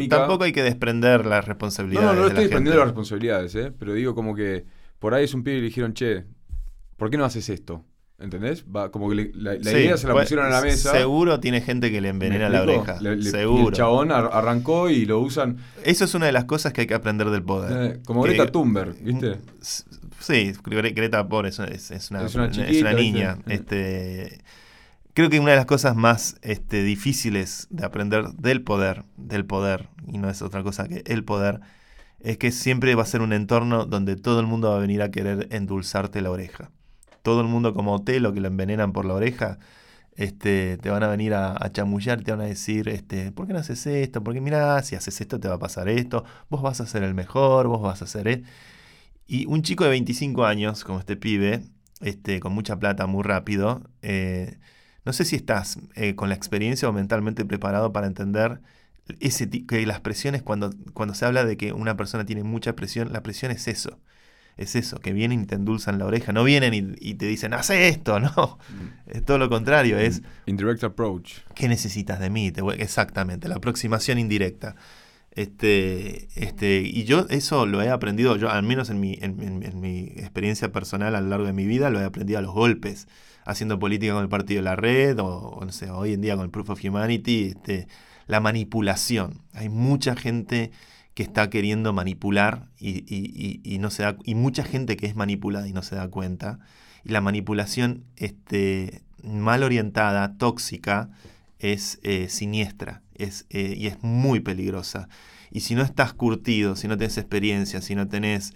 tampoco 0.08 0.44
hay 0.44 0.52
que 0.52 0.62
desprender 0.62 1.24
las 1.26 1.44
No, 1.44 1.48
responsabilidades. 1.48 2.06
no, 2.16 2.22
no 2.22 2.28
de 2.28 2.34
la 2.34 2.40
estoy 2.40 2.44
desprendiendo 2.44 2.70
gente. 2.70 2.76
las 2.78 2.86
responsabilidades, 2.86 3.54
¿eh? 3.54 3.72
Pero 3.78 3.92
digo 3.94 4.14
como 4.14 4.34
que 4.34 4.64
por 5.04 5.12
ahí 5.12 5.24
es 5.24 5.34
un 5.34 5.42
pibe 5.44 5.58
y 5.58 5.60
le 5.60 5.66
dijeron, 5.66 5.92
che, 5.92 6.24
¿por 6.96 7.10
qué 7.10 7.18
no 7.18 7.26
haces 7.26 7.50
esto? 7.50 7.84
¿Entendés? 8.18 8.64
Va, 8.74 8.90
como 8.90 9.10
que 9.10 9.16
le- 9.16 9.32
la, 9.34 9.52
la 9.52 9.62
Sí, 9.70 9.76
idea 9.76 9.98
se 9.98 10.06
la 10.06 10.14
pues, 10.14 10.24
pusieron 10.24 10.46
a 10.46 10.48
la 10.48 10.62
mesa. 10.62 10.92
Seguro 10.92 11.40
tiene 11.40 11.60
gente 11.60 11.90
que 11.90 12.00
le 12.00 12.08
¿me 12.14 12.24
envenena 12.24 12.48
la 12.48 12.62
oreja. 12.62 12.98
Le- 13.02 13.16
le- 13.16 13.20
y 13.28 13.30
seguro. 13.30 13.68
el 13.68 13.74
chabón 13.74 14.12
ar- 14.12 14.30
arrancó 14.32 14.88
y 14.88 15.04
lo 15.04 15.20
usan 15.20 15.58
Eso 15.84 16.06
es 16.06 16.14
una 16.14 16.24
de 16.24 16.32
las 16.32 16.46
cosas 16.46 16.72
que 16.72 16.80
hay 16.80 16.86
que 16.86 16.94
aprender 16.94 17.28
del 17.28 17.42
poder. 17.42 17.96
eh, 17.96 18.00
como 18.06 18.22
Que- 18.22 18.30
Greta 18.30 18.50
Thunberg, 18.50 18.94
¿viste? 19.02 19.36
Sí, 19.60 20.52
Gre- 20.64 20.94
Greta 20.94 21.28
Pobre 21.28 21.50
es, 21.50 21.58
es- 21.58 21.90
es 21.90 22.10
una, 22.10 22.24
Es 22.24 22.34
una 22.34 22.92
niña. 22.94 23.36
Eh. 23.46 23.54
Este, 23.56 24.40
creo 25.12 25.28
que 25.28 25.38
una 25.38 25.50
de 25.50 25.56
las 25.58 25.66
cosas 25.66 25.94
más 25.94 26.36
este, 26.40 26.82
difíciles 26.82 27.66
de 27.68 27.84
aprender 27.84 28.28
del 28.38 28.62
poder, 28.62 29.04
del 29.18 29.44
poder, 29.44 29.88
y 30.06 30.16
no 30.16 30.30
es 30.30 30.40
otra 30.40 30.62
cosa 30.62 30.88
que 30.88 31.02
el 31.04 31.24
poder, 31.24 31.60
es 32.24 32.38
que 32.38 32.50
siempre 32.52 32.94
va 32.94 33.02
a 33.02 33.06
ser 33.06 33.20
un 33.20 33.32
entorno 33.32 33.84
donde 33.84 34.16
todo 34.16 34.40
el 34.40 34.46
mundo 34.46 34.70
va 34.70 34.76
a 34.76 34.80
venir 34.80 35.02
a 35.02 35.10
querer 35.10 35.46
endulzarte 35.50 36.22
la 36.22 36.30
oreja. 36.30 36.70
Todo 37.22 37.42
el 37.42 37.46
mundo 37.48 37.74
como 37.74 37.94
Otelo 37.94 38.32
que 38.32 38.40
lo 38.40 38.48
envenenan 38.48 38.92
por 38.92 39.04
la 39.04 39.14
oreja, 39.14 39.58
este, 40.16 40.78
te 40.78 40.90
van 40.90 41.02
a 41.02 41.08
venir 41.08 41.34
a, 41.34 41.52
a 41.52 41.70
chamullar, 41.72 42.22
te 42.22 42.30
van 42.32 42.40
a 42.40 42.44
decir, 42.44 42.88
este, 42.88 43.30
¿por 43.30 43.46
qué 43.46 43.52
no 43.52 43.58
haces 43.58 43.86
esto? 43.86 44.24
Porque 44.24 44.40
mira, 44.40 44.82
si 44.82 44.96
haces 44.96 45.20
esto 45.20 45.38
te 45.38 45.48
va 45.48 45.54
a 45.56 45.58
pasar 45.58 45.88
esto, 45.88 46.24
vos 46.48 46.62
vas 46.62 46.80
a 46.80 46.86
ser 46.86 47.02
el 47.02 47.14
mejor, 47.14 47.68
vos 47.68 47.82
vas 47.82 48.00
a 48.02 48.06
ser 48.06 48.28
esto. 48.28 48.48
Y 49.26 49.46
un 49.46 49.62
chico 49.62 49.84
de 49.84 49.90
25 49.90 50.44
años, 50.46 50.84
como 50.84 51.00
este 51.00 51.16
pibe, 51.16 51.62
este, 52.00 52.40
con 52.40 52.52
mucha 52.52 52.78
plata 52.78 53.06
muy 53.06 53.22
rápido, 53.22 53.82
eh, 54.02 54.58
no 55.04 55.12
sé 55.12 55.24
si 55.24 55.36
estás 55.36 55.78
eh, 55.94 56.14
con 56.14 56.28
la 56.30 56.34
experiencia 56.34 56.88
o 56.88 56.92
mentalmente 56.92 57.44
preparado 57.44 57.92
para 57.92 58.06
entender 58.06 58.60
ese 59.20 59.48
que 59.50 59.84
las 59.86 60.00
presiones, 60.00 60.42
cuando, 60.42 60.70
cuando 60.92 61.14
se 61.14 61.24
habla 61.26 61.44
de 61.44 61.56
que 61.56 61.72
una 61.72 61.96
persona 61.96 62.24
tiene 62.24 62.42
mucha 62.42 62.74
presión, 62.76 63.12
la 63.12 63.22
presión 63.22 63.50
es 63.52 63.68
eso. 63.68 63.98
Es 64.56 64.76
eso, 64.76 65.00
que 65.00 65.12
vienen 65.12 65.42
y 65.42 65.46
te 65.46 65.56
endulzan 65.56 65.98
la 65.98 66.06
oreja. 66.06 66.32
No 66.32 66.44
vienen 66.44 66.74
y, 66.74 66.94
y 67.10 67.14
te 67.14 67.26
dicen, 67.26 67.54
hace 67.54 67.88
esto, 67.88 68.20
no. 68.20 68.58
Es 69.06 69.24
todo 69.24 69.38
lo 69.38 69.48
contrario, 69.48 69.98
es, 69.98 70.22
Indirect 70.46 70.84
approach. 70.84 71.38
¿qué 71.56 71.66
necesitas 71.68 72.20
de 72.20 72.30
mí? 72.30 72.52
Te 72.52 72.62
voy- 72.62 72.76
Exactamente, 72.78 73.48
la 73.48 73.56
aproximación 73.56 74.18
indirecta. 74.18 74.76
Este, 75.32 76.28
este, 76.36 76.82
y 76.82 77.02
yo 77.04 77.26
eso 77.28 77.66
lo 77.66 77.82
he 77.82 77.90
aprendido, 77.90 78.36
yo 78.36 78.50
al 78.50 78.62
menos 78.62 78.88
en 78.90 79.00
mi, 79.00 79.18
en, 79.20 79.42
en- 79.42 79.62
en 79.64 79.80
mi 79.80 80.04
experiencia 80.16 80.70
personal 80.70 81.16
a 81.16 81.20
lo 81.20 81.28
largo 81.28 81.46
de 81.46 81.52
mi 81.52 81.66
vida, 81.66 81.90
lo 81.90 82.00
he 82.00 82.04
aprendido 82.04 82.38
a 82.38 82.42
los 82.42 82.54
golpes, 82.54 83.08
haciendo 83.44 83.80
política 83.80 84.12
con 84.14 84.22
el 84.22 84.28
Partido 84.28 84.58
de 84.60 84.64
la 84.64 84.76
Red, 84.76 85.18
o, 85.18 85.26
o 85.26 85.64
no 85.64 85.72
sé, 85.72 85.90
hoy 85.90 86.12
en 86.12 86.20
día 86.20 86.36
con 86.36 86.44
el 86.44 86.50
Proof 86.50 86.70
of 86.70 86.84
Humanity, 86.84 87.46
este, 87.56 87.88
la 88.26 88.40
manipulación. 88.40 89.42
Hay 89.52 89.68
mucha 89.68 90.16
gente 90.16 90.70
que 91.14 91.22
está 91.22 91.48
queriendo 91.50 91.92
manipular 91.92 92.68
y, 92.78 93.78
no 93.80 93.90
se 93.90 94.02
da, 94.02 94.16
y 94.24 94.34
mucha 94.34 94.64
gente 94.64 94.96
que 94.96 95.06
es 95.06 95.14
manipulada 95.14 95.68
y 95.68 95.72
no 95.72 95.82
se 95.82 95.96
da 95.96 96.08
cuenta. 96.08 96.58
Y 97.04 97.10
la 97.10 97.20
manipulación 97.20 98.04
este, 98.16 99.02
mal 99.22 99.62
orientada, 99.62 100.36
tóxica, 100.36 101.10
es 101.58 102.00
eh, 102.02 102.28
siniestra 102.28 103.04
es, 103.14 103.46
eh, 103.50 103.74
y 103.76 103.86
es 103.86 104.02
muy 104.02 104.40
peligrosa. 104.40 105.08
Y 105.50 105.60
si 105.60 105.74
no 105.74 105.82
estás 105.82 106.12
curtido, 106.12 106.76
si 106.76 106.88
no 106.88 106.96
tenés 106.96 107.18
experiencia, 107.18 107.80
si 107.80 107.94
no 107.94 108.08
tenés 108.08 108.54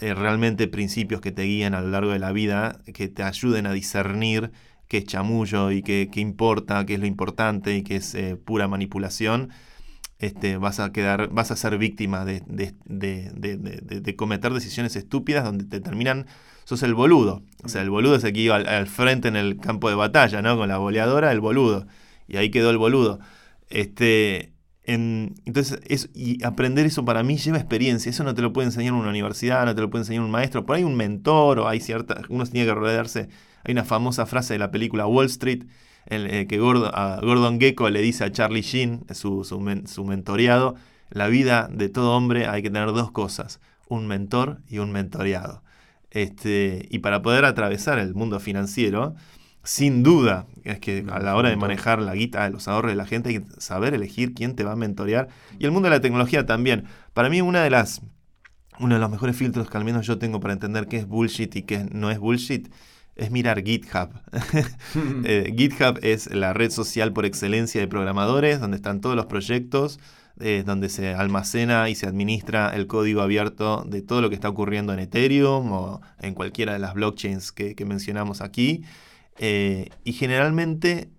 eh, 0.00 0.14
realmente 0.14 0.68
principios 0.68 1.20
que 1.20 1.32
te 1.32 1.42
guíen 1.42 1.74
a 1.74 1.80
lo 1.80 1.88
largo 1.88 2.12
de 2.12 2.18
la 2.18 2.32
vida, 2.32 2.80
que 2.92 3.08
te 3.08 3.22
ayuden 3.22 3.66
a 3.66 3.72
discernir 3.72 4.52
qué 4.90 4.98
es 4.98 5.06
chamullo 5.06 5.72
y 5.72 5.82
qué, 5.84 6.10
importa, 6.16 6.84
qué 6.86 6.96
es 6.96 7.00
lo 7.00 7.06
importante 7.06 7.76
y 7.76 7.84
qué 7.84 7.96
es 7.96 8.14
eh, 8.16 8.36
pura 8.36 8.68
manipulación, 8.68 9.50
este, 10.18 10.56
vas 10.58 10.80
a 10.80 10.92
quedar, 10.92 11.28
vas 11.30 11.50
a 11.50 11.56
ser 11.56 11.78
víctima 11.78 12.24
de, 12.24 12.42
de- 12.46 12.74
de- 12.86 13.30
de- 14.00 14.16
cometer 14.16 14.52
decisiones 14.52 14.96
estúpidas 14.96 15.44
donde 15.44 15.64
te 15.64 15.80
terminan, 15.80 16.26
sos 16.64 16.82
el 16.82 16.94
boludo. 16.94 17.42
O 17.64 17.68
sea, 17.68 17.82
el 17.82 17.90
boludo 17.90 18.16
es 18.16 18.24
el 18.24 18.32
que 18.32 18.40
iba 18.40 18.56
al, 18.56 18.86
frente 18.86 19.28
en 19.28 19.36
el 19.36 19.56
campo 19.58 19.88
de 19.88 19.94
batalla, 19.96 20.42
¿no? 20.42 20.56
Con 20.58 20.68
la 20.68 20.78
boleadora, 20.78 21.32
el 21.32 21.40
boludo. 21.40 21.86
Y 22.28 22.36
ahí 22.36 22.50
quedó 22.50 22.70
el 22.70 22.78
boludo. 22.78 23.20
Este, 23.68 24.52
en- 24.84 25.34
entonces, 25.46 25.80
es, 25.86 26.10
y 26.14 26.42
aprender 26.44 26.86
eso 26.86 27.04
para 27.04 27.22
mí 27.22 27.36
lleva 27.38 27.58
experiencia. 27.58 28.10
Eso 28.10 28.24
no 28.24 28.34
te 28.34 28.42
lo 28.42 28.52
puede 28.52 28.66
enseñar 28.68 28.92
una 28.94 29.08
universidad, 29.10 29.64
no 29.66 29.74
te 29.74 29.80
lo 29.80 29.90
puede 29.90 30.02
enseñar 30.02 30.22
un 30.22 30.30
maestro. 30.30 30.66
Por 30.66 30.76
ahí 30.76 30.84
un 30.84 30.96
mentor 30.96 31.60
o 31.60 31.68
hay 31.68 31.80
cierta. 31.80 32.22
Uno 32.28 32.44
tiene 32.46 32.66
que 32.68 32.74
rodearse. 32.74 33.28
Hay 33.64 33.72
una 33.72 33.84
famosa 33.84 34.26
frase 34.26 34.54
de 34.54 34.58
la 34.58 34.70
película 34.70 35.06
Wall 35.06 35.26
Street 35.26 35.64
en, 36.06 36.26
eh, 36.26 36.46
que 36.46 36.58
Gordon, 36.58 36.90
a 36.94 37.20
Gordon 37.22 37.60
Gecko 37.60 37.90
le 37.90 38.00
dice 38.00 38.24
a 38.24 38.32
Charlie 38.32 38.62
Sheen, 38.62 39.04
su, 39.12 39.44
su, 39.44 39.60
men- 39.60 39.86
su 39.86 40.04
mentoreado: 40.04 40.74
La 41.10 41.28
vida 41.28 41.68
de 41.70 41.88
todo 41.88 42.16
hombre 42.16 42.46
hay 42.46 42.62
que 42.62 42.70
tener 42.70 42.92
dos 42.92 43.10
cosas: 43.10 43.60
un 43.88 44.06
mentor 44.06 44.60
y 44.68 44.78
un 44.78 44.92
mentoreado. 44.92 45.62
Este, 46.10 46.88
y 46.90 47.00
para 47.00 47.22
poder 47.22 47.44
atravesar 47.44 47.98
el 47.98 48.14
mundo 48.14 48.40
financiero, 48.40 49.14
sin 49.62 50.02
duda, 50.02 50.46
es 50.64 50.80
que 50.80 51.04
a 51.10 51.20
la 51.20 51.36
hora 51.36 51.50
de 51.50 51.56
manejar 51.56 52.00
la 52.00 52.14
guita, 52.14 52.48
los 52.48 52.66
ahorros 52.66 52.90
de 52.90 52.96
la 52.96 53.06
gente, 53.06 53.28
hay 53.28 53.40
que 53.40 53.46
saber 53.58 53.94
elegir 53.94 54.32
quién 54.34 54.56
te 54.56 54.64
va 54.64 54.72
a 54.72 54.76
mentorear. 54.76 55.28
Y 55.58 55.66
el 55.66 55.70
mundo 55.70 55.88
de 55.88 55.96
la 55.96 56.00
tecnología 56.00 56.46
también. 56.46 56.84
Para 57.12 57.28
mí, 57.28 57.42
una 57.42 57.62
de 57.62 57.70
las, 57.70 58.00
uno 58.80 58.94
de 58.94 59.00
los 59.00 59.10
mejores 59.10 59.36
filtros 59.36 59.68
que 59.68 59.76
al 59.76 59.84
menos 59.84 60.06
yo 60.06 60.18
tengo 60.18 60.40
para 60.40 60.54
entender 60.54 60.88
qué 60.88 60.96
es 60.96 61.06
bullshit 61.06 61.54
y 61.56 61.62
qué 61.62 61.86
no 61.92 62.10
es 62.10 62.18
bullshit 62.18 62.72
es 63.20 63.30
mirar 63.30 63.62
GitHub. 63.62 64.10
Eh, 65.24 65.54
GitHub 65.56 65.98
es 66.02 66.32
la 66.34 66.52
red 66.52 66.70
social 66.70 67.12
por 67.12 67.24
excelencia 67.24 67.80
de 67.80 67.86
programadores, 67.86 68.60
donde 68.60 68.76
están 68.76 69.00
todos 69.00 69.14
los 69.14 69.26
proyectos, 69.26 70.00
eh, 70.40 70.62
donde 70.64 70.88
se 70.88 71.14
almacena 71.14 71.88
y 71.88 71.94
se 71.94 72.06
administra 72.06 72.70
el 72.74 72.86
código 72.86 73.20
abierto 73.20 73.84
de 73.86 74.02
todo 74.02 74.20
lo 74.20 74.28
que 74.30 74.34
está 74.34 74.48
ocurriendo 74.48 74.92
en 74.92 74.98
Ethereum 74.98 75.70
o 75.70 76.00
en 76.20 76.34
cualquiera 76.34 76.72
de 76.72 76.78
las 76.78 76.94
blockchains 76.94 77.52
que, 77.52 77.74
que 77.74 77.84
mencionamos 77.84 78.40
aquí. 78.40 78.82
Eh, 79.38 79.90
y 80.04 80.12
generalmente 80.14 81.10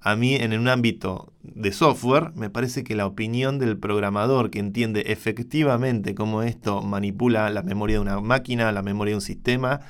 a 0.00 0.16
mí 0.16 0.34
en 0.36 0.58
un 0.58 0.68
ámbito 0.68 1.32
de 1.42 1.72
software 1.72 2.32
me 2.34 2.50
parece 2.50 2.84
que 2.84 2.94
la 2.94 3.06
opinión 3.06 3.58
del 3.58 3.78
programador 3.78 4.50
que 4.50 4.58
entiende 4.58 5.04
efectivamente 5.08 6.14
cómo 6.14 6.42
esto 6.42 6.82
manipula 6.82 7.50
la 7.50 7.62
memoria 7.62 7.96
de 7.96 8.00
una 8.00 8.20
máquina, 8.20 8.70
la 8.72 8.82
memoria 8.82 9.12
de 9.12 9.16
un 9.16 9.22
sistema, 9.22 9.80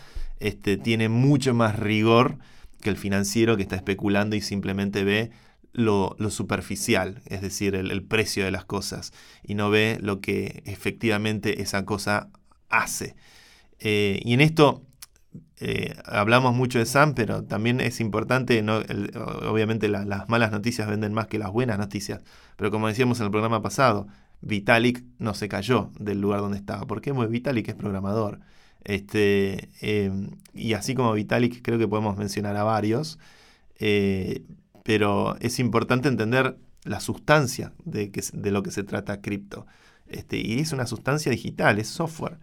este, 0.43 0.77
tiene 0.77 1.09
mucho 1.09 1.55
más 1.55 1.79
rigor 1.79 2.39
que 2.81 2.91
el 2.91 2.97
financiero 2.97 3.57
que 3.57 3.63
está 3.63 3.77
especulando 3.77 4.37
y 4.37 4.41
simplemente 4.41 5.05
ve 5.05 5.31
lo, 5.73 6.17
superficial, 6.31 7.23
es 7.27 7.41
decir, 7.41 7.75
el, 7.75 8.03
precio 8.03 8.45
de 8.45 8.51
las 8.51 8.65
cosas, 8.65 9.13
y 9.43 9.55
no 9.55 9.71
ve 9.71 9.99
lo 10.01 10.21
que 10.21 10.63
efectivamente 10.67 11.63
esa 11.63 11.85
cosa 11.85 12.29
hace. 12.69 13.15
Eh, 13.79 14.21
y 14.25 14.35
en 14.35 14.41
esto 14.41 14.85
eh, 15.61 15.95
hablamos 16.05 16.55
mucho 16.55 16.79
de 16.79 16.87
Sam, 16.87 17.15
pero 17.15 17.45
también 17.45 17.81
es 17.81 18.01
importante, 18.01 18.63
obviamente 19.49 19.89
la- 19.89 20.05
las 20.05 20.29
malas 20.29 20.51
noticias 20.53 20.89
venden 20.89 21.15
más 21.15 21.29
que 21.29 21.39
las 21.39 21.51
buenas 21.51 21.79
noticias, 21.79 22.23
pero 22.57 22.71
como 22.71 22.89
decíamos 22.89 23.21
en 23.21 23.27
el 23.27 23.31
programa 23.31 23.63
pasado, 23.63 24.09
Vitalik 24.41 25.05
no 25.19 25.35
se 25.35 25.49
cayó 25.49 25.91
del 25.99 26.21
lugar 26.21 26.41
donde 26.41 26.59
estaba. 26.59 26.87
¿Por 26.87 27.01
qué? 27.01 27.15
Porque 27.15 27.31
Vitalik 27.31 27.69
es 27.69 27.75
programador. 27.77 28.41
Este, 28.85 29.69
eh, 29.81 30.11
y 30.55 30.75
así 30.75 30.95
como 30.95 31.13
Vitalik 31.13 31.63
creo 31.63 31.79
que 31.79 31.89
podemos 31.89 32.17
mencionar 32.17 32.57
a 32.57 32.65
varios, 32.65 33.19
eh, 33.79 34.43
pero 34.85 35.37
es 35.41 35.59
importante 35.59 36.09
entender 36.09 36.57
la 36.85 37.01
sustancia 37.01 37.73
de, 37.85 38.11
lo 38.51 38.63
que 38.63 38.71
se 38.71 38.83
trata 38.83 39.21
cripto. 39.21 39.67
Este, 40.09 40.39
y 40.39 40.59
es 40.59 40.73
una 40.73 40.87
sustancia 40.87 41.31
digital, 41.31 41.79
es 41.79 41.89
software. 41.89 42.39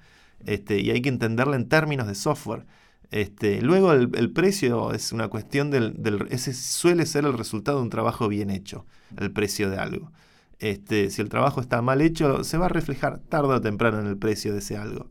Este, 0.45 0.79
y 0.79 0.91
hay 0.91 1.01
que 1.01 1.09
entenderla 1.09 1.55
en 1.57 1.67
términos 1.67 2.07
de 2.07 2.15
software. 2.15 2.65
Este, 3.11 3.61
luego 3.61 3.91
el, 3.93 4.31
precio 4.31 4.93
es 4.93 5.11
una 5.11 5.29
cuestión 5.29 5.71
del, 5.71 6.01
del- 6.01 6.27
Ese 6.29 6.53
suele 6.53 7.05
ser 7.05 7.25
el 7.25 7.37
resultado 7.37 7.77
de 7.79 7.83
un 7.83 7.89
trabajo 7.89 8.27
bien 8.27 8.49
hecho, 8.49 8.85
el 9.17 9.31
precio 9.31 9.69
de 9.69 9.77
algo. 9.77 10.11
Este, 10.59 11.09
si 11.09 11.21
el 11.21 11.29
trabajo 11.29 11.61
está 11.61 11.81
mal 11.81 12.01
hecho, 12.01 12.43
se 12.43 12.57
va 12.57 12.67
a 12.67 12.69
reflejar 12.69 13.19
tarde 13.19 13.55
o 13.55 13.61
temprano 13.61 13.99
en 13.99 14.07
el 14.07 14.17
precio 14.17 14.53
de 14.53 14.59
ese 14.59 14.77
algo. 14.77 15.09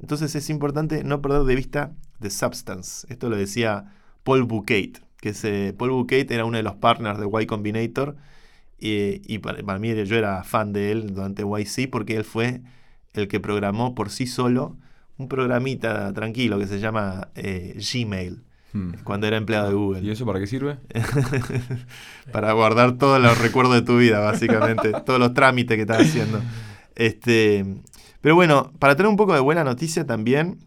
Entonces 0.00 0.34
es 0.34 0.50
importante 0.50 1.04
no 1.04 1.20
perder 1.20 1.42
de 1.42 1.54
vista 1.54 1.92
the 2.20 2.30
substance. 2.30 3.06
Esto 3.08 3.28
lo 3.28 3.36
decía 3.36 3.92
Paul 4.24 4.44
Bucate, 4.44 4.94
que 5.20 5.30
es, 5.30 5.44
eh, 5.44 5.74
Paul 5.76 5.90
Bucate 5.90 6.34
era 6.34 6.44
uno 6.44 6.56
de 6.56 6.62
los 6.62 6.76
partners 6.76 7.18
de 7.18 7.28
Y 7.42 7.46
Combinator 7.46 8.16
eh, 8.80 9.20
y 9.24 9.38
para, 9.38 9.62
para 9.62 9.78
mí 9.78 9.94
yo 10.04 10.16
era 10.16 10.42
fan 10.44 10.72
de 10.72 10.92
él 10.92 11.14
durante 11.14 11.44
YC 11.44 11.90
porque 11.90 12.16
él 12.16 12.24
fue 12.24 12.62
el 13.14 13.28
que 13.28 13.40
programó 13.40 13.94
por 13.94 14.10
sí 14.10 14.26
solo 14.26 14.76
un 15.18 15.28
programita 15.28 16.12
tranquilo 16.12 16.58
que 16.58 16.66
se 16.66 16.80
llama 16.80 17.28
eh, 17.34 17.76
Gmail 17.76 18.42
Hmm. 18.72 18.92
cuando 19.04 19.26
era 19.26 19.36
empleado 19.36 19.68
de 19.68 19.74
Google. 19.74 20.00
¿Y 20.00 20.10
eso 20.10 20.24
para 20.24 20.40
qué 20.40 20.46
sirve? 20.46 20.78
para 22.32 22.52
guardar 22.52 22.96
todos 22.96 23.20
los 23.20 23.38
recuerdos 23.38 23.74
de 23.74 23.82
tu 23.82 23.98
vida, 23.98 24.20
básicamente, 24.20 24.92
todos 25.06 25.20
los 25.20 25.34
trámites 25.34 25.76
que 25.76 25.82
estás 25.82 26.00
haciendo. 26.00 26.40
Este, 26.94 27.66
pero 28.22 28.34
bueno, 28.34 28.72
para 28.78 28.96
tener 28.96 29.10
un 29.10 29.16
poco 29.16 29.34
de 29.34 29.40
buena 29.40 29.64
noticia 29.64 30.06
también. 30.06 30.58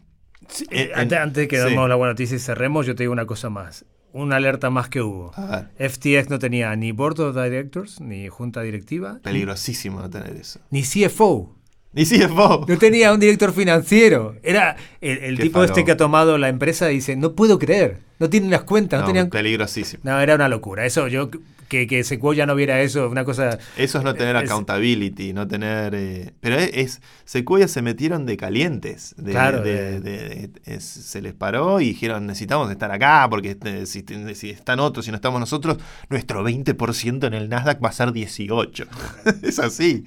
Eh, 0.70 0.92
antes, 0.94 1.18
antes 1.18 1.42
de 1.42 1.48
que 1.48 1.56
sí. 1.60 1.68
demos 1.68 1.88
la 1.88 1.96
buena 1.96 2.12
noticia 2.12 2.36
y 2.36 2.38
cerremos, 2.38 2.86
yo 2.86 2.94
te 2.94 3.02
digo 3.02 3.12
una 3.12 3.26
cosa 3.26 3.50
más. 3.50 3.84
Una 4.12 4.36
alerta 4.36 4.70
más 4.70 4.88
que 4.88 5.02
hubo. 5.02 5.32
A 5.34 5.68
ver, 5.76 5.90
FTX 5.90 6.30
no 6.30 6.38
tenía 6.38 6.74
ni 6.76 6.92
Board 6.92 7.18
of 7.20 7.34
Directors, 7.34 8.00
ni 8.00 8.28
junta 8.28 8.62
directiva, 8.62 9.18
peligrosísimo 9.22 10.00
no 10.00 10.08
tener 10.08 10.36
eso. 10.36 10.60
ni 10.70 10.82
CFO. 10.82 11.55
Ni 11.96 12.04
CFO. 12.04 12.66
No 12.68 12.78
tenía 12.78 13.12
un 13.12 13.18
director 13.18 13.52
financiero. 13.52 14.36
Era 14.42 14.76
el, 15.00 15.38
tipo 15.38 15.64
este 15.64 15.84
que 15.84 15.92
ha 15.92 15.96
tomado 15.96 16.36
la 16.38 16.48
empresa 16.50 16.92
y 16.92 16.96
dice, 16.96 17.16
no 17.16 17.32
puedo 17.32 17.58
creer. 17.58 17.98
No 18.18 18.28
tienen 18.30 18.50
las 18.50 18.62
cuentas, 18.62 19.00
no, 19.00 19.06
No, 19.06 19.12
tenían... 19.12 19.30
peligrosísimo. 19.30 20.02
No, 20.04 20.20
era 20.20 20.34
una 20.36 20.48
locura. 20.48 20.84
Eso, 20.86 21.08
yo, 21.08 21.30
que, 21.68 21.86
que 21.86 22.04
Sequoia 22.04 22.46
no 22.46 22.54
viera 22.54 22.80
eso, 22.80 23.08
una 23.08 23.24
cosa... 23.24 23.58
Eso 23.76 23.98
es 23.98 24.04
no 24.04 24.14
tener 24.14 24.36
Es- 24.36 24.42
accountability, 24.44 25.32
no 25.32 25.48
tener... 25.48 25.94
eh, 25.94 26.32
pero 26.40 26.56
es, 26.56 26.70
es- 26.74 27.00
Sequoia 27.24 27.66
se 27.68 27.82
metieron 27.82 28.24
de 28.26 28.36
calientes. 28.36 29.14
de- 29.18 29.32
Claro, 29.32 29.62
de- 29.62 30.00
de- 30.00 30.20
de- 30.48 30.50
es- 30.64 30.84
se 30.84 31.20
les 31.22 31.34
paró 31.34 31.80
y 31.80 31.88
dijeron, 31.88 32.26
necesitamos 32.26 32.70
estar 32.70 32.90
acá, 32.90 33.26
porque 33.28 33.56
eh, 33.64 33.84
si, 33.86 34.04
si 34.34 34.50
están 34.50 34.80
otros 34.80 35.06
y 35.08 35.10
no 35.10 35.16
estamos 35.16 35.40
nosotros, 35.40 35.78
nuestro 36.08 36.42
20% 36.46 37.26
en 37.26 37.34
el 37.34 37.48
Nasdaq 37.48 37.82
va 37.84 37.88
a 37.88 37.92
ser 37.92 38.12
18. 38.12 38.86
es 39.42 39.58
así. 39.58 40.04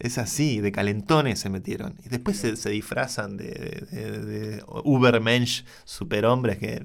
Es 0.00 0.18
así, 0.18 0.60
de 0.60 0.72
calentones 0.72 1.38
se 1.38 1.50
metieron. 1.50 1.94
Y 2.04 2.08
después 2.08 2.36
se, 2.38 2.56
se 2.56 2.70
disfrazan 2.70 3.36
de, 3.36 3.86
de, 3.92 4.18
de 4.24 4.64
Ubermensch, 4.84 5.64
superhombres 5.84 6.58
que... 6.58 6.82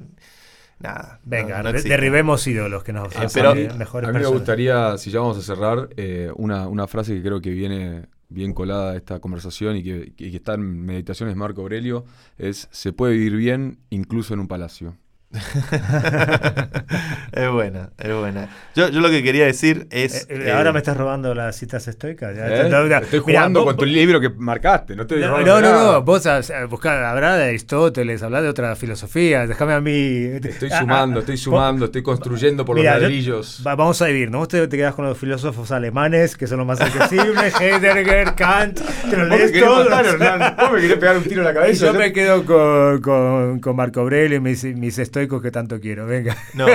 Nada. 0.78 1.22
Venga, 1.24 1.63
no 1.63 1.72
derribemos 1.72 2.45
ídolos 2.45 2.84
que 2.84 2.91
nos 2.91 3.16
Eh, 3.16 3.20
hacen 3.20 3.30
pero- 3.41 3.55
me- 3.55 3.74
mejores 3.76 4.09
a 4.09 4.11
mí 4.11 4.16
me 4.16 4.20
personas. 4.20 4.39
gustaría, 4.39 4.97
si 4.97 5.09
ya 5.09 5.22
vamos 5.22 5.38
a 5.38 5.41
cerrar, 5.41 5.88
eh, 5.95 6.30
una, 6.36 6.68
una 6.68 6.86
frase 6.88 7.13
que 7.16 7.22
creo 7.22 7.39
que 7.39 7.51
viene 7.51 8.07
bien 8.28 8.53
colada 8.53 8.91
a 8.91 8.95
esta 8.97 9.20
conversación 9.22 9.78
y 9.78 9.84
que, 9.84 10.11
y 10.18 10.32
que 10.32 10.36
está 10.36 10.55
en 10.55 10.86
Meditaciones 10.86 11.38
Marco 11.38 11.61
Aurelio, 11.61 12.03
es 12.38 12.68
se 12.72 12.91
puede 12.91 13.13
vivir 13.13 13.38
bien 13.38 13.78
incluso 13.89 14.34
en 14.34 14.41
un 14.41 14.49
palacio. 14.49 14.97
es 17.31 17.49
buena, 17.51 17.89
es 17.97 18.13
buena. 18.15 18.49
Yo, 18.75 18.89
yo 18.89 18.99
lo 19.01 19.09
que 19.09 19.23
quería 19.23 19.45
decir 19.45 19.88
es... 19.91 20.23
Eh, 20.23 20.27
eh, 20.29 20.43
eh, 20.47 20.51
ahora 20.51 20.71
me 20.73 20.79
estás 20.79 20.97
robando 20.97 21.33
las 21.33 21.55
citas 21.57 21.88
estoicas. 21.88 22.36
ya. 22.36 22.47
¿Eh? 22.47 22.69
Estoy 23.03 23.19
jugando 23.19 23.61
vos- 23.61 23.67
con 23.73 23.77
tu 23.77 23.86
libro 23.86 24.19
que 24.19 24.29
marcaste, 24.29 24.95
no 24.95 25.03
estoy 25.03 25.21
No, 25.21 25.27
robando 25.29 25.61
no, 25.61 25.73
no, 25.73 25.91
no, 25.93 26.01
vos 26.03 26.25
a- 26.25 26.38
a 26.38 26.65
buscar, 26.65 27.03
habrá 27.03 27.36
de 27.38 27.45
Aristóteles, 27.45 28.23
hablar 28.23 28.43
de 28.43 28.49
otras 28.49 28.77
filosofías, 28.77 29.47
déjame 29.47 29.73
a 29.73 29.81
mí. 29.81 30.25
Estoy 30.43 30.69
Ah, 30.71 30.79
sumando, 30.79 31.17
ah, 31.17 31.19
estoy 31.21 31.36
vos- 31.36 31.41
sumando, 31.41 31.86
estoy 31.86 32.03
construyendo 32.03 32.65
por 32.65 32.75
los 32.77 32.86
yo- 32.86 32.91
ladrillos. 32.91 33.63
va- 33.65 33.75
vamos 33.75 34.01
a 34.01 34.05
dividir, 34.05 34.31
¿no? 34.31 34.39
Vos 34.39 34.47
te, 34.47 34.67
te 34.67 34.77
quedas 34.77 34.95
con 34.95 35.05
los 35.05 35.17
filósofos 35.17 35.71
alemanes, 35.71 36.36
que 36.38 36.47
son 36.47 36.57
los 36.59 36.67
más 36.67 36.81
accesibles, 36.81 37.53
Heidegger, 37.61 38.36
Kant, 38.36 38.79
te 39.09 39.17
los 39.17 39.29
me 39.29 39.38
lees 39.38 39.51
querés 39.51 39.65
todos. 39.67 39.89
matar, 39.89 40.05
Hernán. 40.05 40.55
Vos 40.57 40.71
me 40.73 40.81
querés 40.81 40.97
pegar 40.97 41.17
un 41.17 41.23
tiro 41.23 41.41
en 41.41 41.45
la 41.45 41.51
Y 41.55 41.55
cabeza. 41.55 41.86
yo 41.88 41.93
me 41.93 42.13
quedo 42.13 42.45
con, 42.45 43.01
con, 43.01 43.59
con 43.59 43.75
Marco 43.75 44.01
Aurelio 44.01 44.38
y 44.38 44.41
mis, 44.41 44.63
mis 44.63 44.97
estoicos 44.99 45.24
que 45.28 45.51
tanto 45.51 45.80
quiero, 45.80 46.05
venga. 46.05 46.38
No, 46.53 46.67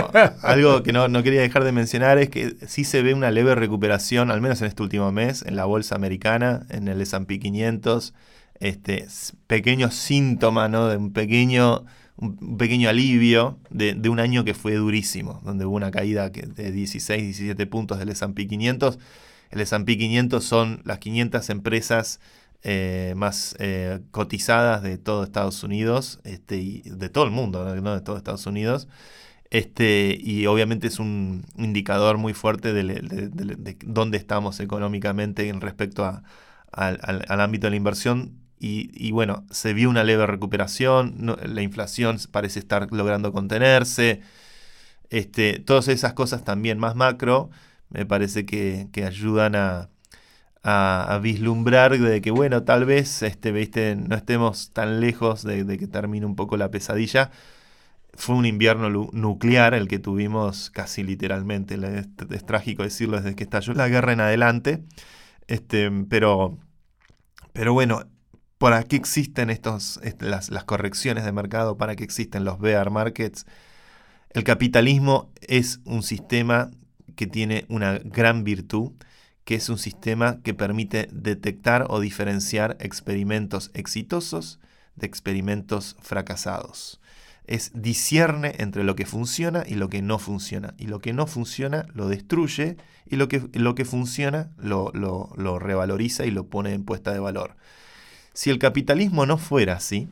algo 0.43 0.83
que 0.83 0.93
no, 0.93 1.09
no 1.09 1.23
quería 1.23 1.41
dejar 1.41 1.65
de 1.65 1.73
mencionar 1.73 2.19
es 2.19 2.29
que 2.29 2.57
sí 2.67 2.85
se 2.85 3.03
ve 3.03 3.15
una 3.15 3.31
leve 3.31 3.55
recuperación, 3.55 4.31
al 4.31 4.41
menos 4.41 4.61
en 4.61 4.69
este 4.69 4.83
último 4.83 5.11
mes, 5.13 5.43
en 5.47 5.57
la 5.57 5.65
bolsa 5.65 5.95
americana, 5.95 6.67
en 6.69 6.89
el 6.89 7.01
S&P 7.01 7.39
500, 7.39 8.15
este 8.61 9.07
pequeño 9.47 9.91
síntoma, 9.91 10.69
¿no? 10.69 10.89
De 10.89 10.97
un 10.97 11.13
pequeño, 11.13 11.85
un 12.17 12.59
pequeño 12.59 12.89
alivio 12.89 13.59
de, 13.71 13.95
de 13.95 14.09
un 14.09 14.21
año 14.21 14.45
que 14.45 14.55
fue 14.55 14.75
durísimo, 14.75 15.41
donde 15.45 15.65
hubo 15.65 15.77
una 15.77 15.91
caída 15.91 16.29
de 16.31 16.73
16, 16.73 17.23
17 17.23 17.67
puntos 17.67 17.99
del 17.99 18.11
S&P 18.11 18.47
500. 18.47 18.99
El 19.51 19.61
S&P 19.61 19.99
500 19.99 20.45
son 20.45 20.83
las 20.85 20.99
500 20.99 21.51
empresas 21.51 22.21
eh, 22.63 23.15
más 23.17 23.57
eh, 23.59 24.01
cotizadas 24.11 24.83
de 24.83 24.99
todo 24.99 25.25
Estados 25.25 25.63
Unidos, 25.63 26.21
este, 26.25 26.57
y 26.59 26.83
de 26.83 27.09
todo 27.09 27.25
el 27.25 27.31
mundo, 27.31 27.65
no 27.77 27.95
de 27.95 28.01
todo 28.03 28.17
Estados 28.17 28.47
Unidos. 28.47 28.89
Este, 29.51 30.17
y 30.21 30.47
obviamente 30.47 30.87
es 30.87 31.01
un 31.01 31.45
indicador 31.57 32.19
muy 32.19 32.35
fuerte 32.35 32.73
de, 32.73 33.81
dónde 33.85 34.19
estamos 34.19 34.61
económicamente 34.61 35.49
en 35.49 35.61
respecto 35.61 36.05
a- 36.05 36.23
al, 36.73 37.41
ámbito 37.41 37.67
de 37.67 37.71
la 37.73 37.77
inversión. 37.77 38.37
Y, 38.63 39.11
bueno, 39.13 39.47
se 39.51 39.73
vio 39.75 39.89
una 39.91 40.05
leve 40.05 40.27
recuperación, 40.27 41.37
la 41.43 41.63
inflación 41.63 42.19
parece 42.31 42.59
estar 42.61 42.89
logrando 42.93 43.33
contenerse. 43.33 44.21
Este, 45.11 45.59
todas 45.61 45.89
esas 45.89 46.15
cosas 46.15 46.45
también 46.45 46.79
más 46.79 46.95
macro 46.97 47.51
me 47.91 48.07
parece 48.07 48.47
que, 48.47 48.89
que 48.93 49.05
ayudan 49.05 49.57
a, 49.57 49.91
a, 50.63 51.19
vislumbrar 51.23 51.99
de 51.99 52.21
que, 52.21 52.31
bueno, 52.31 52.65
tal 52.65 52.85
vez 52.85 53.23
este, 53.23 53.53
¿viste? 53.53 53.97
no 53.97 54.17
estemos 54.17 54.73
tan 54.73 55.01
lejos 55.01 55.43
de, 55.43 55.79
que 55.79 55.87
termine 55.87 56.27
un 56.27 56.37
poco 56.37 56.57
la 56.57 56.71
pesadilla. 56.71 57.31
Fue 58.15 58.35
un 58.37 58.47
invierno 58.47 58.91
nuclear 59.13 59.75
el 59.75 59.89
que 59.89 59.99
tuvimos 59.99 60.71
casi 60.71 61.03
literalmente. 61.03 61.79
Es, 62.31 62.45
trágico 62.47 62.83
decirlo 62.83 63.19
desde 63.19 63.37
que 63.37 63.45
estalló 63.45 63.73
la 63.75 63.89
guerra 63.89 64.13
en 64.13 64.21
adelante. 64.21 64.85
Este, 65.49 65.91
pero, 66.09 66.59
pero 67.53 67.73
bueno, 67.73 68.03
¿para 68.59 68.83
qué 68.85 68.97
existen 68.97 69.51
estos, 69.51 70.01
est- 70.03 70.23
las, 70.23 70.51
las 70.51 70.65
correcciones 70.65 71.25
de 71.25 71.33
mercado? 71.33 71.77
¿Para 71.77 71.97
qué 71.97 72.05
existen 72.05 72.45
los 72.45 72.59
bear 72.61 72.91
markets? 72.91 73.47
El 74.31 74.45
capitalismo 74.45 75.31
es 75.43 75.81
un 75.85 76.03
sistema 76.03 76.71
que 77.17 77.27
tiene 77.27 77.67
una 77.69 77.99
gran 77.99 78.45
virtud, 78.45 78.93
que 79.45 79.55
es 79.55 79.69
un 79.69 79.79
sistema 79.79 80.41
que 80.43 80.55
permite 80.55 81.09
detectar 81.13 81.87
o 81.89 82.01
diferenciar 82.01 82.77
experimentos 82.81 83.71
exitosos 83.75 84.59
de 84.97 85.07
experimentos 85.07 85.97
fracasados. 86.01 87.01
Es 87.47 87.73
discierne 87.75 88.55
entre 88.59 88.85
lo 88.85 88.95
que 88.95 89.07
funciona 89.07 89.65
y 89.67 89.75
lo 89.75 89.89
que 89.89 90.03
no 90.03 90.19
funciona. 90.19 90.75
Y 90.79 90.87
lo 90.87 91.01
que 91.01 91.13
no 91.13 91.27
funciona 91.27 91.87
lo 91.95 92.09
destruye 92.09 92.77
y 93.07 93.17
lo 93.17 93.27
que, 93.29 93.43
lo 93.55 93.75
que 93.75 93.85
funciona 93.85 94.51
lo, 94.57 94.91
lo- 94.95 95.33
lo 95.37 95.59
revaloriza 95.59 96.27
y 96.27 96.31
lo 96.31 96.47
pone 96.47 96.73
en 96.75 96.85
puesta 96.85 97.13
de 97.13 97.19
valor. 97.19 97.57
Si 98.35 98.51
el 98.51 98.59
capitalismo 98.61 99.27
no 99.27 99.37
fuera 99.37 99.75
así, 99.75 100.07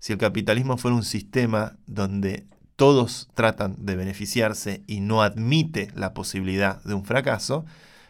si 0.00 0.12
el 0.12 0.18
capitalismo 0.18 0.76
fuera 0.76 0.96
un 0.96 1.04
sistema 1.04 1.76
donde 1.86 2.44
todos 2.76 3.28
tratan 3.34 3.76
de 3.78 3.94
beneficiarse 3.94 4.82
y 4.88 4.98
no 5.00 5.22
admite 5.22 5.92
la 5.94 6.12
posibilidad 6.12 6.82
de 6.82 6.94
un 6.94 7.04
fracaso, 7.04 7.64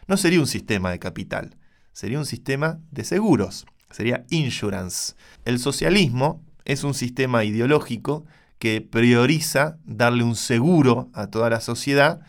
no 0.07 0.17
sería 0.17 0.39
un 0.39 0.47
sistema 0.47 0.91
de 0.91 0.99
capital, 0.99 1.57
sería 1.93 2.19
un 2.19 2.25
sistema 2.25 2.79
de 2.91 3.03
seguros, 3.03 3.65
sería 3.89 4.25
insurance. 4.29 5.15
El 5.45 5.59
socialismo 5.59 6.43
es 6.65 6.83
un 6.83 6.93
sistema 6.93 7.43
ideológico 7.43 8.25
que 8.59 8.81
prioriza 8.81 9.77
darle 9.85 10.23
un 10.23 10.35
seguro 10.35 11.09
a 11.13 11.27
toda 11.27 11.49
la 11.49 11.61
sociedad 11.61 12.21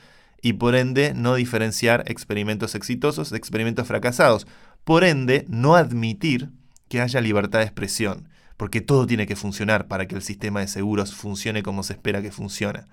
y 0.42 0.54
por 0.54 0.76
ende 0.76 1.14
no 1.14 1.34
diferenciar 1.34 2.04
experimentos 2.06 2.74
exitosos 2.74 3.30
de 3.30 3.38
experimentos 3.38 3.86
fracasados. 3.86 4.46
Por 4.84 5.02
ende, 5.02 5.44
no 5.48 5.74
admitir 5.74 6.50
que 6.88 7.00
haya 7.00 7.20
libertad 7.20 7.60
de 7.60 7.64
expresión, 7.64 8.28
porque 8.56 8.80
todo 8.80 9.06
tiene 9.06 9.26
que 9.26 9.36
funcionar 9.36 9.88
para 9.88 10.06
que 10.06 10.14
el 10.14 10.22
sistema 10.22 10.60
de 10.60 10.68
seguros 10.68 11.14
funcione 11.14 11.62
como 11.62 11.82
se 11.82 11.94
espera 11.94 12.22
que 12.22 12.30
funcione. 12.30 12.84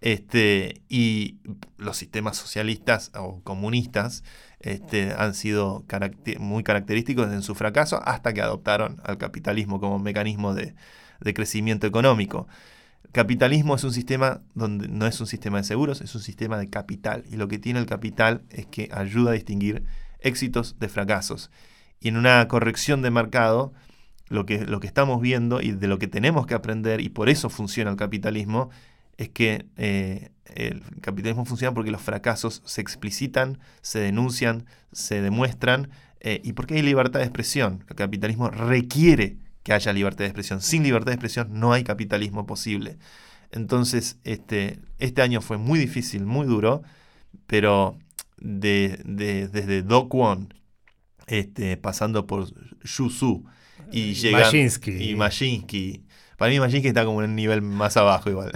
Este, 0.00 0.82
y 0.88 1.38
los 1.78 1.96
sistemas 1.96 2.36
socialistas 2.36 3.10
o 3.14 3.40
comunistas 3.42 4.22
este, 4.60 5.14
han 5.16 5.34
sido 5.34 5.84
muy 6.38 6.62
característicos 6.62 7.32
en 7.32 7.42
su 7.42 7.54
fracaso 7.54 8.00
hasta 8.04 8.34
que 8.34 8.42
adoptaron 8.42 9.00
al 9.04 9.16
capitalismo 9.18 9.80
como 9.80 9.98
mecanismo 9.98 10.54
de, 10.54 10.74
de 11.20 11.34
crecimiento 11.34 11.86
económico. 11.86 12.46
Capitalismo 13.12 13.76
es 13.76 13.84
un 13.84 13.92
sistema 13.92 14.42
donde 14.54 14.88
no 14.88 15.06
es 15.06 15.20
un 15.20 15.26
sistema 15.26 15.58
de 15.58 15.64
seguros, 15.64 16.00
es 16.00 16.14
un 16.14 16.20
sistema 16.20 16.58
de 16.58 16.68
capital. 16.68 17.24
Y 17.30 17.36
lo 17.36 17.48
que 17.48 17.58
tiene 17.58 17.78
el 17.78 17.86
capital 17.86 18.42
es 18.50 18.66
que 18.66 18.88
ayuda 18.92 19.30
a 19.30 19.34
distinguir 19.34 19.84
éxitos 20.20 20.78
de 20.80 20.88
fracasos. 20.88 21.50
Y 22.00 22.08
en 22.08 22.16
una 22.16 22.46
corrección 22.48 23.02
de 23.02 23.10
mercado, 23.10 23.72
lo 24.28 24.46
que, 24.46 24.66
lo 24.66 24.80
que 24.80 24.86
estamos 24.86 25.20
viendo 25.20 25.60
y 25.60 25.72
de 25.72 25.86
lo 25.86 25.98
que 25.98 26.08
tenemos 26.08 26.46
que 26.46 26.54
aprender, 26.54 27.00
y 27.00 27.08
por 27.08 27.28
eso 27.28 27.50
funciona 27.50 27.90
el 27.90 27.96
capitalismo, 27.96 28.70
es 29.16 29.28
que 29.28 29.66
eh, 29.76 30.30
el 30.54 30.82
capitalismo 31.00 31.44
funciona 31.44 31.74
porque 31.74 31.90
los 31.90 32.02
fracasos 32.02 32.62
se 32.64 32.80
explicitan, 32.80 33.58
se 33.82 34.00
denuncian, 34.00 34.66
se 34.92 35.20
demuestran, 35.20 35.90
eh, 36.20 36.40
y 36.42 36.52
porque 36.52 36.74
hay 36.74 36.82
libertad 36.82 37.20
de 37.20 37.26
expresión. 37.26 37.84
El 37.88 37.96
capitalismo 37.96 38.50
requiere 38.50 39.36
que 39.62 39.72
haya 39.72 39.92
libertad 39.92 40.20
de 40.20 40.26
expresión. 40.26 40.60
Sin 40.60 40.82
libertad 40.82 41.06
de 41.06 41.14
expresión 41.14 41.48
no 41.52 41.72
hay 41.72 41.84
capitalismo 41.84 42.46
posible. 42.46 42.98
Entonces, 43.50 44.18
este, 44.24 44.78
este 44.98 45.22
año 45.22 45.40
fue 45.40 45.58
muy 45.58 45.78
difícil, 45.78 46.24
muy 46.24 46.46
duro, 46.46 46.82
pero 47.46 47.98
de, 48.38 49.00
desde 49.04 49.82
Do 49.82 50.08
Kwon, 50.08 50.54
este, 51.26 51.76
pasando 51.76 52.26
por 52.26 52.48
Su 52.82 53.10
y 53.92 54.14
llegando... 54.14 54.48
Y 54.92 55.14
Mashinsky. 55.14 56.03
Para 56.36 56.50
mí 56.50 56.60
Mashinsky 56.60 56.88
está 56.88 57.04
como 57.04 57.22
en 57.22 57.30
un 57.30 57.36
nivel 57.36 57.62
más 57.62 57.96
abajo 57.96 58.30
igual. 58.30 58.52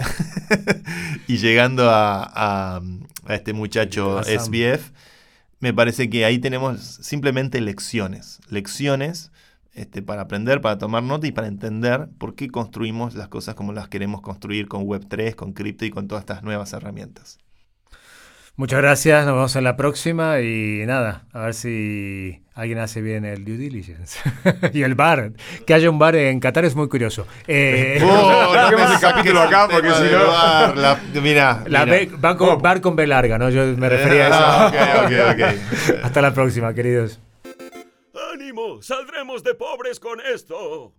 y 1.27 1.37
llegando 1.37 1.89
a, 1.89 2.77
a, 2.77 2.81
este 3.33 3.53
muchacho 3.53 4.21
SBF, 4.23 4.91
me 5.59 5.73
parece 5.73 6.09
que 6.09 6.25
ahí 6.25 6.39
tenemos 6.39 6.79
simplemente 6.79 7.61
lecciones. 7.61 8.39
Lecciones 8.49 9.31
este, 9.73 10.01
para 10.01 10.23
aprender, 10.23 10.61
para 10.61 10.77
tomar 10.77 11.03
nota 11.03 11.27
y 11.27 11.31
para 11.31 11.47
entender 11.47 12.09
por 12.17 12.35
qué 12.35 12.49
construimos 12.49 13.15
las 13.15 13.27
cosas 13.27 13.55
como 13.55 13.71
las 13.71 13.87
queremos 13.87 14.21
construir 14.21 14.67
con 14.67 14.85
Web3, 14.85 15.35
con 15.35 15.53
cripto 15.53 15.85
y 15.85 15.89
con 15.89 16.07
todas 16.07 16.23
estas 16.23 16.43
nuevas 16.43 16.73
herramientas. 16.73 17.39
Muchas 18.59 18.81
gracias, 18.81 19.25
nos 19.25 19.35
vemos 19.35 19.55
en 19.55 19.63
la 19.63 19.77
próxima 19.77 20.41
y 20.41 20.83
nada, 20.85 21.23
a 21.31 21.45
ver 21.45 21.53
si 21.53 22.43
alguien 22.53 22.79
hace 22.79 23.01
bien 23.01 23.23
el 23.23 23.45
due 23.45 23.55
diligence. 23.55 24.19
y 24.73 24.81
el 24.81 24.95
bar, 24.95 25.31
que 25.65 25.73
haya 25.73 25.89
un 25.89 25.97
bar 25.97 26.17
en 26.17 26.41
Qatar 26.41 26.65
es 26.65 26.75
muy 26.75 26.89
curioso. 26.89 27.25
Eh, 27.47 28.01
oh, 28.03 28.53
no 28.71 28.99
capítulo 28.99 29.43
acá 29.43 29.69
porque 29.71 29.89
si 29.91 30.03
no... 30.11 31.21
mira, 31.21 31.63
bar, 32.17 32.35
con, 32.35 32.61
bar 32.61 32.81
con 32.81 32.97
B 32.97 33.07
larga, 33.07 33.37
¿no? 33.37 33.49
Yo 33.49 33.63
me 33.77 33.87
refería 33.87 34.25
a 34.25 34.27
eso. 34.27 34.37
Ah, 34.41 35.03
okay, 35.05 35.19
okay, 35.19 35.95
Hasta 36.03 36.21
la 36.21 36.33
próxima, 36.33 36.73
queridos. 36.73 37.17
¡Ánimo! 38.33 38.81
¡Saldremos 38.81 39.41
de 39.41 39.55
pobres 39.55 40.01
con 40.01 40.19
esto! 40.19 40.98